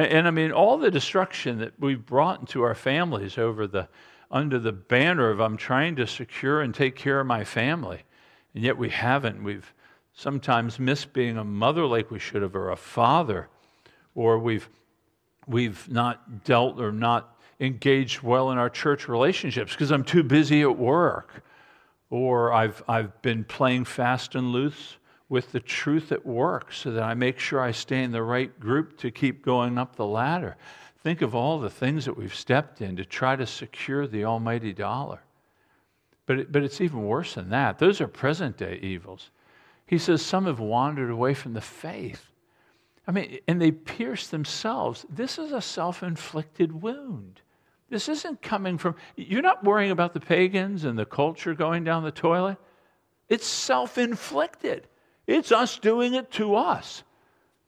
And, 0.00 0.12
and, 0.12 0.26
I 0.26 0.30
mean, 0.30 0.50
all 0.50 0.78
the 0.78 0.90
destruction 0.90 1.58
that 1.58 1.74
we've 1.78 2.04
brought 2.04 2.40
into 2.40 2.62
our 2.62 2.74
families 2.74 3.36
over 3.36 3.66
the 3.66 3.86
under 4.30 4.58
the 4.58 4.72
banner 4.72 5.28
of 5.28 5.40
I'm 5.40 5.58
trying 5.58 5.96
to 5.96 6.06
secure 6.06 6.62
and 6.62 6.74
take 6.74 6.96
care 6.96 7.20
of 7.20 7.26
my 7.26 7.44
family, 7.44 8.04
and 8.54 8.64
yet 8.64 8.78
we 8.78 8.88
haven't. 8.88 9.44
We've 9.44 9.74
sometimes 10.14 10.78
missed 10.78 11.12
being 11.12 11.36
a 11.36 11.44
mother 11.44 11.84
like 11.84 12.10
we 12.10 12.18
should 12.18 12.40
have, 12.40 12.56
or 12.56 12.70
a 12.70 12.76
father, 12.76 13.48
or 14.14 14.38
we've, 14.38 14.70
we've 15.46 15.86
not 15.90 16.44
dealt 16.44 16.80
or 16.80 16.92
not 16.92 17.36
engaged 17.58 18.22
well 18.22 18.52
in 18.52 18.56
our 18.56 18.70
church 18.70 19.06
relationships 19.06 19.72
because 19.72 19.90
I'm 19.90 20.04
too 20.04 20.22
busy 20.22 20.62
at 20.62 20.78
work, 20.78 21.42
or 22.08 22.54
I've, 22.54 22.82
I've 22.88 23.20
been 23.20 23.44
playing 23.44 23.84
fast 23.84 24.34
and 24.34 24.52
loose 24.52 24.96
with 25.30 25.52
the 25.52 25.60
truth 25.60 26.12
at 26.12 26.26
work 26.26 26.72
so 26.72 26.90
that 26.90 27.04
I 27.04 27.14
make 27.14 27.38
sure 27.38 27.60
I 27.60 27.70
stay 27.70 28.02
in 28.02 28.10
the 28.10 28.22
right 28.22 28.58
group 28.60 28.98
to 28.98 29.10
keep 29.10 29.42
going 29.42 29.78
up 29.78 29.96
the 29.96 30.04
ladder. 30.04 30.56
Think 31.02 31.22
of 31.22 31.34
all 31.34 31.58
the 31.60 31.70
things 31.70 32.04
that 32.04 32.16
we've 32.16 32.34
stepped 32.34 32.82
in 32.82 32.96
to 32.96 33.04
try 33.04 33.36
to 33.36 33.46
secure 33.46 34.06
the 34.06 34.24
almighty 34.24 34.72
dollar. 34.72 35.22
But, 36.26 36.38
it, 36.40 36.52
but 36.52 36.64
it's 36.64 36.80
even 36.80 37.06
worse 37.06 37.34
than 37.34 37.48
that. 37.50 37.78
Those 37.78 38.00
are 38.00 38.08
present 38.08 38.58
day 38.58 38.80
evils. 38.82 39.30
He 39.86 39.98
says 39.98 40.20
some 40.20 40.46
have 40.46 40.60
wandered 40.60 41.10
away 41.10 41.34
from 41.34 41.54
the 41.54 41.60
faith. 41.60 42.26
I 43.06 43.12
mean, 43.12 43.38
and 43.48 43.62
they 43.62 43.70
pierce 43.70 44.26
themselves. 44.26 45.06
This 45.08 45.38
is 45.38 45.52
a 45.52 45.62
self 45.62 46.02
inflicted 46.02 46.82
wound. 46.82 47.40
This 47.88 48.08
isn't 48.08 48.42
coming 48.42 48.78
from, 48.78 48.96
you're 49.16 49.42
not 49.42 49.64
worrying 49.64 49.90
about 49.90 50.12
the 50.12 50.20
pagans 50.20 50.84
and 50.84 50.98
the 50.98 51.06
culture 51.06 51.54
going 51.54 51.82
down 51.82 52.04
the 52.04 52.12
toilet. 52.12 52.58
It's 53.28 53.46
self 53.46 53.96
inflicted. 53.96 54.86
It's 55.30 55.52
us 55.52 55.78
doing 55.78 56.14
it 56.14 56.32
to 56.32 56.56
us. 56.56 57.04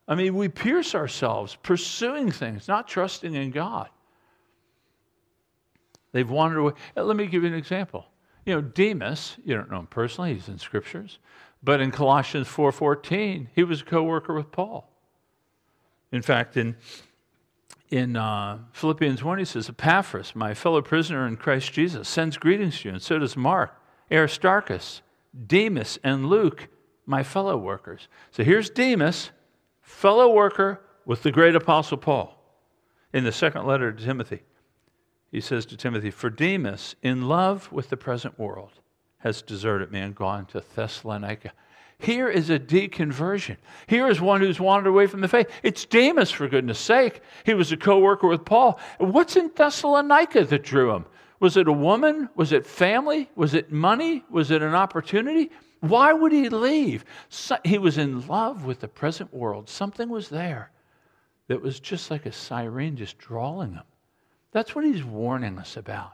I 0.08 0.16
mean, 0.16 0.34
we 0.34 0.48
pierce 0.48 0.96
ourselves 0.96 1.56
pursuing 1.62 2.32
things, 2.32 2.66
not 2.66 2.88
trusting 2.88 3.34
in 3.34 3.52
God. 3.52 3.88
They've 6.10 6.28
wandered 6.28 6.58
away. 6.58 6.72
Let 6.96 7.16
me 7.16 7.26
give 7.26 7.44
you 7.44 7.48
an 7.48 7.54
example. 7.54 8.06
You 8.44 8.56
know, 8.56 8.60
Demas, 8.62 9.36
you 9.44 9.54
don't 9.54 9.70
know 9.70 9.78
him 9.78 9.86
personally, 9.86 10.34
he's 10.34 10.48
in 10.48 10.58
scriptures, 10.58 11.20
but 11.62 11.80
in 11.80 11.92
Colossians 11.92 12.48
4:14, 12.48 13.46
he 13.54 13.62
was 13.62 13.82
a 13.82 13.84
co-worker 13.84 14.34
with 14.34 14.50
Paul. 14.50 14.90
In 16.10 16.20
fact, 16.20 16.56
in 16.56 16.76
in 17.90 18.16
uh, 18.16 18.58
Philippians 18.72 19.22
1, 19.22 19.38
he 19.38 19.44
says, 19.44 19.68
Epaphras, 19.68 20.34
my 20.34 20.54
fellow 20.54 20.80
prisoner 20.80 21.28
in 21.28 21.36
Christ 21.36 21.72
Jesus, 21.72 22.08
sends 22.08 22.38
greetings 22.38 22.80
to 22.80 22.88
you, 22.88 22.94
and 22.94 23.02
so 23.02 23.20
does 23.20 23.36
Mark, 23.36 23.78
Aristarchus, 24.10 25.02
Demas, 25.46 25.98
and 26.02 26.26
Luke, 26.26 26.68
my 27.06 27.22
fellow 27.22 27.56
workers. 27.56 28.08
So 28.30 28.44
here's 28.44 28.70
Demas, 28.70 29.30
fellow 29.80 30.32
worker 30.32 30.80
with 31.04 31.22
the 31.22 31.32
great 31.32 31.54
apostle 31.54 31.98
Paul. 31.98 32.38
In 33.12 33.24
the 33.24 33.32
second 33.32 33.66
letter 33.66 33.92
to 33.92 34.04
Timothy, 34.04 34.42
he 35.30 35.40
says 35.40 35.66
to 35.66 35.76
Timothy, 35.76 36.10
For 36.10 36.30
Demas, 36.30 36.94
in 37.02 37.28
love 37.28 37.70
with 37.72 37.90
the 37.90 37.96
present 37.96 38.38
world, 38.38 38.72
has 39.18 39.42
deserted 39.42 39.92
me 39.92 40.00
and 40.00 40.14
gone 40.14 40.46
to 40.46 40.62
Thessalonica. 40.74 41.52
Here 41.98 42.28
is 42.28 42.50
a 42.50 42.58
deconversion. 42.58 43.56
Here 43.86 44.08
is 44.08 44.20
one 44.20 44.40
who's 44.40 44.58
wandered 44.58 44.90
away 44.90 45.06
from 45.06 45.20
the 45.20 45.28
faith. 45.28 45.48
It's 45.62 45.84
Demas, 45.84 46.32
for 46.32 46.48
goodness 46.48 46.80
sake. 46.80 47.20
He 47.44 47.54
was 47.54 47.70
a 47.70 47.76
co 47.76 48.00
worker 48.00 48.26
with 48.26 48.44
Paul. 48.44 48.80
What's 48.98 49.36
in 49.36 49.52
Thessalonica 49.54 50.44
that 50.44 50.64
drew 50.64 50.92
him? 50.94 51.06
Was 51.38 51.56
it 51.56 51.68
a 51.68 51.72
woman? 51.72 52.28
Was 52.34 52.52
it 52.52 52.66
family? 52.66 53.30
Was 53.36 53.54
it 53.54 53.70
money? 53.70 54.24
Was 54.30 54.50
it 54.50 54.62
an 54.62 54.74
opportunity? 54.74 55.50
Why 55.82 56.12
would 56.12 56.30
he 56.30 56.48
leave? 56.48 57.04
So, 57.28 57.56
he 57.64 57.76
was 57.76 57.98
in 57.98 58.24
love 58.28 58.64
with 58.64 58.78
the 58.78 58.88
present 58.88 59.34
world. 59.34 59.68
Something 59.68 60.08
was 60.08 60.28
there 60.28 60.70
that 61.48 61.60
was 61.60 61.80
just 61.80 62.08
like 62.08 62.24
a 62.24 62.30
siren 62.30 62.96
just 62.96 63.18
drawing 63.18 63.72
him. 63.72 63.82
That's 64.52 64.76
what 64.76 64.84
he's 64.84 65.02
warning 65.02 65.58
us 65.58 65.76
about. 65.76 66.12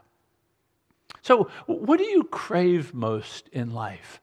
So, 1.21 1.51
what 1.67 1.99
do 1.99 2.05
you 2.05 2.23
crave 2.23 2.95
most 2.95 3.47
in 3.49 3.71
life? 3.71 4.19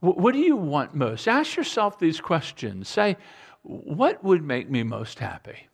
What 0.00 0.32
do 0.32 0.40
you 0.40 0.56
want 0.56 0.96
most? 0.96 1.28
Ask 1.28 1.56
yourself 1.56 2.00
these 2.00 2.20
questions. 2.20 2.88
Say, 2.88 3.16
what 3.62 4.24
would 4.24 4.42
make 4.42 4.68
me 4.68 4.82
most 4.82 5.20
happy? 5.20 5.68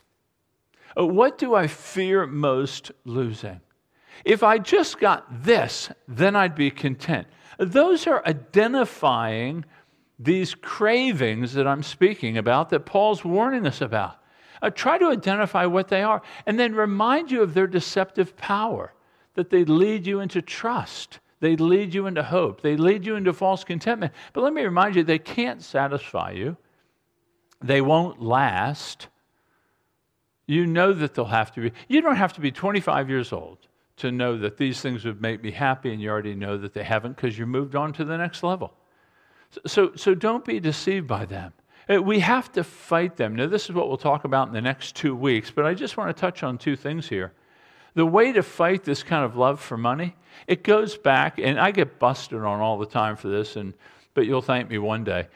What 0.97 1.39
do 1.39 1.55
I 1.55 1.67
fear 1.67 2.27
most 2.27 2.93
losing? 3.07 3.61
If 4.25 4.43
I 4.43 4.59
just 4.59 4.99
got 4.99 5.45
this, 5.45 5.91
then 6.09 6.37
I'd 6.37 6.55
be 6.55 6.71
content. 6.71 7.27
Those 7.59 8.07
are 8.07 8.25
identifying 8.27 9.65
these 10.19 10.55
cravings 10.55 11.55
that 11.55 11.67
I'm 11.67 11.83
speaking 11.83 12.39
about 12.39 12.71
that 12.71 12.87
Paul's 12.87 13.25
warning 13.25 13.67
us 13.67 13.81
about. 13.81 14.17
Uh, 14.63 14.71
try 14.71 14.97
to 14.99 15.07
identify 15.07 15.67
what 15.67 15.89
they 15.89 16.03
are 16.03 16.23
and 16.47 16.59
then 16.59 16.75
remind 16.75 17.31
you 17.31 17.43
of 17.43 17.55
their 17.55 17.67
deceptive 17.67 18.37
power, 18.37 18.95
that 19.35 19.51
they 19.51 19.65
lead 19.65 20.07
you 20.07 20.21
into 20.21 20.41
trust, 20.41 21.19
they 21.41 21.57
lead 21.57 21.93
you 21.93 22.07
into 22.07 22.23
hope, 22.23 22.63
they 22.63 22.77
lead 22.77 23.05
you 23.05 23.17
into 23.17 23.33
false 23.33 23.65
contentment. 23.65 24.13
But 24.33 24.43
let 24.43 24.55
me 24.55 24.63
remind 24.63 24.97
you, 24.97 25.03
they 25.03 25.19
can't 25.19 25.63
satisfy 25.63 26.31
you, 26.31 26.57
they 27.61 27.81
won't 27.81 28.23
last. 28.23 29.09
You 30.47 30.67
know 30.67 30.93
that 30.93 31.15
they'll 31.15 31.25
have 31.25 31.53
to 31.55 31.61
be, 31.63 31.73
you 31.89 32.03
don't 32.03 32.17
have 32.17 32.35
to 32.35 32.41
be 32.41 32.53
25 32.53 33.09
years 33.09 33.33
old 33.33 33.67
to 33.97 34.11
know 34.11 34.37
that 34.39 34.57
these 34.57 34.81
things 34.81 35.05
would 35.05 35.21
make 35.21 35.43
me 35.43 35.51
happy, 35.51 35.93
and 35.93 36.01
you 36.01 36.11
already 36.11 36.35
know 36.35 36.57
that 36.59 36.75
they 36.75 36.83
haven't 36.83 37.17
because 37.17 37.39
you 37.39 37.47
moved 37.47 37.77
on 37.77 37.93
to 37.93 38.05
the 38.05 38.17
next 38.17 38.43
level. 38.43 38.75
So, 39.67 39.93
so, 39.95 40.15
don't 40.15 40.45
be 40.45 40.59
deceived 40.59 41.07
by 41.07 41.27
them. 41.27 41.53
Uh, 41.89 42.03
we 42.03 42.19
have 42.21 42.51
to 42.53 42.65
fight 42.65 43.17
them. 43.17 43.37
Now, 43.37 43.47
this 43.47 43.67
is 43.67 43.73
what 43.73 43.89
we'll 43.89 43.97
talk 43.97 44.25
about 44.25 44.49
in 44.49 44.55
the 44.55 44.61
next 44.61 44.97
two 44.97 45.15
weeks, 45.15 45.51
but 45.51 45.65
I 45.65 45.75
just 45.75 45.97
want 45.97 46.15
to 46.15 46.21
touch 46.21 46.43
on 46.43 46.59
two 46.59 46.75
things 46.75 47.09
here. 47.09 47.33
The 47.95 48.07
way 48.07 48.33
to 48.33 48.43
fight 48.43 48.83
this 48.83 49.05
kind 49.05 49.25
of 49.25 49.37
love 49.37 49.61
for 49.61 49.77
money, 49.77 50.17
it 50.49 50.65
goes 50.65 50.97
back, 50.97 51.39
and 51.39 51.61
I 51.61 51.71
get 51.71 52.01
busted 52.01 52.39
on 52.39 52.61
all 52.61 52.79
the 52.79 52.87
time 52.87 53.15
for 53.15 53.29
this, 53.29 53.55
and, 53.55 53.75
but 54.15 54.27
you'll 54.27 54.43
thank 54.43 54.69
me 54.69 54.79
one 54.79 55.05
day. 55.05 55.29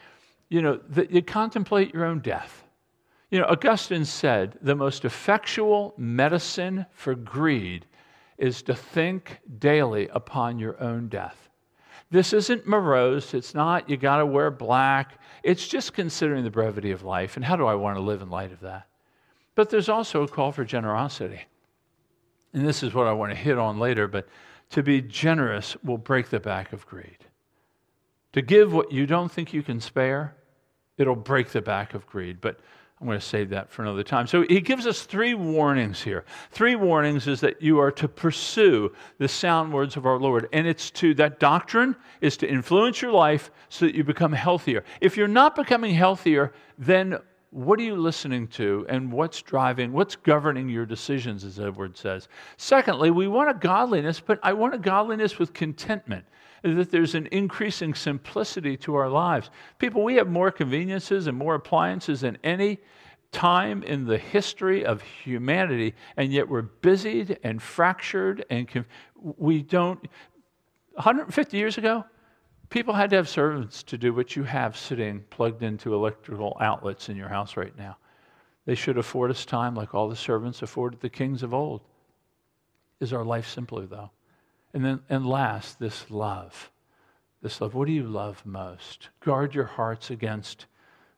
You 0.49 0.63
know, 0.63 0.81
that 0.89 1.13
you 1.13 1.23
contemplate 1.23 1.95
your 1.95 2.07
own 2.07 2.19
death. 2.19 2.65
You 3.31 3.39
know, 3.39 3.47
Augustine 3.47 4.07
said 4.07 4.59
the 4.63 4.75
most 4.75 5.05
effectual 5.05 5.95
medicine 5.97 6.87
for 6.93 7.15
greed 7.15 7.85
is 8.39 8.63
to 8.63 8.75
think 8.75 9.41
daily 9.59 10.09
upon 10.09 10.59
your 10.59 10.81
own 10.81 11.09
death. 11.09 11.49
This 12.11 12.33
isn't 12.33 12.67
morose. 12.67 13.35
It's 13.35 13.55
not, 13.55 13.91
you 13.91 13.97
got 13.97 14.19
to 14.19 14.27
wear 14.27 14.51
black. 14.51 15.21
It's 15.43 15.69
just 15.69 15.93
considering 15.93 16.45
the 16.45 16.51
brevity 16.51 16.91
of 16.91 17.03
life 17.03 17.37
and 17.37 17.45
how 17.45 17.57
do 17.57 17.67
I 17.67 17.75
want 17.75 17.97
to 17.97 18.03
live 18.03 18.23
in 18.23 18.31
light 18.31 18.53
of 18.53 18.61
that. 18.61 18.87
But 19.55 19.69
there's 19.71 19.89
also 19.89 20.23
a 20.23 20.29
call 20.29 20.53
for 20.53 20.65
generosity. 20.65 21.41
And 22.55 22.67
this 22.67 22.83
is 22.83 22.95
what 22.95 23.07
I 23.07 23.13
want 23.13 23.33
to 23.33 23.37
hit 23.37 23.59
on 23.59 23.79
later, 23.79 24.09
but 24.09 24.29
to 24.71 24.83
be 24.83 25.03
generous 25.03 25.77
will 25.83 25.99
break 25.99 26.31
the 26.31 26.41
back 26.41 26.73
of 26.73 26.87
greed. 26.87 27.19
To 28.33 28.43
give 28.43 28.73
what 28.73 28.93
you 28.93 29.07
don't 29.07 29.31
think 29.31 29.53
you 29.53 29.63
can 29.63 29.81
spare, 29.81 30.37
it'll 30.97 31.17
break 31.17 31.49
the 31.49 31.61
back 31.61 31.95
of 31.95 32.07
greed. 32.07 32.41
But 32.41 32.61
I'm 33.01 33.07
going 33.07 33.19
to 33.19 33.25
save 33.25 33.51
that 33.51 33.71
for 33.71 33.83
another 33.83 34.03
time. 34.03 34.27
So 34.27 34.43
he 34.43 34.61
gives 34.61 34.85
us 34.85 35.03
three 35.03 35.35
warnings 35.35 36.03
here. 36.03 36.25
Three 36.51 36.75
warnings 36.75 37.29
is 37.29 37.41
that 37.41 37.63
you 37.63 37.79
are 37.79 37.93
to 37.93 38.09
pursue 38.09 38.93
the 39.19 39.29
sound 39.29 39.73
words 39.73 39.97
of 39.97 40.05
our 40.05 40.19
Lord. 40.19 40.49
And 40.53 40.67
it's 40.67 40.91
to, 40.93 41.15
that 41.15 41.39
doctrine 41.39 41.95
is 42.21 42.37
to 42.39 42.49
influence 42.49 43.01
your 43.01 43.13
life 43.13 43.53
so 43.69 43.85
that 43.87 43.95
you 43.95 44.03
become 44.03 44.33
healthier. 44.33 44.83
If 45.01 45.17
you're 45.17 45.29
not 45.29 45.55
becoming 45.55 45.95
healthier, 45.95 46.53
then 46.77 47.19
what 47.51 47.79
are 47.79 47.85
you 47.85 47.95
listening 47.95 48.49
to 48.49 48.85
and 48.89 49.13
what's 49.13 49.43
driving, 49.43 49.93
what's 49.93 50.17
governing 50.17 50.69
your 50.69 50.85
decisions, 50.85 51.45
as 51.45 51.61
Edward 51.61 51.97
says? 51.97 52.29
Secondly, 52.57 53.13
we 53.13 53.29
want 53.29 53.49
a 53.49 53.55
godliness, 53.55 54.19
but 54.19 54.41
I 54.43 54.55
want 54.55 54.75
a 54.75 54.79
godliness 54.79 55.39
with 55.39 55.55
contentment 55.55 56.25
that 56.63 56.91
there's 56.91 57.15
an 57.15 57.29
increasing 57.33 57.95
simplicity 57.95 58.77
to 58.79 58.95
our 58.95 59.09
lives. 59.09 59.51
People, 59.79 60.03
we 60.03 60.17
have 60.17 60.29
more 60.29 60.51
conveniences 60.51 61.27
and 61.27 61.37
more 61.37 61.55
appliances 61.55 62.23
than 62.23 62.39
any 62.43 62.79
time 63.31 63.83
in 63.83 64.07
the 64.07 64.19
history 64.19 64.85
of 64.85 65.03
humanity, 65.03 65.95
and 66.17 66.33
yet 66.33 66.49
we're 66.49 66.63
busied 66.63 67.39
and 67.43 67.63
fractured, 67.63 68.45
and 68.51 68.67
conf- 68.69 68.87
we 69.15 69.63
don't. 69.63 70.01
150 70.95 71.57
years 71.57 71.79
ago, 71.79 72.05
people 72.71 72.95
had 72.95 73.11
to 73.11 73.17
have 73.17 73.29
servants 73.29 73.83
to 73.85 73.99
do 73.99 74.13
what 74.13 74.35
you 74.35 74.43
have 74.45 74.77
sitting 74.77 75.25
plugged 75.31 75.63
into 75.63 75.95
electrical 75.95 76.57
outlets 76.61 77.09
in 77.09 77.17
your 77.17 77.29
house 77.29 77.57
right 77.57 77.77
now. 77.77 77.97
They 78.65 78.75
should 78.75 78.99
afford 78.99 79.31
us 79.31 79.45
time 79.45 79.75
like 79.75 79.95
all 79.95 80.09
the 80.09 80.17
servants 80.17 80.63
afforded 80.63 81.01
the 81.01 81.09
kings 81.09 81.43
of 81.43 81.55
old. 81.55 81.83
Is 83.01 83.13
our 83.13 83.25
life 83.25 83.49
simpler, 83.49 83.87
though? 83.87 84.11
And 84.75 84.85
then, 84.85 85.01
and 85.09 85.27
last, 85.27 85.79
this 85.79 86.11
love. 86.11 86.71
This 87.43 87.61
love. 87.61 87.75
What 87.75 87.87
do 87.87 87.93
you 87.93 88.05
love 88.05 88.45
most? 88.45 89.09
Guard 89.21 89.55
your 89.55 89.65
hearts 89.65 90.11
against 90.11 90.67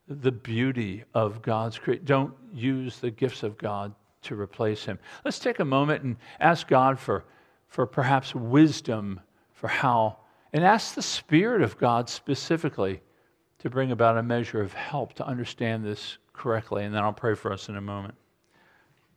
the 0.07 0.33
beauty 0.33 1.05
of 1.15 1.43
God's 1.43 1.79
creation. 1.79 2.05
Don't 2.05 2.35
use 2.53 2.99
the 2.99 3.11
gifts 3.11 3.43
of 3.43 3.57
God 3.59 3.95
to 4.23 4.39
replace 4.39 4.85
Him. 4.85 4.99
Let's 5.25 5.39
take 5.39 5.61
a 5.61 5.65
moment 5.65 6.03
and 6.03 6.17
ask 6.39 6.69
God 6.69 6.99
for, 6.99 7.25
for 7.69 7.87
perhaps 7.87 8.35
wisdom 8.35 9.21
for 9.53 9.69
how, 9.69 10.19
and 10.53 10.65
ask 10.65 10.95
the 10.95 11.03
Spirit 11.03 11.63
of 11.63 11.79
God 11.79 12.09
specifically 12.09 13.01
to 13.59 13.71
bring 13.71 13.93
about 13.93 14.17
a 14.17 14.23
measure 14.23 14.61
of 14.61 14.73
help 14.73 15.13
to 15.15 15.27
understand 15.27 15.85
this 15.85 16.19
correctly. 16.33 16.85
And 16.85 16.95
then 16.95 17.03
I'll 17.03 17.13
pray 17.13 17.35
for 17.35 17.53
us 17.53 17.69
in 17.69 17.77
a 17.77 17.81
moment. 17.81 18.15